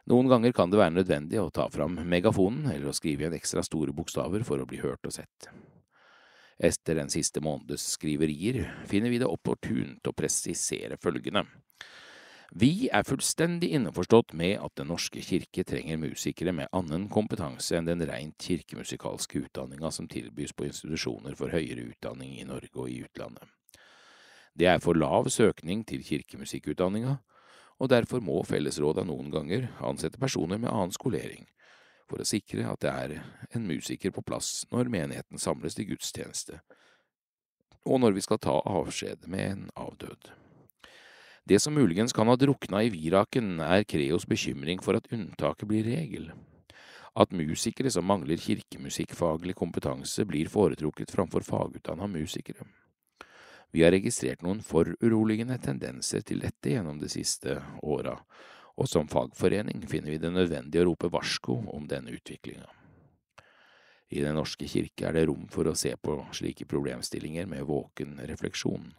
Noen 0.09 0.29
ganger 0.29 0.53
kan 0.53 0.69
det 0.69 0.83
være 0.83 0.99
nødvendig 0.99 1.41
å 1.41 1.49
ta 1.49 1.71
fram 1.73 1.97
megafonen 2.05 2.69
eller 2.75 2.91
å 2.91 2.97
skrive 2.97 3.25
igjen 3.25 3.39
ekstra 3.39 3.65
store 3.65 3.97
bokstaver 3.97 4.45
for 4.45 4.61
å 4.61 4.69
bli 4.69 4.83
hørt 4.85 5.09
og 5.09 5.17
sett. 5.17 5.49
Etter 6.61 7.01
den 7.01 7.09
siste 7.09 7.41
måneds 7.41 7.87
skriverier 7.95 8.67
finner 8.91 9.13
vi 9.13 9.21
det 9.23 9.33
opportunt 9.33 10.09
å 10.09 10.17
presisere 10.17 11.01
følgende. 11.01 11.47
Vi 12.51 12.89
er 12.89 13.05
fullstendig 13.05 13.75
innforstått 13.77 14.33
med 14.33 14.57
at 14.65 14.73
Den 14.81 14.89
norske 14.89 15.21
kirke 15.21 15.65
trenger 15.69 16.01
musikere 16.01 16.55
med 16.57 16.71
annen 16.73 17.05
kompetanse 17.13 17.77
enn 17.77 17.85
den 17.85 18.01
rent 18.09 18.39
kirkemusikalske 18.41 19.43
utdanninga 19.45 19.91
som 19.93 20.09
tilbys 20.09 20.55
på 20.57 20.65
institusjoner 20.65 21.37
for 21.37 21.53
høyere 21.53 21.91
utdanning 21.91 22.39
i 22.41 22.47
Norge 22.49 22.73
og 22.73 22.89
i 22.89 23.03
utlandet. 23.05 23.45
Det 24.57 24.67
er 24.67 24.81
for 24.81 24.97
lav 24.97 25.29
søkning 25.29 25.85
til 25.87 26.01
kirkemusikkutdanninga, 26.03 27.19
og 27.79 27.93
derfor 27.93 28.25
må 28.25 28.41
fellesråda 28.43 29.05
noen 29.05 29.29
ganger 29.31 29.69
ansette 29.85 30.19
personer 30.19 30.59
med 30.59 30.73
annen 30.73 30.97
skolering, 30.97 31.47
for 32.09 32.19
å 32.19 32.27
sikre 32.27 32.65
at 32.67 32.81
det 32.81 32.91
er 32.91 33.17
en 33.55 33.69
musiker 33.69 34.11
på 34.11 34.25
plass 34.25 34.65
når 34.73 34.89
menigheten 34.91 35.39
samles 35.39 35.77
til 35.77 35.93
gudstjeneste, 35.93 36.63
og 37.85 38.01
når 38.01 38.17
vi 38.17 38.25
skal 38.25 38.41
ta 38.41 38.57
avskjed 38.65 39.29
med 39.29 39.51
en 39.53 39.67
avdød. 39.77 40.33
Det 41.49 41.59
som 41.59 41.75
muligens 41.75 42.13
kan 42.13 42.29
ha 42.29 42.37
drukna 42.37 42.83
i 42.85 42.91
viraken, 42.93 43.61
er 43.65 43.87
Kreos 43.89 44.27
bekymring 44.29 44.83
for 44.85 44.99
at 44.99 45.07
unntaket 45.15 45.69
blir 45.71 45.87
regel. 45.87 46.27
At 47.17 47.33
musikere 47.33 47.89
som 47.91 48.05
mangler 48.05 48.37
kirkemusikkfaglig 48.37 49.55
kompetanse, 49.57 50.27
blir 50.29 50.51
foretrukket 50.53 51.15
framfor 51.15 51.47
fagutdanna 51.47 52.05
musikere. 52.13 52.69
Vi 53.73 53.81
har 53.81 53.97
registrert 53.97 54.45
noen 54.45 54.61
foruroligende 54.61 55.57
tendenser 55.65 56.21
til 56.21 56.45
dette 56.45 56.75
gjennom 56.75 57.01
de 57.01 57.09
siste 57.09 57.57
åra, 57.81 58.19
og 58.77 58.93
som 58.93 59.09
fagforening 59.09 59.89
finner 59.89 60.19
vi 60.19 60.21
det 60.21 60.35
nødvendig 60.35 60.85
å 60.85 60.91
rope 60.91 61.09
varsko 61.09 61.63
om 61.73 61.89
denne 61.89 62.13
utviklinga. 62.13 62.69
I 64.13 64.21
Den 64.21 64.37
norske 64.37 64.69
kirke 64.69 65.09
er 65.09 65.17
det 65.17 65.27
rom 65.33 65.49
for 65.49 65.65
å 65.65 65.77
se 65.77 65.97
på 65.97 66.21
slike 66.29 66.69
problemstillinger 66.69 67.49
med 67.49 67.65
våken 67.65 68.21
refleksjon. 68.29 68.91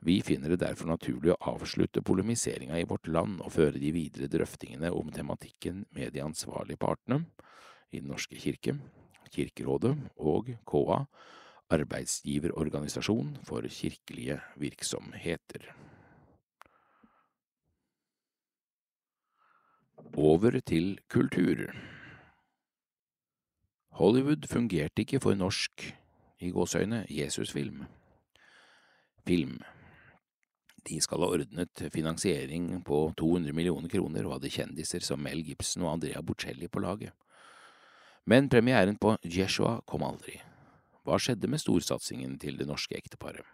Vi 0.00 0.22
finner 0.24 0.48
det 0.48 0.62
derfor 0.62 0.88
naturlig 0.88 1.34
å 1.34 1.56
avslutte 1.56 2.00
polemiseringa 2.00 2.78
i 2.80 2.86
vårt 2.88 3.10
land 3.10 3.42
og 3.44 3.52
føre 3.52 3.80
de 3.80 3.90
videre 3.92 4.30
drøftingene 4.32 4.88
om 4.96 5.10
tematikken 5.12 5.84
med 5.96 6.14
de 6.14 6.22
ansvarlige 6.24 6.80
partene 6.80 7.26
i 7.90 8.00
Den 8.00 8.08
norske 8.08 8.38
kirke, 8.40 8.78
Kirkerådet 9.30 9.92
og 10.18 10.48
KA 10.66 11.04
arbeidsgiverorganisasjon 11.70 13.36
for 13.46 13.62
kirkelige 13.68 14.40
virksomheter. 14.58 15.68
Over 20.16 20.60
til 20.66 20.98
kultur. 21.08 21.70
Hollywood 24.00 24.48
fungerte 24.48 25.04
ikke 25.04 25.20
for 25.20 25.34
norsk, 25.34 25.94
i 26.40 26.50
gåsøyne 26.50 27.04
Jesusfilm. 27.10 27.84
Film. 29.26 29.60
De 30.88 31.00
skal 31.02 31.24
ha 31.24 31.30
ordnet 31.34 31.82
finansiering 31.92 32.82
på 32.86 33.02
200 33.18 33.54
millioner 33.56 33.90
kroner 33.92 34.26
og 34.26 34.38
hadde 34.38 34.52
kjendiser 34.52 35.04
som 35.04 35.22
Mel 35.22 35.42
Gibson 35.44 35.84
og 35.84 35.94
Andrea 35.96 36.22
Bocelli 36.22 36.68
på 36.68 36.82
laget. 36.82 37.12
Men 38.24 38.48
premieren 38.48 38.98
på 39.00 39.16
Jeshua 39.24 39.80
kom 39.88 40.04
aldri. 40.06 40.36
Hva 41.04 41.16
skjedde 41.18 41.48
med 41.48 41.62
storsatsingen 41.62 42.36
til 42.38 42.58
det 42.60 42.68
norske 42.68 42.96
ekteparet? 42.96 43.44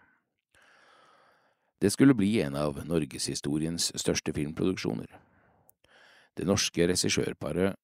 Det 1.79 1.91
skulle 1.93 2.17
bli 2.17 2.31
en 2.41 2.57
av 2.57 2.79
norgeshistoriens 2.89 3.91
største 4.01 4.33
filmproduksjoner. 4.33 5.11
Det 6.37 6.45
norske 6.45 6.87
regissørparet 6.89 7.77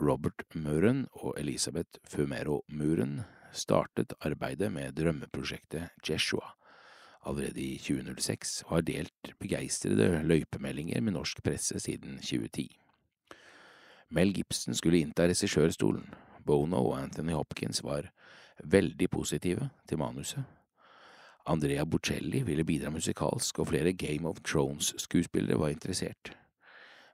Robert 0.00 0.44
Muren 0.54 1.06
og 1.22 1.38
Elisabeth 1.40 2.00
Fumero 2.06 2.60
Muren 2.68 3.20
startet 3.56 4.14
arbeidet 4.20 4.70
med 4.72 4.94
drømmeprosjektet 4.98 5.90
Jeshua 6.06 6.55
allerede 7.26 7.60
i 7.60 7.76
2006 7.78 8.62
og 8.66 8.76
har 8.76 8.86
delt 8.86 9.32
begeistrede 9.38 10.22
løypemeldinger 10.24 11.00
med 11.00 11.12
norsk 11.12 11.42
presse 11.42 11.80
siden 11.80 12.18
2010. 12.22 12.68
Mel 14.10 14.34
Gibson 14.34 14.74
skulle 14.74 15.00
innta 15.02 15.26
regissørstolen. 15.26 16.14
Bono 16.46 16.84
og 16.86 17.00
Anthony 17.02 17.34
Hopkins 17.34 17.82
var 17.84 18.10
veldig 18.64 19.10
positive 19.10 19.68
til 19.88 19.98
manuset. 19.98 20.44
Andrea 21.46 21.84
Bocelli 21.84 22.42
ville 22.42 22.64
bidra 22.64 22.90
musikalsk, 22.90 23.58
og 23.58 23.68
flere 23.68 23.92
Game 23.92 24.28
of 24.28 24.40
Thrones-skuespillere 24.46 25.58
var 25.58 25.68
interessert. 25.68 26.36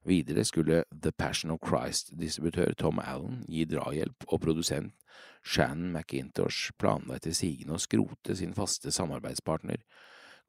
Videre 0.04 0.44
skulle 0.44 0.84
The 0.90 1.12
Passion 1.12 1.52
of 1.54 1.60
Christ-distributør 1.62 2.74
Tom 2.78 2.98
Allen 2.98 3.44
gi 3.48 3.64
drahjelp, 3.70 4.26
og 4.28 4.40
produsent 4.42 4.94
Shannon 5.42 5.92
McIntosh 5.94 6.72
planla 6.78 7.18
etter 7.18 7.34
sigende 7.36 7.76
å 7.76 7.82
skrote 7.82 8.34
sin 8.38 8.54
faste 8.54 8.90
samarbeidspartner 8.94 9.82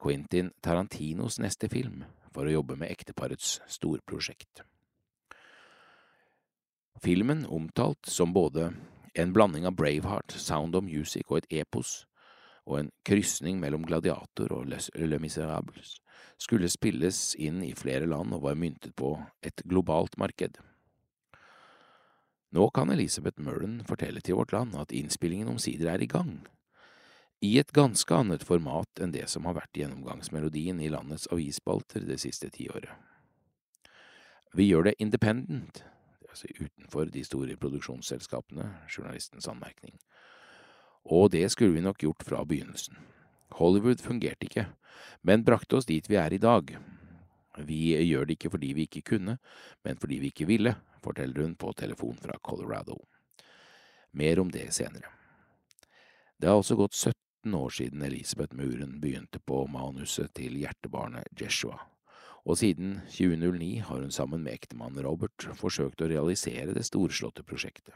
Quentin 0.02 0.50
Tarantinos 0.62 1.38
neste 1.42 1.70
film 1.70 2.02
for 2.34 2.46
å 2.46 2.56
jobbe 2.56 2.76
med 2.80 2.90
ekteparets 2.90 3.60
storprosjekt. 3.70 4.64
Filmen, 7.02 7.44
omtalt 7.46 8.10
som 8.10 8.32
både 8.34 8.72
en 9.14 9.32
blanding 9.34 9.66
av 9.68 9.76
Braveheart, 9.78 10.34
Sound 10.34 10.74
of 10.74 10.86
Music 10.86 11.30
og 11.30 11.42
et 11.42 11.60
epos, 11.62 12.04
og 12.64 12.78
en 12.78 12.90
krysning 13.04 13.60
mellom 13.60 13.84
Gladiator 13.86 14.52
og 14.56 14.68
Le 14.70 15.18
Miserables, 15.20 15.98
skulle 16.40 16.70
spilles 16.72 17.34
inn 17.36 17.62
i 17.64 17.74
flere 17.76 18.08
land 18.08 18.34
og 18.34 18.44
var 18.46 18.58
myntet 18.58 18.94
på 18.96 19.14
et 19.44 19.62
globalt 19.68 20.16
marked. 20.20 20.58
Nå 22.54 22.68
kan 22.70 22.92
Elisabeth 22.94 23.42
Murren 23.42 23.80
fortelle 23.86 24.22
til 24.22 24.38
Vårt 24.38 24.52
Land 24.54 24.76
at 24.78 24.92
innspillingen 24.94 25.50
omsider 25.50 25.90
er 25.90 26.02
i 26.02 26.10
gang, 26.10 26.44
i 27.42 27.58
et 27.58 27.72
ganske 27.76 28.14
annet 28.14 28.44
format 28.46 29.02
enn 29.02 29.12
det 29.12 29.26
som 29.28 29.44
har 29.48 29.56
vært 29.58 29.76
gjennomgangsmelodien 29.76 30.78
i 30.80 30.88
landets 30.92 31.26
avisspalter 31.34 32.06
det 32.08 32.20
siste 32.22 32.48
tiåret. 32.54 32.92
Vi 34.54 34.68
gjør 34.70 34.86
det 34.88 34.94
independent, 35.02 35.82
altså 36.30 36.48
utenfor 36.60 37.10
de 37.10 37.24
store 37.26 37.56
produksjonsselskapene, 37.58 38.68
journalistens 38.86 39.50
anmerkning, 39.50 39.98
og 41.04 41.30
det 41.34 41.46
skulle 41.52 41.76
vi 41.76 41.84
nok 41.84 42.00
gjort 42.00 42.24
fra 42.24 42.44
begynnelsen. 42.48 42.96
Hollywood 43.58 44.00
fungerte 44.02 44.48
ikke, 44.48 44.66
men 45.22 45.44
brakte 45.44 45.78
oss 45.78 45.88
dit 45.88 46.08
vi 46.10 46.16
er 46.20 46.32
i 46.32 46.40
dag. 46.42 46.74
Vi 47.64 47.94
gjør 47.94 48.26
det 48.26 48.38
ikke 48.38 48.50
fordi 48.56 48.72
vi 48.74 48.86
ikke 48.88 49.04
kunne, 49.14 49.38
men 49.84 50.00
fordi 50.00 50.18
vi 50.22 50.32
ikke 50.32 50.48
ville, 50.48 50.74
forteller 51.04 51.44
hun 51.44 51.54
på 51.54 51.72
telefon 51.76 52.16
fra 52.18 52.38
Colorado. 52.42 52.96
Mer 54.12 54.40
om 54.40 54.50
det 54.50 54.72
senere. 54.74 55.10
Det 56.38 56.48
har 56.48 56.56
altså 56.56 56.76
gått 56.76 56.96
17 56.96 57.54
år 57.54 57.70
siden 57.70 58.02
Elisabeth 58.02 58.56
Muren 58.56 58.98
begynte 59.00 59.38
på 59.38 59.66
manuset 59.70 60.32
til 60.34 60.56
hjertebarnet 60.58 61.28
Jeshua, 61.38 61.78
og 62.44 62.58
siden 62.58 62.98
2009 63.08 63.70
har 63.86 64.02
hun 64.02 64.12
sammen 64.12 64.42
med 64.42 64.56
ektemannen 64.56 65.04
Robert 65.06 65.46
forsøkt 65.56 66.02
å 66.02 66.10
realisere 66.10 66.74
det 66.74 66.86
storslåtte 66.88 67.46
prosjektet. 67.46 67.94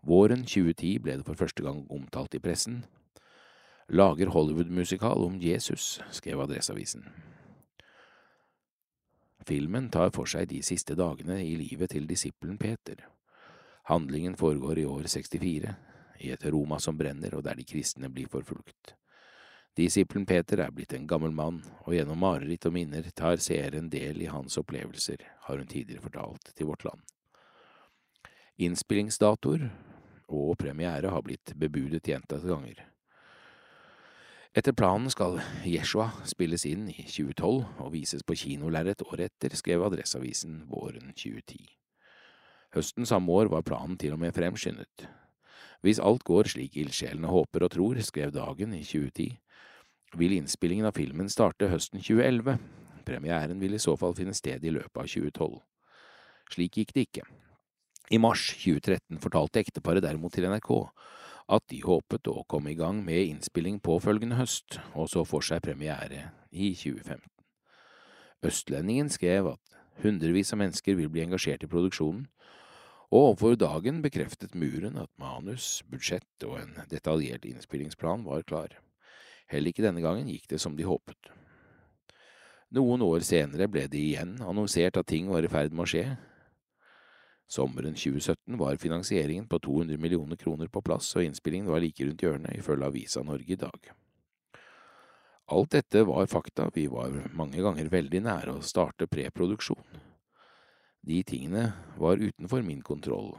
Våren 0.00 0.46
2010 0.46 0.98
ble 1.04 1.18
det 1.20 1.26
for 1.26 1.36
første 1.36 1.62
gang 1.62 1.82
omtalt 1.92 2.34
i 2.34 2.40
pressen. 2.40 2.84
Lager 3.92 4.30
Hollywood-musikal 4.32 5.26
om 5.26 5.36
Jesus, 5.42 6.00
skrev 6.10 6.40
Adresseavisen. 6.40 7.04
Filmen 9.46 9.90
tar 9.90 10.12
for 10.14 10.30
seg 10.30 10.48
de 10.48 10.60
siste 10.64 10.94
dagene 10.96 11.40
i 11.42 11.52
livet 11.58 11.92
til 11.92 12.06
disippelen 12.08 12.56
Peter. 12.60 13.02
Handlingen 13.90 14.36
foregår 14.40 14.78
i 14.78 14.86
år 14.86 15.08
64, 15.10 15.74
i 16.20 16.32
et 16.32 16.46
Roma 16.52 16.78
som 16.78 16.96
brenner 16.96 17.34
og 17.36 17.44
der 17.44 17.58
de 17.58 17.66
kristne 17.66 18.08
blir 18.12 18.28
forfulgt. 18.30 18.94
Disippelen 19.76 20.26
Peter 20.26 20.60
er 20.64 20.72
blitt 20.72 20.94
en 20.96 21.06
gammel 21.08 21.32
mann, 21.32 21.60
og 21.84 21.94
gjennom 21.94 22.20
mareritt 22.20 22.66
og 22.68 22.74
minner 22.76 23.06
tar 23.16 23.40
seeren 23.40 23.88
del 23.92 24.22
i 24.22 24.32
hans 24.32 24.58
opplevelser, 24.60 25.22
har 25.46 25.60
hun 25.60 25.68
tidligere 25.68 26.04
fortalt 26.08 26.52
til 26.54 26.68
Vårt 26.68 26.84
Land. 26.88 27.04
Innspillingsdatoer 28.60 29.68
og 30.30 30.56
premiere 30.60 31.10
har 31.12 31.26
blitt 31.26 31.52
bebudet 31.58 32.06
gjentatte 32.06 32.48
ganger. 32.48 32.80
Etter 34.50 34.74
planen 34.74 35.10
skal 35.12 35.36
Jeshua 35.62 36.08
spilles 36.26 36.64
inn 36.66 36.88
i 36.90 37.04
2012 37.04 37.82
og 37.84 37.92
vises 37.92 38.24
på 38.26 38.34
kinolerret 38.34 39.04
året 39.06 39.30
etter, 39.30 39.54
skrev 39.54 39.84
Adresseavisen 39.86 40.64
våren 40.70 41.12
2010. 41.14 41.68
Høsten 42.74 43.06
samme 43.06 43.30
år 43.30 43.50
var 43.50 43.66
planen 43.66 43.94
til 43.98 44.16
og 44.16 44.22
med 44.22 44.34
fremskyndet. 44.34 45.06
Hvis 45.86 46.02
alt 46.02 46.24
går 46.26 46.50
slik 46.50 46.76
ildsjelene 46.82 47.30
håper 47.30 47.64
og 47.66 47.72
tror, 47.76 48.00
skrev 48.02 48.34
Dagen 48.34 48.74
i 48.74 48.82
2010, 48.82 49.38
vil 50.18 50.34
innspillingen 50.34 50.88
av 50.88 50.98
filmen 50.98 51.30
starte 51.30 51.70
høsten 51.70 52.02
2011. 52.02 52.58
Premieren 53.06 53.62
vil 53.62 53.78
i 53.78 53.82
så 53.82 53.94
fall 53.98 54.16
finne 54.18 54.34
sted 54.34 54.66
i 54.66 54.74
løpet 54.74 54.98
av 54.98 55.06
2012. 55.06 55.60
Slik 56.50 56.80
gikk 56.80 56.94
det 56.96 57.06
ikke. 57.06 57.26
I 58.10 58.18
mars 58.18 58.48
2013 58.58 59.20
fortalte 59.22 59.60
ekteparet 59.62 60.02
derimot 60.02 60.34
til 60.34 60.48
NRK 60.50 60.70
at 61.54 61.64
de 61.70 61.78
håpet 61.84 62.26
å 62.30 62.42
komme 62.50 62.72
i 62.72 62.78
gang 62.78 63.04
med 63.06 63.22
innspilling 63.22 63.76
påfølgende 63.82 64.38
høst, 64.38 64.80
og 64.98 65.06
så 65.12 65.22
for 65.26 65.46
seg 65.46 65.62
premiere 65.62 66.32
i 66.50 66.72
2015. 66.74 67.22
Østlendingen 68.50 69.10
skrev 69.14 69.52
at 69.52 69.76
hundrevis 70.02 70.50
av 70.54 70.58
mennesker 70.62 70.96
vil 70.98 71.10
bli 71.12 71.22
engasjert 71.22 71.62
i 71.62 71.70
produksjonen, 71.70 72.24
og 73.10 73.28
overfor 73.28 73.54
dagen 73.58 74.00
bekreftet 74.02 74.56
Muren 74.58 74.98
at 75.02 75.10
manus, 75.18 75.82
budsjett 75.90 76.46
og 76.46 76.56
en 76.60 76.76
detaljert 76.90 77.46
innspillingsplan 77.46 78.22
var 78.26 78.42
klar. 78.46 78.74
Heller 79.50 79.70
ikke 79.70 79.86
denne 79.86 80.02
gangen 80.02 80.30
gikk 80.30 80.50
det 80.50 80.60
som 80.62 80.74
de 80.78 80.86
håpet. 80.86 81.30
Noen 82.74 83.02
år 83.02 83.22
senere 83.26 83.66
ble 83.70 83.86
det 83.90 84.02
igjen 84.02 84.36
annonsert 84.46 84.98
at 84.98 85.10
ting 85.10 85.30
var 85.30 85.46
i 85.46 85.50
ferd 85.50 85.74
med 85.74 85.86
å 85.86 85.90
skje, 85.90 86.04
Sommeren 87.50 87.96
2017 87.98 88.58
var 88.58 88.76
finansieringen 88.76 89.48
på 89.50 89.58
200 89.58 89.98
millioner 89.98 90.36
kroner 90.36 90.68
på 90.70 90.82
plass, 90.86 91.16
og 91.16 91.24
innspillingen 91.24 91.66
var 91.66 91.82
like 91.82 92.06
rundt 92.06 92.22
hjørnet, 92.22 92.54
ifølge 92.60 92.86
Avisa 92.86 93.24
Norge 93.26 93.56
i 93.56 93.58
dag. 93.58 93.90
Alt 95.50 95.72
dette 95.74 96.04
var 96.06 96.30
fakta, 96.30 96.68
vi 96.74 96.86
var 96.86 97.16
mange 97.34 97.58
ganger 97.58 97.90
veldig 97.90 98.20
nære 98.22 98.54
å 98.54 98.62
starte 98.62 99.10
preproduksjon. 99.10 99.98
De 101.02 101.18
tingene 101.26 101.72
var 101.98 102.22
utenfor 102.22 102.62
min 102.62 102.84
kontroll. 102.86 103.32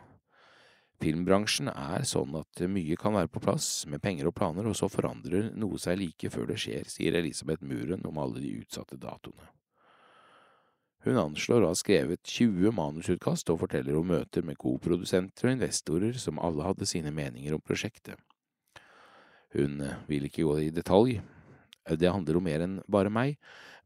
Filmbransjen 0.99 1.71
er 1.71 2.03
sånn 2.03 2.35
at 2.41 2.65
mye 2.67 2.99
kan 2.99 3.15
være 3.15 3.31
på 3.31 3.45
plass 3.47 3.85
med 3.87 4.03
penger 4.03 4.27
og 4.27 4.35
planer, 4.35 4.67
og 4.67 4.75
så 4.75 4.91
forandrer 4.91 5.53
noe 5.55 5.79
seg 5.79 6.01
like 6.03 6.35
før 6.35 6.51
det 6.51 6.59
skjer, 6.59 6.83
sier 6.91 7.15
Elisabeth 7.15 7.63
Muren 7.63 8.03
om 8.11 8.19
alle 8.19 8.43
de 8.43 8.57
utsatte 8.59 8.99
datoene. 8.99 9.53
Hun 11.01 11.17
anslår 11.17 11.65
å 11.65 11.71
ha 11.71 11.77
skrevet 11.77 12.21
20 12.29 12.75
manusutkast 12.77 13.49
og 13.49 13.63
forteller 13.63 13.97
om 13.97 14.11
møter 14.11 14.45
med 14.45 14.59
koprodusenter 14.61 15.49
og 15.49 15.55
investorer 15.55 16.17
som 16.21 16.41
alle 16.41 16.67
hadde 16.67 16.85
sine 16.89 17.13
meninger 17.15 17.55
om 17.57 17.63
prosjektet. 17.63 18.19
Hun 19.55 19.81
eh, 19.81 19.97
vil 20.07 20.27
ikke 20.27 20.45
gå 20.45 20.59
i 20.67 20.73
detalj, 20.73 21.19
det 21.97 22.11
handler 22.13 22.37
om 22.37 22.45
mer 22.45 22.61
enn 22.63 22.75
bare 22.91 23.09
meg, 23.09 23.39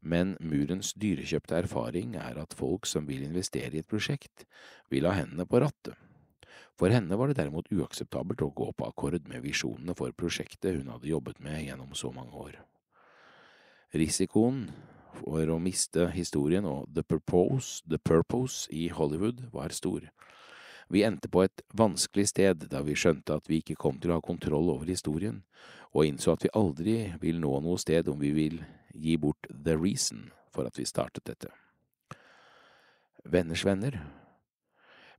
men 0.04 0.34
Murens 0.44 0.92
dyrekjøpte 1.00 1.56
erfaring 1.64 2.14
er 2.20 2.36
at 2.38 2.54
folk 2.54 2.86
som 2.86 3.06
vil 3.08 3.24
investere 3.24 3.72
i 3.72 3.80
et 3.80 3.88
prosjekt, 3.88 4.44
vil 4.92 5.08
ha 5.08 5.14
hendene 5.16 5.48
på 5.48 5.62
rattet. 5.64 5.96
For 6.76 6.92
henne 6.92 7.16
var 7.16 7.30
det 7.30 7.38
derimot 7.38 7.70
uakseptabelt 7.72 8.44
å 8.44 8.52
gå 8.52 8.68
på 8.76 8.84
akkord 8.84 9.24
med 9.30 9.40
visjonene 9.40 9.96
for 9.96 10.12
prosjektet 10.12 10.76
hun 10.76 10.92
hadde 10.92 11.08
jobbet 11.08 11.40
med 11.40 11.64
gjennom 11.64 11.96
så 11.96 12.12
mange 12.12 12.36
år. 12.36 12.58
Risikoen 13.96 14.66
for 15.20 15.50
å 15.50 15.58
miste 15.62 16.08
historien 16.14 16.66
og 16.68 16.86
The 16.94 17.04
Purpose, 17.06 17.82
The 17.88 17.98
Purpose 17.98 18.70
i 18.74 18.88
Hollywood 18.92 19.46
var 19.52 19.74
stor. 19.74 20.08
Vi 20.88 21.02
endte 21.02 21.28
på 21.28 21.42
et 21.42 21.62
vanskelig 21.74 22.28
sted 22.30 22.68
da 22.70 22.82
vi 22.86 22.94
skjønte 22.94 23.34
at 23.34 23.48
vi 23.50 23.58
ikke 23.58 23.78
kom 23.80 23.98
til 23.98 24.12
å 24.12 24.20
ha 24.20 24.24
kontroll 24.24 24.70
over 24.70 24.86
historien, 24.86 25.42
og 25.90 26.06
innså 26.06 26.36
at 26.36 26.44
vi 26.46 26.52
aldri 26.54 26.96
vil 27.22 27.40
nå 27.42 27.56
noe 27.64 27.80
sted 27.80 28.08
om 28.12 28.20
vi 28.20 28.30
vil 28.36 28.60
gi 28.94 29.16
bort 29.18 29.48
The 29.50 29.74
Reason 29.74 30.28
for 30.54 30.68
at 30.68 30.78
vi 30.78 30.86
startet 30.86 31.26
dette. 31.26 31.50
Venners 33.26 33.64
venner. 33.66 33.98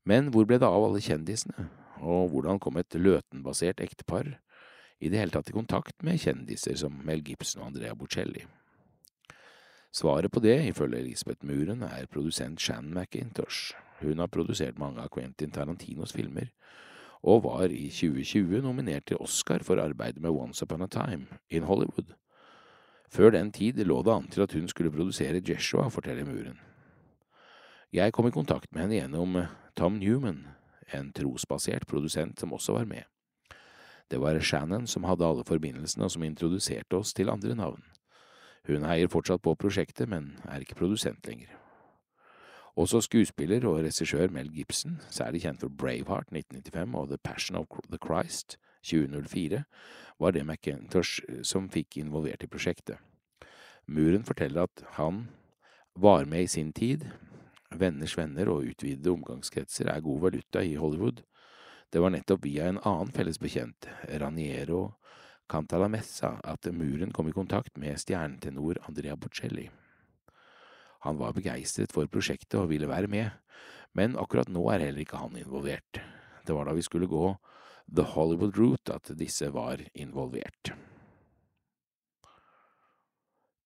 Men 0.07 0.31
hvor 0.31 0.47
ble 0.47 0.59
det 0.61 0.67
av 0.67 0.85
alle 0.87 1.03
kjendisene, 1.03 1.67
og 1.99 2.31
hvordan 2.31 2.61
kom 2.63 2.77
et 2.79 2.95
Løten-basert 2.95 3.81
ektepar 3.83 4.37
i 5.01 5.09
det 5.11 5.19
hele 5.19 5.33
tatt 5.33 5.49
i 5.51 5.55
kontakt 5.57 5.99
med 6.05 6.21
kjendiser 6.21 6.77
som 6.79 6.95
Mel 7.03 7.25
Gibson 7.25 7.65
og 7.65 7.73
Andrea 7.73 7.97
Bocelli? 7.97 8.45
Svaret 9.93 10.31
på 10.31 10.39
det, 10.43 10.59
ifølge 10.67 10.99
Elisabeth 10.99 11.45
Muren, 11.45 11.83
er 11.83 12.09
produsent 12.11 12.61
Shan 12.61 12.93
McIntosh. 12.93 13.73
Hun 14.01 14.19
har 14.19 14.27
produsert 14.27 14.77
mange 14.79 15.01
av 15.01 15.09
Quentin 15.09 15.51
Tarantinos 15.51 16.13
filmer, 16.13 16.51
og 17.23 17.43
var 17.43 17.73
i 17.73 17.87
2020 17.89 18.61
nominert 18.61 19.07
til 19.09 19.17
Oscar 19.23 19.63
for 19.65 19.81
arbeidet 19.81 20.21
med 20.21 20.29
Once 20.29 20.63
Upon 20.63 20.85
a 20.85 20.87
Time 20.87 21.25
in 21.49 21.63
Hollywood. 21.63 22.13
Før 23.09 23.31
den 23.31 23.51
tid 23.51 23.79
lå 23.85 24.01
det 24.03 24.13
an 24.13 24.27
til 24.29 24.43
at 24.43 24.53
hun 24.53 24.67
skulle 24.67 24.91
produsere 24.91 25.41
Jeshua, 25.41 25.87
forteller 25.89 26.25
Muren. 26.25 26.59
Jeg 27.93 28.13
kom 28.13 28.27
i 28.27 28.35
kontakt 28.35 28.73
med 28.73 28.81
henne 28.81 28.99
gjennom 28.99 29.37
Tom 29.75 29.99
Newman, 30.01 30.43
en 30.93 31.13
trosbasert 31.15 31.87
produsent 31.87 32.39
som 32.39 32.53
også 32.53 32.73
var 32.73 32.85
med. 32.85 33.03
Det 34.11 34.19
var 34.19 34.39
Shannon 34.39 34.87
som 34.87 35.03
hadde 35.03 35.25
alle 35.25 35.43
forbindelsene 35.47 36.05
og 36.05 36.11
som 36.11 36.23
introduserte 36.23 36.99
oss 36.99 37.13
til 37.13 37.29
andre 37.29 37.55
navn. 37.55 37.83
Hun 38.67 38.83
heier 38.83 39.07
fortsatt 39.07 39.41
på 39.45 39.55
prosjektet, 39.55 40.09
men 40.11 40.33
er 40.43 40.63
ikke 40.63 40.75
produsent 40.75 41.27
lenger. 41.27 41.53
Også 42.77 42.99
skuespiller 43.01 43.63
og 43.65 43.79
regissør 43.79 44.27
Mel 44.29 44.51
Gibson, 44.53 44.99
særlig 45.09 45.41
kjent 45.45 45.63
for 45.63 45.71
Braveheart 45.71 46.27
1995 46.35 46.95
og 46.99 47.07
The 47.07 47.17
Passion 47.17 47.55
of 47.57 47.79
the 47.87 47.97
Christ 48.03 48.57
2004, 48.83 49.63
var 50.19 50.31
det 50.35 50.43
McIntosh 50.45 51.23
som 51.43 51.71
fikk 51.71 51.97
involvert 51.97 52.43
i 52.43 52.51
prosjektet. 52.51 52.99
Muren 53.87 54.27
forteller 54.27 54.67
at 54.67 54.83
han 54.99 55.29
var 55.95 56.25
med 56.25 56.43
i 56.43 56.51
sin 56.51 56.73
tid. 56.73 57.07
Venners 57.71 58.17
venner 58.17 58.51
og 58.51 58.67
utvidede 58.67 59.15
omgangskretser 59.15 59.87
er 59.87 60.03
god 60.03 60.21
valuta 60.27 60.59
i 60.59 60.75
Hollywood. 60.75 61.23
Det 61.93 62.01
var 62.03 62.11
nettopp 62.11 62.43
via 62.43 62.67
en 62.67 62.83
annen 62.83 63.15
felles 63.15 63.39
bekjent, 63.39 63.87
Raniero 64.19 64.91
Cantalamessa, 65.47 66.37
at 66.43 66.67
Muren 66.75 67.13
kom 67.15 67.29
i 67.29 67.35
kontakt 67.35 67.77
med 67.79 67.99
stjernetenor 67.99 68.81
Andrea 68.87 69.15
Bocelli. 69.15 69.69
Han 71.05 71.17
var 71.17 71.35
begeistret 71.37 71.93
for 71.95 72.09
prosjektet 72.11 72.59
og 72.59 72.69
ville 72.71 72.89
være 72.89 73.07
med, 73.07 73.31
men 73.95 74.17
akkurat 74.19 74.49
nå 74.51 74.65
er 74.73 74.83
heller 74.83 75.05
ikke 75.05 75.21
han 75.21 75.37
involvert. 75.39 76.01
Det 76.43 76.55
var 76.55 76.67
da 76.67 76.75
vi 76.75 76.83
skulle 76.83 77.07
gå 77.07 77.31
The 77.87 78.03
Hollywood 78.03 78.57
Route 78.59 78.93
at 78.93 79.11
disse 79.15 79.47
var 79.53 79.79
involvert. 79.93 80.73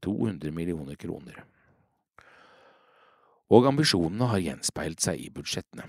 200 0.02 0.52
millioner 0.52 0.96
kroner. 0.96 1.44
Og 3.52 3.68
ambisjonene 3.68 4.30
har 4.32 4.42
gjenspeilt 4.42 5.02
seg 5.04 5.22
i 5.22 5.30
budsjettene. 5.34 5.86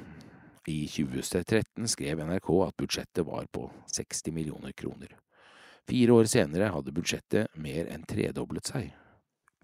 I 0.69 0.85
2013 0.87 1.89
skrev 1.91 2.23
NRK 2.23 2.49
at 2.67 2.77
budsjettet 2.79 3.27
var 3.27 3.49
på 3.53 3.69
60 3.91 4.35
millioner 4.35 4.73
kroner. 4.73 5.15
Fire 5.89 6.15
år 6.15 6.29
senere 6.31 6.71
hadde 6.73 6.95
budsjettet 6.95 7.57
mer 7.59 7.89
enn 7.91 8.05
tredoblet 8.09 8.71
seg. 8.71 8.93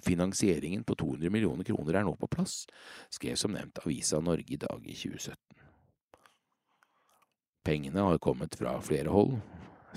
Finansieringen 0.05 0.85
på 0.87 0.95
200 0.99 1.31
millioner 1.31 1.67
kroner 1.67 1.99
er 1.99 2.07
nå 2.07 2.15
på 2.19 2.31
plass, 2.31 2.65
skrev 3.11 3.39
som 3.39 3.55
nevnt 3.55 3.81
Avisa 3.83 4.21
Norge 4.23 4.55
i 4.55 4.61
dag 4.61 4.85
i 4.87 4.95
2017. 4.95 5.37
Pengene 7.67 8.05
har 8.07 8.21
kommet 8.23 8.55
fra 8.57 8.79
flere 8.81 9.13
hold. 9.13 9.39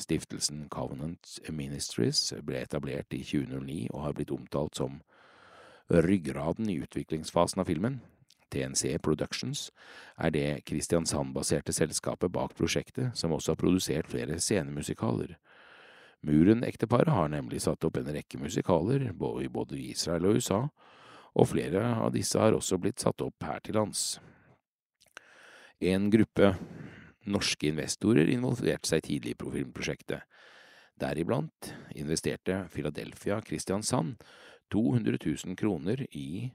Stiftelsen 0.01 0.65
Covenant 0.71 1.37
Ministries 1.53 2.31
ble 2.43 2.63
etablert 2.65 3.13
i 3.13 3.21
2009 3.23 3.91
og 3.91 4.05
har 4.05 4.15
blitt 4.17 4.33
omtalt 4.33 4.79
som 4.79 5.01
ryggraden 5.91 6.69
i 6.71 6.79
utviklingsfasen 6.81 7.61
av 7.61 7.69
filmen. 7.69 7.99
TNC 8.51 8.97
Productions 9.03 9.69
er 10.19 10.33
det 10.35 10.63
Kristiansand-baserte 10.67 11.71
selskapet 11.75 12.31
bak 12.31 12.55
prosjektet, 12.57 13.15
som 13.15 13.31
også 13.31 13.53
har 13.53 13.61
produsert 13.61 14.11
flere 14.11 14.39
scenemusikaler. 14.39 15.37
Muren-ekteparet 16.27 17.09
har 17.09 17.31
nemlig 17.33 17.63
satt 17.63 17.83
opp 17.87 17.97
en 17.97 18.11
rekke 18.13 18.37
musikaler, 18.37 19.07
i 19.09 19.49
både 19.49 19.79
Israel 19.79 20.27
og 20.29 20.37
USA, 20.37 20.61
og 21.33 21.47
flere 21.49 21.81
av 21.95 22.11
disse 22.13 22.37
har 22.39 22.53
også 22.53 22.77
blitt 22.81 23.01
satt 23.01 23.23
opp 23.25 23.47
her 23.47 23.61
til 23.63 23.79
lands. 23.79 24.19
En 25.81 26.11
gruppe 26.13 26.53
norske 27.25 27.71
investorer 27.71 28.29
involverte 28.29 28.91
seg 28.91 29.05
tidlig 29.07 29.33
i 29.33 29.51
filmprosjektet. 29.55 30.21
Deriblant 31.01 31.71
investerte 31.97 32.67
Philadelphia 32.69 33.39
Kristiansand 33.41 34.21
200 34.71 35.17
000 35.17 35.57
kroner 35.57 36.03
i 36.11 36.51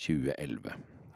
2011. 0.00 0.72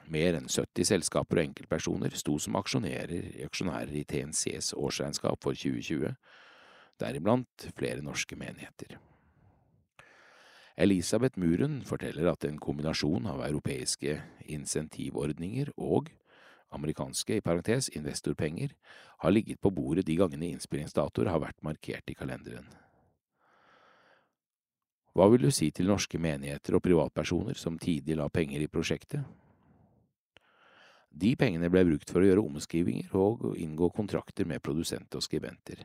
Mer 0.09 0.37
enn 0.39 0.49
70 0.49 0.89
selskaper 0.89 1.41
og 1.41 1.49
enkeltpersoner 1.49 2.15
sto 2.17 2.37
som 2.41 2.57
aksjonærer, 2.61 3.33
aksjonærer 3.45 3.97
i 3.97 4.05
TNCs 4.09 4.73
årsregnskap 4.77 5.41
for 5.45 5.57
2020, 5.57 6.15
deriblant 7.01 7.69
flere 7.77 8.03
norske 8.05 8.37
menigheter. 8.39 8.99
Elisabeth 10.79 11.39
Muren 11.39 11.81
forteller 11.83 12.31
at 12.31 12.45
en 12.47 12.59
kombinasjon 12.63 13.27
av 13.27 13.43
europeiske 13.49 14.21
insentivordninger 14.47 15.73
og 15.75 16.13
amerikanske 16.71 17.39
i 17.39 17.43
parentes 17.43 17.89
investorpenger 17.99 18.77
har 19.25 19.35
ligget 19.35 19.61
på 19.61 19.73
bordet 19.75 20.07
de 20.07 20.15
gangene 20.21 20.53
innspillingsdatoer 20.53 21.33
har 21.33 21.43
vært 21.43 21.65
markert 21.67 22.13
i 22.13 22.15
kalenderen. 22.15 22.69
Hva 25.19 25.27
vil 25.33 25.49
du 25.49 25.51
si 25.51 25.73
til 25.75 25.91
norske 25.91 26.19
menigheter 26.23 26.77
og 26.79 26.85
privatpersoner 26.85 27.59
som 27.59 27.79
tidlig 27.83 28.15
la 28.21 28.29
penger 28.31 28.63
i 28.63 28.71
prosjektet? 28.71 29.25
De 31.11 31.35
pengene 31.35 31.73
ble 31.73 31.83
brukt 31.89 32.13
for 32.13 32.23
å 32.23 32.29
gjøre 32.29 32.45
omskrivinger 32.45 33.17
og 33.19 33.49
inngå 33.59 33.89
kontrakter 33.97 34.47
med 34.47 34.63
produsent 34.63 35.17
og 35.19 35.25
skribenter. 35.25 35.83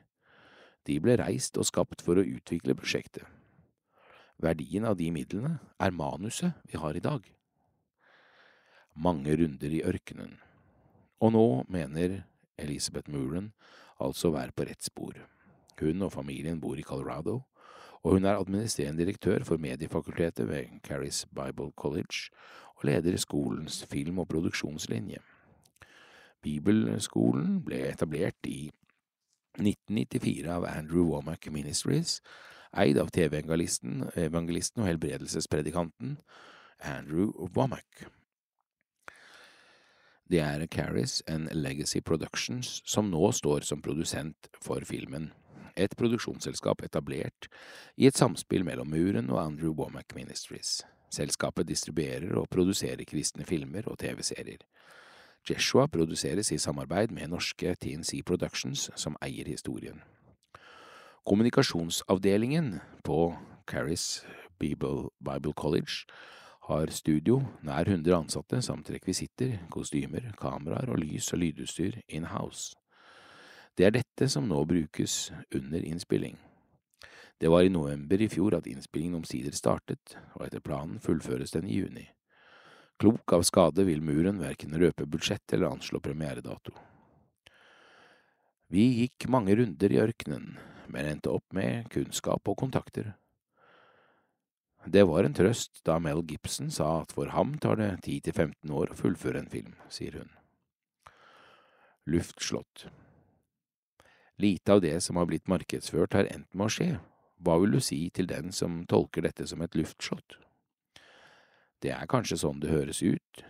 De 0.87 0.99
ble 0.99 1.15
reist 1.19 1.57
og 1.57 1.67
skapt 1.69 2.03
for 2.03 2.19
å 2.19 2.25
utvikle 2.27 2.75
prosjektet. 2.75 3.23
Verdien 4.43 4.83
av 4.89 4.97
de 4.99 5.07
midlene 5.13 5.55
er 5.79 5.95
manuset 5.95 6.57
vi 6.67 6.79
har 6.79 6.97
i 6.97 7.03
dag. 7.03 7.23
Mange 8.93 9.37
runder 9.39 9.71
i 9.71 9.83
ørkenen. 9.87 10.35
Og 11.23 11.31
nå 11.33 11.47
mener 11.71 12.23
Elizabeth 12.59 13.09
Muren 13.09 13.53
altså 14.03 14.33
være 14.33 14.51
på 14.51 14.67
rett 14.67 14.83
spor. 14.83 15.15
Hun 15.79 16.03
og 16.05 16.13
familien 16.13 16.59
bor 16.61 16.77
i 16.77 16.85
Colorado, 16.85 17.41
og 18.03 18.17
hun 18.17 18.27
er 18.27 18.35
administrerende 18.35 19.05
direktør 19.05 19.45
for 19.47 19.57
mediefakultetet 19.57 20.49
ved 20.49 20.81
Caris 20.83 21.23
Bible 21.31 21.71
College 21.79 22.29
og 22.75 22.83
leder 22.89 23.17
skolens 23.17 23.85
film- 23.87 24.19
og 24.19 24.27
produksjonslinje. 24.27 25.21
Bibelskolen 26.43 27.61
ble 27.63 27.85
etablert 27.87 28.51
i 28.51 28.67
1994 29.59 30.49
av 30.49 30.65
Andrew 30.65 31.05
Womack 31.11 31.47
Ministries, 31.53 32.21
eid 32.73 32.97
av 32.97 33.11
TV-evangelisten 33.13 34.07
evangelisten 34.17 34.81
og 34.81 34.89
helbredelsespredikanten 34.89 36.17
Andrew 36.81 37.31
Womack. 37.53 38.05
Det 40.29 40.39
er 40.39 40.65
Caris 40.67 41.21
and 41.27 41.51
Legacy 41.53 42.01
Productions 42.01 42.81
som 42.89 43.11
nå 43.11 43.31
står 43.31 43.67
som 43.67 43.81
produsent 43.83 44.49
for 44.63 44.81
filmen, 44.87 45.29
et 45.75 45.93
produksjonsselskap 45.97 46.81
etablert 46.85 47.49
i 47.97 48.07
et 48.09 48.17
samspill 48.17 48.65
mellom 48.65 48.89
Muren 48.93 49.29
og 49.29 49.41
Andrew 49.41 49.73
Womack 49.77 50.15
Ministries. 50.15 50.81
Selskapet 51.13 51.67
distribuerer 51.69 52.33
og 52.39 52.49
produserer 52.49 53.05
kristne 53.05 53.45
filmer 53.45 53.85
og 53.89 53.99
TV-serier. 54.01 54.61
Jeshua 55.49 55.87
produseres 55.87 56.51
i 56.51 56.57
samarbeid 56.57 57.11
med 57.11 57.27
norske 57.27 57.75
TNC 57.75 58.21
Productions, 58.25 58.89
som 58.95 59.17
eier 59.21 59.47
historien. 59.51 59.99
Kommunikasjonsavdelingen 61.25 62.79
på 63.03 63.35
Caris 63.67 64.25
Bible, 64.59 65.09
Bible 65.19 65.53
College 65.53 66.07
har 66.67 66.87
studio, 66.95 67.41
nær 67.61 67.83
100 67.87 68.15
ansatte 68.15 68.61
samt 68.61 68.89
rekvisitter, 68.89 69.57
kostymer, 69.71 70.31
kameraer 70.39 70.89
og 70.89 70.99
lys- 70.99 71.33
og 71.33 71.39
lydutstyr 71.39 71.99
in 72.07 72.23
house. 72.31 72.75
Det 73.77 73.85
er 73.85 73.91
dette 73.91 74.29
som 74.29 74.47
nå 74.47 74.63
brukes 74.65 75.31
under 75.55 75.83
innspilling. 75.83 76.37
Det 77.41 77.51
var 77.51 77.61
i 77.67 77.69
november 77.73 78.21
i 78.21 78.29
fjor 78.31 78.55
at 78.55 78.67
innspillingen 78.67 79.19
omsider 79.19 79.51
startet, 79.51 80.17
og 80.35 80.45
etter 80.45 80.63
planen 80.63 80.99
fullføres 81.03 81.51
den 81.51 81.67
i 81.67 81.81
juni. 81.81 82.07
Klok 83.03 83.33
av 83.35 83.41
skade 83.43 83.83
vil 83.83 83.99
muren 83.99 84.37
verken 84.39 84.77
røpe 84.79 85.03
budsjett 85.03 85.53
eller 85.53 85.73
anslå 85.73 85.99
premieredato. 85.99 86.71
Vi 88.71 88.85
gikk 89.01 89.25
mange 89.27 89.57
runder 89.59 89.91
i 89.91 89.97
ørkenen, 89.99 90.53
men 90.87 91.09
endte 91.09 91.33
opp 91.35 91.43
med 91.51 91.89
kunnskap 91.91 92.47
og 92.47 92.55
kontakter. 92.61 93.09
Det 94.87 95.03
var 95.09 95.27
en 95.27 95.35
trøst 95.35 95.81
da 95.83 95.97
Mel 95.99 96.23
Gibson 96.29 96.71
sa 96.71 97.01
at 97.01 97.11
for 97.11 97.33
ham 97.35 97.57
tar 97.59 97.81
det 97.81 97.89
10–15 98.07 98.71
år 98.71 98.95
å 98.95 98.99
fullføre 99.01 99.43
en 99.43 99.51
film, 99.51 99.75
sier 99.91 100.21
hun. 100.21 100.31
Luftslott 102.07 102.85
Lite 104.39 104.77
av 104.77 104.85
det 104.87 104.95
som 105.03 105.19
har 105.19 105.27
blitt 105.27 105.51
markedsført 105.51 106.15
har 106.15 106.31
endt 106.31 106.55
med 106.55 106.71
å 106.71 106.75
skje. 106.77 106.89
Hva 107.43 107.59
vil 107.59 107.75
du 107.75 107.83
si 107.83 107.99
til 108.15 108.31
den 108.31 108.55
som 108.55 108.85
tolker 108.87 109.27
dette 109.27 109.43
som 109.51 109.59
et 109.59 109.75
luftslott? 109.75 110.39
Det 111.83 111.91
er 111.91 112.09
kanskje 112.09 112.39
sånn 112.39 112.61
det 112.63 112.71
høres 112.71 113.01
ut, 113.03 113.43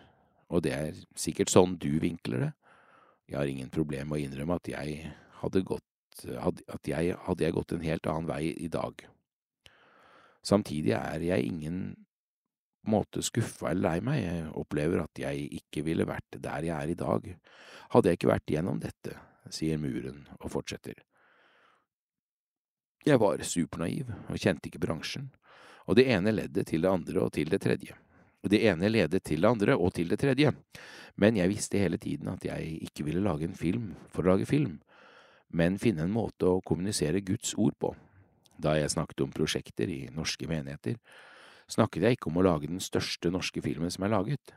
og 0.50 0.64
det 0.66 0.74
er 0.74 1.02
sikkert 1.20 1.52
sånn 1.54 1.78
du 1.82 1.92
vinkler 2.02 2.48
det. 2.48 2.52
Jeg 3.30 3.38
har 3.40 3.50
ingen 3.50 3.72
problem 3.74 4.10
med 4.10 4.20
å 4.20 4.24
innrømme 4.26 4.58
at 4.58 4.70
jeg 4.72 5.12
hadde 5.42 5.62
gått, 5.68 6.24
at 6.26 6.90
jeg, 6.90 7.14
hadde 7.28 7.46
jeg 7.46 7.56
gått 7.56 7.76
en 7.76 7.86
helt 7.86 8.10
annen 8.10 8.30
vei 8.30 8.42
i 8.52 8.70
dag. 8.74 9.06
Samtidig 10.44 10.96
er 10.98 11.24
jeg 11.24 11.48
ingen 11.48 11.78
måte 12.84 13.24
skuffa 13.24 13.70
eller 13.72 13.86
lei 13.86 14.04
meg, 14.04 14.20
jeg 14.26 14.50
opplever 14.60 15.06
at 15.06 15.20
jeg 15.22 15.48
ikke 15.62 15.86
ville 15.88 16.08
vært 16.08 16.36
der 16.44 16.68
jeg 16.68 16.76
er 16.76 16.92
i 16.92 17.00
dag, 17.00 17.30
hadde 17.94 18.12
jeg 18.12 18.20
ikke 18.20 18.34
vært 18.34 18.54
gjennom 18.56 18.82
dette, 18.84 19.16
sier 19.54 19.80
muren 19.80 20.26
og 20.42 20.52
fortsetter. 20.52 20.98
Jeg 23.08 23.20
var 23.20 23.44
supernaiv 23.44 24.12
og 24.12 24.40
kjente 24.40 24.70
ikke 24.70 24.84
bransjen, 24.84 25.30
og 25.88 26.00
det 26.00 26.08
ene 26.12 26.32
leddet 26.36 26.72
til 26.72 26.84
det 26.84 26.92
andre 26.92 27.24
og 27.24 27.34
til 27.36 27.52
det 27.52 27.62
tredje. 27.64 27.96
Det 28.44 28.60
ene 28.68 28.90
ledet 28.92 29.24
til 29.24 29.42
det 29.42 29.50
andre 29.50 29.76
og 29.80 29.94
til 29.96 30.10
det 30.12 30.20
tredje, 30.20 30.52
men 31.16 31.38
jeg 31.38 31.52
visste 31.52 31.80
hele 31.80 31.98
tiden 31.98 32.28
at 32.34 32.44
jeg 32.44 32.80
ikke 32.90 33.06
ville 33.08 33.24
lage 33.24 33.48
en 33.48 33.56
film 33.56 33.94
for 34.12 34.26
å 34.26 34.34
lage 34.34 34.50
film, 34.50 34.82
men 35.54 35.80
finne 35.80 36.04
en 36.04 36.14
måte 36.14 36.50
å 36.50 36.62
kommunisere 36.66 37.24
Guds 37.24 37.54
ord 37.56 37.78
på. 37.80 37.94
Da 38.60 38.76
jeg 38.78 38.92
snakket 38.92 39.24
om 39.24 39.32
prosjekter 39.34 39.90
i 39.90 40.10
norske 40.14 40.48
menigheter, 40.50 41.00
snakket 41.72 42.04
jeg 42.04 42.18
ikke 42.18 42.32
om 42.32 42.42
å 42.42 42.46
lage 42.50 42.70
den 42.70 42.84
største 42.84 43.32
norske 43.32 43.64
filmen 43.64 43.92
som 43.94 44.06
er 44.06 44.14
laget. 44.16 44.54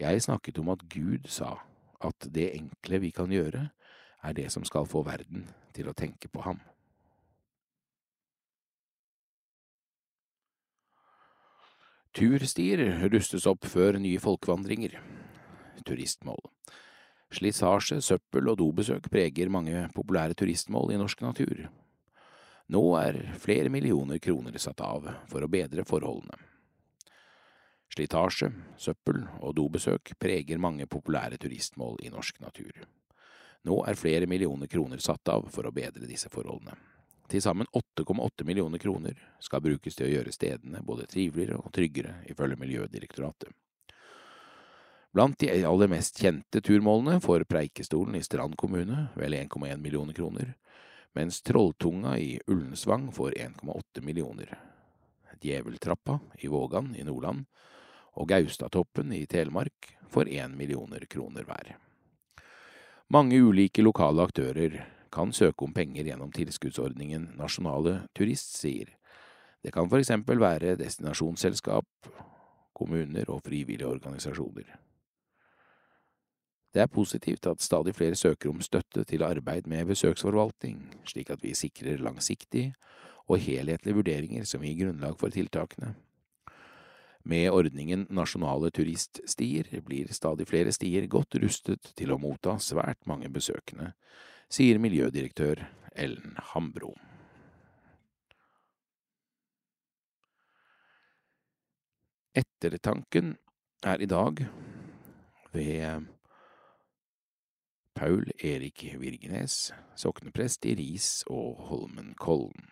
Jeg 0.00 0.24
snakket 0.24 0.58
om 0.62 0.72
at 0.72 0.86
Gud 0.90 1.28
sa 1.30 1.58
at 2.04 2.28
det 2.32 2.54
enkle 2.56 3.02
vi 3.04 3.12
kan 3.14 3.30
gjøre, 3.32 3.68
er 4.24 4.32
det 4.32 4.48
som 4.52 4.64
skal 4.64 4.88
få 4.88 5.04
verden 5.04 5.44
til 5.76 5.90
å 5.90 5.96
tenke 5.96 6.30
på 6.32 6.42
ham. 6.46 6.62
Turstier 12.14 12.78
rustes 13.10 13.42
opp 13.50 13.66
før 13.66 13.96
nye 13.98 14.20
folkevandringer. 14.22 14.92
Turistmål. 15.82 16.38
Slitasje, 17.34 17.98
søppel 18.06 18.52
og 18.52 18.60
dobesøk 18.60 19.08
preger 19.10 19.50
mange 19.50 19.88
populære 19.96 20.36
turistmål 20.38 20.94
i 20.94 21.00
norsk 21.00 21.24
natur. 21.26 21.64
Nå 22.70 22.84
er 23.00 23.18
flere 23.42 23.66
millioner 23.66 24.22
kroner 24.22 24.54
satt 24.62 24.84
av 24.86 25.10
for 25.26 25.42
å 25.42 25.50
bedre 25.50 25.82
forholdene. 25.82 26.38
Slitasje, 27.90 28.52
søppel 28.78 29.24
og 29.40 29.58
dobesøk 29.58 30.14
preger 30.14 30.62
mange 30.62 30.86
populære 30.86 31.42
turistmål 31.42 31.98
i 32.06 32.14
norsk 32.14 32.38
natur. 32.46 32.86
Nå 33.66 33.82
er 33.90 33.98
flere 33.98 34.30
millioner 34.30 34.70
kroner 34.70 35.02
satt 35.02 35.34
av 35.34 35.50
for 35.50 35.66
å 35.66 35.74
bedre 35.74 36.06
disse 36.06 36.30
forholdene. 36.30 36.78
Til 37.28 37.42
sammen 37.42 37.66
8,8 37.72 38.44
millioner 38.44 38.78
kroner 38.78 39.16
skal 39.40 39.62
brukes 39.64 39.96
til 39.96 40.06
å 40.08 40.12
gjøre 40.12 40.32
stedene 40.34 40.82
både 40.84 41.06
triveligere 41.08 41.56
og 41.62 41.72
tryggere, 41.72 42.18
ifølge 42.28 42.60
Miljødirektoratet. 42.60 43.48
Blant 45.14 45.38
de 45.38 45.48
aller 45.64 45.88
mest 45.88 46.18
kjente 46.18 46.60
turmålene 46.60 47.20
får 47.22 47.46
Preikestolen 47.46 48.18
i 48.18 48.22
Strand 48.26 48.56
kommune 48.58 49.08
vel 49.14 49.36
1,1 49.38 49.78
millioner 49.78 50.16
kroner, 50.16 50.54
mens 51.14 51.38
Trolltunga 51.46 52.16
i 52.18 52.40
Ullensvang 52.50 53.12
får 53.14 53.36
1,8 53.38 54.02
millioner. 54.02 54.50
Djeveltrappa 55.40 56.18
i 56.42 56.50
Vågan 56.50 56.96
i 56.98 57.04
Nordland 57.06 57.44
og 58.18 58.28
Gaustatoppen 58.28 59.12
i 59.14 59.24
Telemark 59.30 59.94
får 60.10 60.28
1 60.28 60.58
millioner 60.58 61.06
kroner 61.06 61.46
hver. 61.46 61.76
Mange 63.14 63.38
ulike 63.38 63.84
lokale 63.84 64.24
aktører 64.26 64.80
kan 65.14 65.32
søke 65.32 65.66
om 65.66 65.74
penger 65.74 66.08
gjennom 66.10 66.32
tilskuddsordningen 66.34 67.30
Nasjonale 67.38 68.08
turistsider. 68.16 68.92
Det 69.64 69.72
kan 69.72 69.88
for 69.88 70.02
eksempel 70.02 70.40
være 70.42 70.76
destinasjonsselskap, 70.76 71.86
kommuner 72.74 73.30
og 73.30 73.42
frivillige 73.46 73.88
organisasjoner. 73.88 74.74
Det 76.74 76.82
er 76.82 76.90
positivt 76.90 77.46
at 77.46 77.62
stadig 77.62 77.94
flere 77.94 78.18
søker 78.18 78.50
om 78.50 78.60
støtte 78.60 79.04
til 79.04 79.22
arbeid 79.22 79.68
med 79.70 79.86
besøksforvaltning, 79.86 80.80
slik 81.06 81.30
at 81.30 81.42
vi 81.42 81.54
sikrer 81.54 82.02
langsiktige 82.02 82.74
og 83.28 83.38
helhetlige 83.38 83.94
vurderinger 83.94 84.44
som 84.44 84.64
gir 84.66 84.80
grunnlag 84.82 85.14
for 85.18 85.30
tiltakene. 85.30 85.94
Med 87.24 87.50
ordningen 87.50 88.06
Nasjonale 88.10 88.68
turiststier 88.70 89.70
blir 89.86 90.10
stadig 90.12 90.48
flere 90.50 90.72
stier 90.72 91.06
godt 91.08 91.38
rustet 91.40 91.94
til 91.96 92.12
å 92.12 92.18
motta 92.20 92.58
svært 92.60 93.06
mange 93.06 93.30
besøkende, 93.32 93.94
sier 94.54 94.78
miljødirektør 94.78 95.64
Ellen 95.98 96.36
Hambro. 96.52 96.92
Ettertanken 102.38 103.32
er 103.82 103.98
i 103.98 104.06
dag 104.06 104.44
ved 105.52 106.06
Paul 107.94 108.30
Erik 108.38 108.84
Virgenes, 109.00 109.72
sokneprest 109.96 110.64
i 110.70 110.76
Ris 110.78 111.24
og 111.26 111.66
Holmenkollen. 111.70 112.70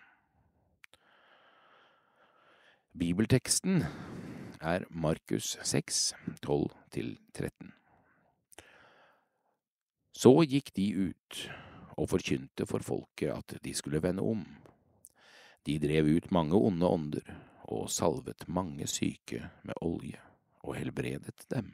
Bibelteksten 2.99 3.83
er 4.61 4.87
Markus 4.91 5.57
6, 5.63 6.15
12–13. 6.47 7.75
Så 10.13 10.35
gikk 10.47 10.75
de 10.77 10.89
ut 11.09 11.43
og 11.97 12.09
forkynte 12.11 12.67
for 12.69 12.85
folket 12.85 13.33
at 13.35 13.57
de 13.65 13.75
skulle 13.75 14.03
vende 14.03 14.25
om. 14.25 14.45
De 15.67 15.79
drev 15.79 16.09
ut 16.17 16.31
mange 16.35 16.59
onde 16.59 16.87
ånder 16.87 17.33
og 17.71 17.91
salvet 17.91 18.49
mange 18.49 18.87
syke 18.91 19.45
med 19.63 19.79
olje 19.81 20.19
og 20.63 20.77
helbredet 20.77 21.47
dem. 21.51 21.73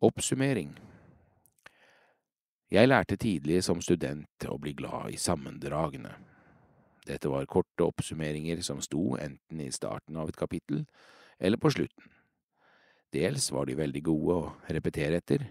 Oppsummering 0.00 0.76
Jeg 2.70 2.88
lærte 2.88 3.16
tidlig 3.16 3.62
som 3.64 3.80
student 3.80 4.46
å 4.50 4.58
bli 4.58 4.74
glad 4.74 5.14
i 5.14 5.16
sammendragene. 5.16 6.12
Dette 7.06 7.30
var 7.30 7.46
korte 7.46 7.86
oppsummeringer 7.86 8.60
som 8.66 8.82
sto 8.82 9.14
enten 9.16 9.60
i 9.62 9.70
starten 9.70 10.18
av 10.18 10.28
et 10.28 10.36
kapittel 10.38 10.84
eller 11.38 11.58
på 11.62 11.70
slutten. 11.70 12.10
Dels 13.14 13.48
var 13.54 13.66
de 13.66 13.78
veldig 13.78 14.02
gode 14.04 14.34
å 14.34 14.50
repetere 14.68 15.22
etter, 15.22 15.46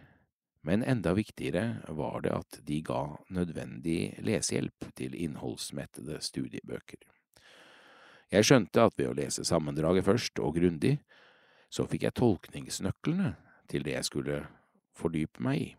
men 0.66 0.84
enda 0.84 1.14
viktigere 1.14 1.82
var 1.94 2.22
det 2.26 2.34
at 2.34 2.60
de 2.66 2.80
ga 2.82 3.04
nødvendig 3.30 4.16
lesehjelp 4.26 4.88
til 4.98 5.14
innholdsmettede 5.14 6.18
studiebøker. 6.26 7.04
Jeg 8.34 8.48
skjønte 8.48 8.88
at 8.88 8.96
ved 8.98 9.12
å 9.12 9.18
lese 9.18 9.46
sammendraget 9.46 10.08
først 10.08 10.42
og 10.42 10.56
grundig, 10.58 10.98
så 11.70 11.86
fikk 11.90 12.08
jeg 12.08 12.18
tolkningsnøklene 12.18 13.36
til 13.70 13.86
det 13.86 13.94
jeg 14.00 14.08
skulle 14.10 14.40
fordype 14.98 15.44
meg 15.46 15.62
i. 15.62 15.70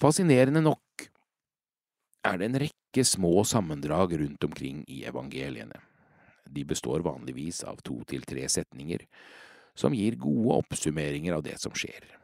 Fascinerende 0.00 0.62
nok 0.64 1.08
er 2.28 2.40
det 2.40 2.48
en 2.48 2.60
rekke 2.62 3.04
små 3.04 3.42
sammendrag 3.44 4.14
rundt 4.20 4.44
omkring 4.48 4.84
i 4.88 5.02
evangeliene. 5.10 5.80
De 6.48 6.64
består 6.64 7.04
vanligvis 7.04 7.60
av 7.68 7.82
to 7.84 8.00
til 8.08 8.24
tre 8.24 8.46
setninger, 8.48 9.04
som 9.76 9.94
gir 9.94 10.16
gode 10.16 10.62
oppsummeringer 10.62 11.36
av 11.36 11.44
det 11.44 11.58
som 11.60 11.74
skjer. 11.76 12.17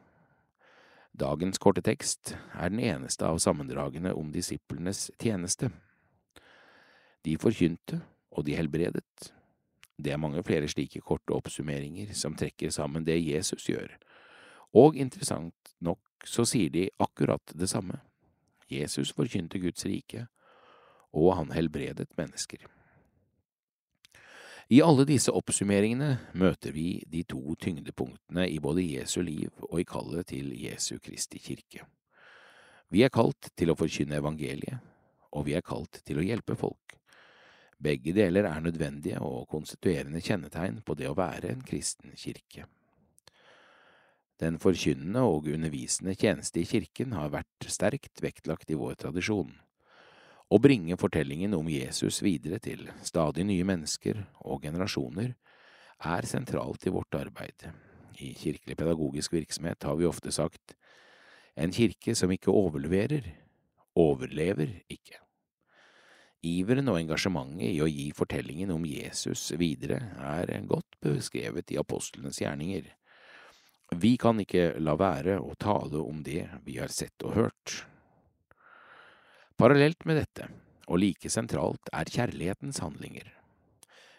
Dagens 1.15 1.61
korte 1.63 1.79
tekst 1.79 2.33
er 2.59 2.71
den 2.73 2.81
eneste 2.83 3.23
av 3.23 3.37
sammendragene 3.39 4.11
om 4.17 4.33
disiplenes 4.33 5.07
tjeneste. 5.21 5.69
De 7.23 7.37
forkynte, 7.39 8.01
og 8.35 8.43
de 8.43 8.57
helbredet, 8.57 9.29
det 9.95 10.11
er 10.11 10.19
mange 10.19 10.43
flere 10.43 10.67
slike 10.67 10.99
korte 10.99 11.31
oppsummeringer 11.31 12.11
som 12.19 12.35
trekker 12.35 12.73
sammen 12.73 13.05
det 13.07 13.15
Jesus 13.21 13.69
gjør, 13.69 13.93
og 14.75 14.99
interessant 14.99 15.75
nok 15.79 16.27
så 16.27 16.43
sier 16.43 16.73
de 16.73 16.89
akkurat 16.99 17.53
det 17.55 17.69
samme. 17.71 18.01
Jesus 18.67 19.13
forkynte 19.15 19.61
Guds 19.63 19.87
rike, 19.87 20.25
og 21.15 21.37
han 21.39 21.55
helbredet 21.55 22.11
mennesker. 22.19 22.65
I 24.65 24.79
alle 24.81 25.03
disse 25.05 25.29
oppsummeringene 25.29 26.07
møter 26.41 26.73
vi 26.73 27.03
de 27.05 27.19
to 27.29 27.53
tyngdepunktene 27.61 28.47
i 28.49 28.57
både 28.57 28.81
Jesu 28.81 29.19
liv 29.21 29.51
og 29.67 29.77
i 29.77 29.85
kallet 29.85 30.31
til 30.31 30.55
Jesu 30.57 30.95
Kristi 30.97 31.37
kirke. 31.37 31.83
Vi 32.89 33.03
er 33.05 33.13
kalt 33.13 33.51
til 33.53 33.69
å 33.69 33.75
forkynne 33.77 34.17
evangeliet, 34.17 34.79
og 35.37 35.45
vi 35.45 35.53
er 35.53 35.61
kalt 35.65 35.99
til 36.07 36.17
å 36.17 36.25
hjelpe 36.25 36.57
folk. 36.57 36.95
Begge 37.77 38.15
deler 38.17 38.47
er 38.49 38.63
nødvendige 38.65 39.21
og 39.21 39.45
konstituerende 39.51 40.23
kjennetegn 40.25 40.79
på 40.81 40.95
det 40.97 41.11
å 41.11 41.17
være 41.17 41.51
en 41.53 41.61
kristen 41.65 42.15
kirke. 42.17 42.65
Den 44.41 44.57
forkynnende 44.59 45.27
og 45.29 45.45
undervisende 45.45 46.17
tjeneste 46.17 46.63
i 46.63 46.65
kirken 46.65 47.13
har 47.13 47.29
vært 47.35 47.69
sterkt 47.69 48.23
vektlagt 48.23 48.73
i 48.73 48.79
vår 48.79 48.97
tradisjon. 49.05 49.53
Å 50.45 50.59
bringe 50.61 50.97
fortellingen 51.01 51.55
om 51.57 51.69
Jesus 51.71 52.19
videre 52.21 52.59
til 52.61 52.85
stadig 53.03 53.47
nye 53.49 53.65
mennesker 53.65 54.19
og 54.45 54.61
generasjoner 54.67 55.33
er 56.05 56.27
sentralt 56.29 56.85
i 56.85 56.93
vårt 56.93 57.17
arbeid. 57.17 57.65
I 58.21 58.35
kirkelig 58.37 58.77
pedagogisk 58.77 59.33
virksomhet 59.33 59.83
har 59.83 59.97
vi 59.97 60.05
ofte 60.05 60.31
sagt 60.31 60.75
en 61.57 61.73
kirke 61.73 62.13
som 62.15 62.31
ikke 62.31 62.53
overleverer, 62.53 63.25
overlever 63.97 64.69
ikke. 64.91 65.17
Iveren 66.45 66.91
og 66.93 66.99
engasjementet 66.99 67.71
i 67.71 67.81
å 67.81 67.89
gi 67.89 68.11
fortellingen 68.13 68.75
om 68.75 68.85
Jesus 68.85 69.47
videre 69.57 69.97
er 70.21 70.53
godt 70.69 70.99
beskrevet 71.01 71.73
i 71.73 71.79
apostlenes 71.81 72.37
gjerninger. 72.43 72.85
Vi 73.97 74.13
kan 74.21 74.37
ikke 74.43 74.75
la 74.77 74.93
være 74.99 75.39
å 75.41 75.57
tale 75.57 76.05
om 76.05 76.21
det 76.25 76.45
vi 76.67 76.77
har 76.77 76.93
sett 76.93 77.25
og 77.25 77.33
hørt. 77.39 77.79
Parallelt 79.55 80.03
med 80.03 80.17
dette, 80.19 80.49
og 80.91 80.99
like 80.99 81.29
sentralt, 81.31 81.87
er 81.95 82.09
kjærlighetens 82.11 82.81
handlinger. 82.83 83.29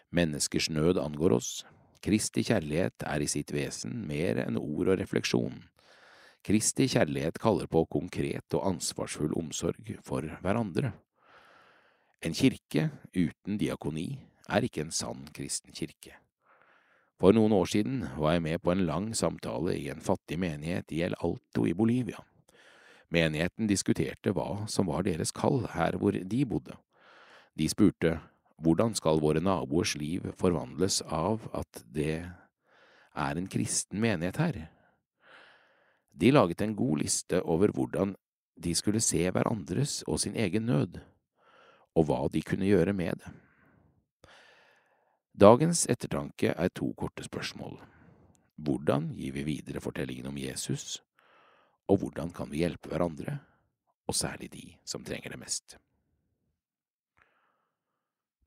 Menneskers 0.09 0.71
nød 0.73 0.97
angår 0.97 1.35
oss. 1.35 1.49
Kristi 2.01 2.41
kjærlighet 2.47 3.03
er 3.05 3.21
i 3.21 3.27
sitt 3.29 3.51
vesen 3.53 3.99
mer 4.09 4.39
enn 4.41 4.57
ord 4.57 4.89
og 4.89 4.97
refleksjon. 4.97 5.59
Kristi 6.41 6.87
kjærlighet 6.89 7.37
kaller 7.43 7.69
på 7.69 7.83
konkret 7.85 8.55
og 8.57 8.65
ansvarsfull 8.71 9.35
omsorg 9.37 9.91
for 10.07 10.25
hverandre. 10.41 10.95
En 12.25 12.33
kirke 12.33 12.87
uten 13.13 13.59
diakoni 13.61 14.07
er 14.49 14.65
ikke 14.65 14.87
en 14.87 14.95
sann 14.95 15.27
kristen 15.37 15.75
kirke. 15.75 16.15
For 17.21 17.37
noen 17.37 17.53
år 17.53 17.69
siden 17.69 18.01
var 18.17 18.33
jeg 18.33 18.45
med 18.47 18.63
på 18.63 18.73
en 18.73 18.87
lang 18.89 19.11
samtale 19.17 19.77
i 19.77 19.85
en 19.93 20.01
fattig 20.01 20.39
menighet 20.41 20.97
i 20.97 21.03
El 21.05 21.17
Alto 21.21 21.67
i 21.69 21.77
Bolivia. 21.77 22.25
Menigheten 23.13 23.69
diskuterte 23.69 24.33
hva 24.35 24.65
som 24.67 24.89
var 24.91 25.05
deres 25.07 25.31
kall 25.31 25.63
her 25.71 25.95
hvor 25.99 26.15
de 26.15 26.41
bodde. 26.45 26.75
De 27.57 27.69
spurte 27.71 28.17
hvordan 28.61 28.95
skal 28.97 29.21
våre 29.21 29.41
naboers 29.43 29.93
liv 29.95 30.25
forvandles 30.39 31.01
av 31.03 31.45
at 31.55 31.83
det 31.93 32.25
er 33.17 33.37
en 33.37 33.49
kristen 33.49 34.01
menighet 34.01 34.41
her? 34.41 34.61
De 36.17 36.31
laget 36.33 36.61
en 36.65 36.75
god 36.75 37.03
liste 37.03 37.41
over 37.43 37.71
hvordan 37.73 38.15
de 38.57 38.73
skulle 38.75 39.01
se 39.05 39.21
hverandres 39.29 40.01
og 40.07 40.19
sin 40.19 40.35
egen 40.35 40.65
nød, 40.65 40.97
og 41.93 42.07
hva 42.09 42.23
de 42.33 42.41
kunne 42.41 42.65
gjøre 42.65 42.93
med 42.97 43.21
det. 43.21 43.33
Dagens 45.37 45.85
ettertanke 45.85 46.55
er 46.57 46.73
to 46.73 46.89
korte 46.97 47.21
spørsmål. 47.23 47.77
Hvordan 48.57 49.11
gir 49.13 49.35
vi 49.35 49.43
videre 49.45 49.81
fortellingen 49.81 50.31
om 50.31 50.37
Jesus, 50.41 50.97
og 51.87 52.01
hvordan 52.01 52.31
kan 52.35 52.51
vi 52.51 52.63
hjelpe 52.63 52.91
hverandre, 52.91 53.39
og 54.07 54.15
særlig 54.15 54.51
de 54.53 54.65
som 54.87 55.03
trenger 55.07 55.33
det 55.33 55.41
mest? 55.41 55.77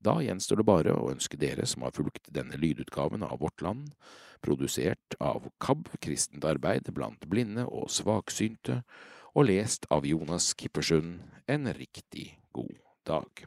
Da 0.01 0.15
gjenstår 0.25 0.61
det 0.61 0.65
bare 0.65 0.93
å 0.97 1.09
ønske 1.11 1.37
dere 1.37 1.67
som 1.69 1.83
har 1.85 1.93
fulgt 1.93 2.31
denne 2.33 2.57
lydutgaven 2.57 3.21
av 3.21 3.37
Vårt 3.43 3.61
Land, 3.61 3.91
produsert 4.41 5.17
av 5.21 5.45
KAB 5.61 5.91
Kristent 6.01 6.45
Arbeid 6.49 6.89
blant 6.95 7.27
blinde 7.29 7.67
og 7.69 7.91
svaksynte, 7.93 8.81
og 9.37 9.45
lest 9.47 9.85
av 9.93 10.07
Jonas 10.09 10.51
Kippersund, 10.57 11.21
en 11.45 11.69
riktig 11.77 12.31
god 12.51 12.73
dag. 13.05 13.45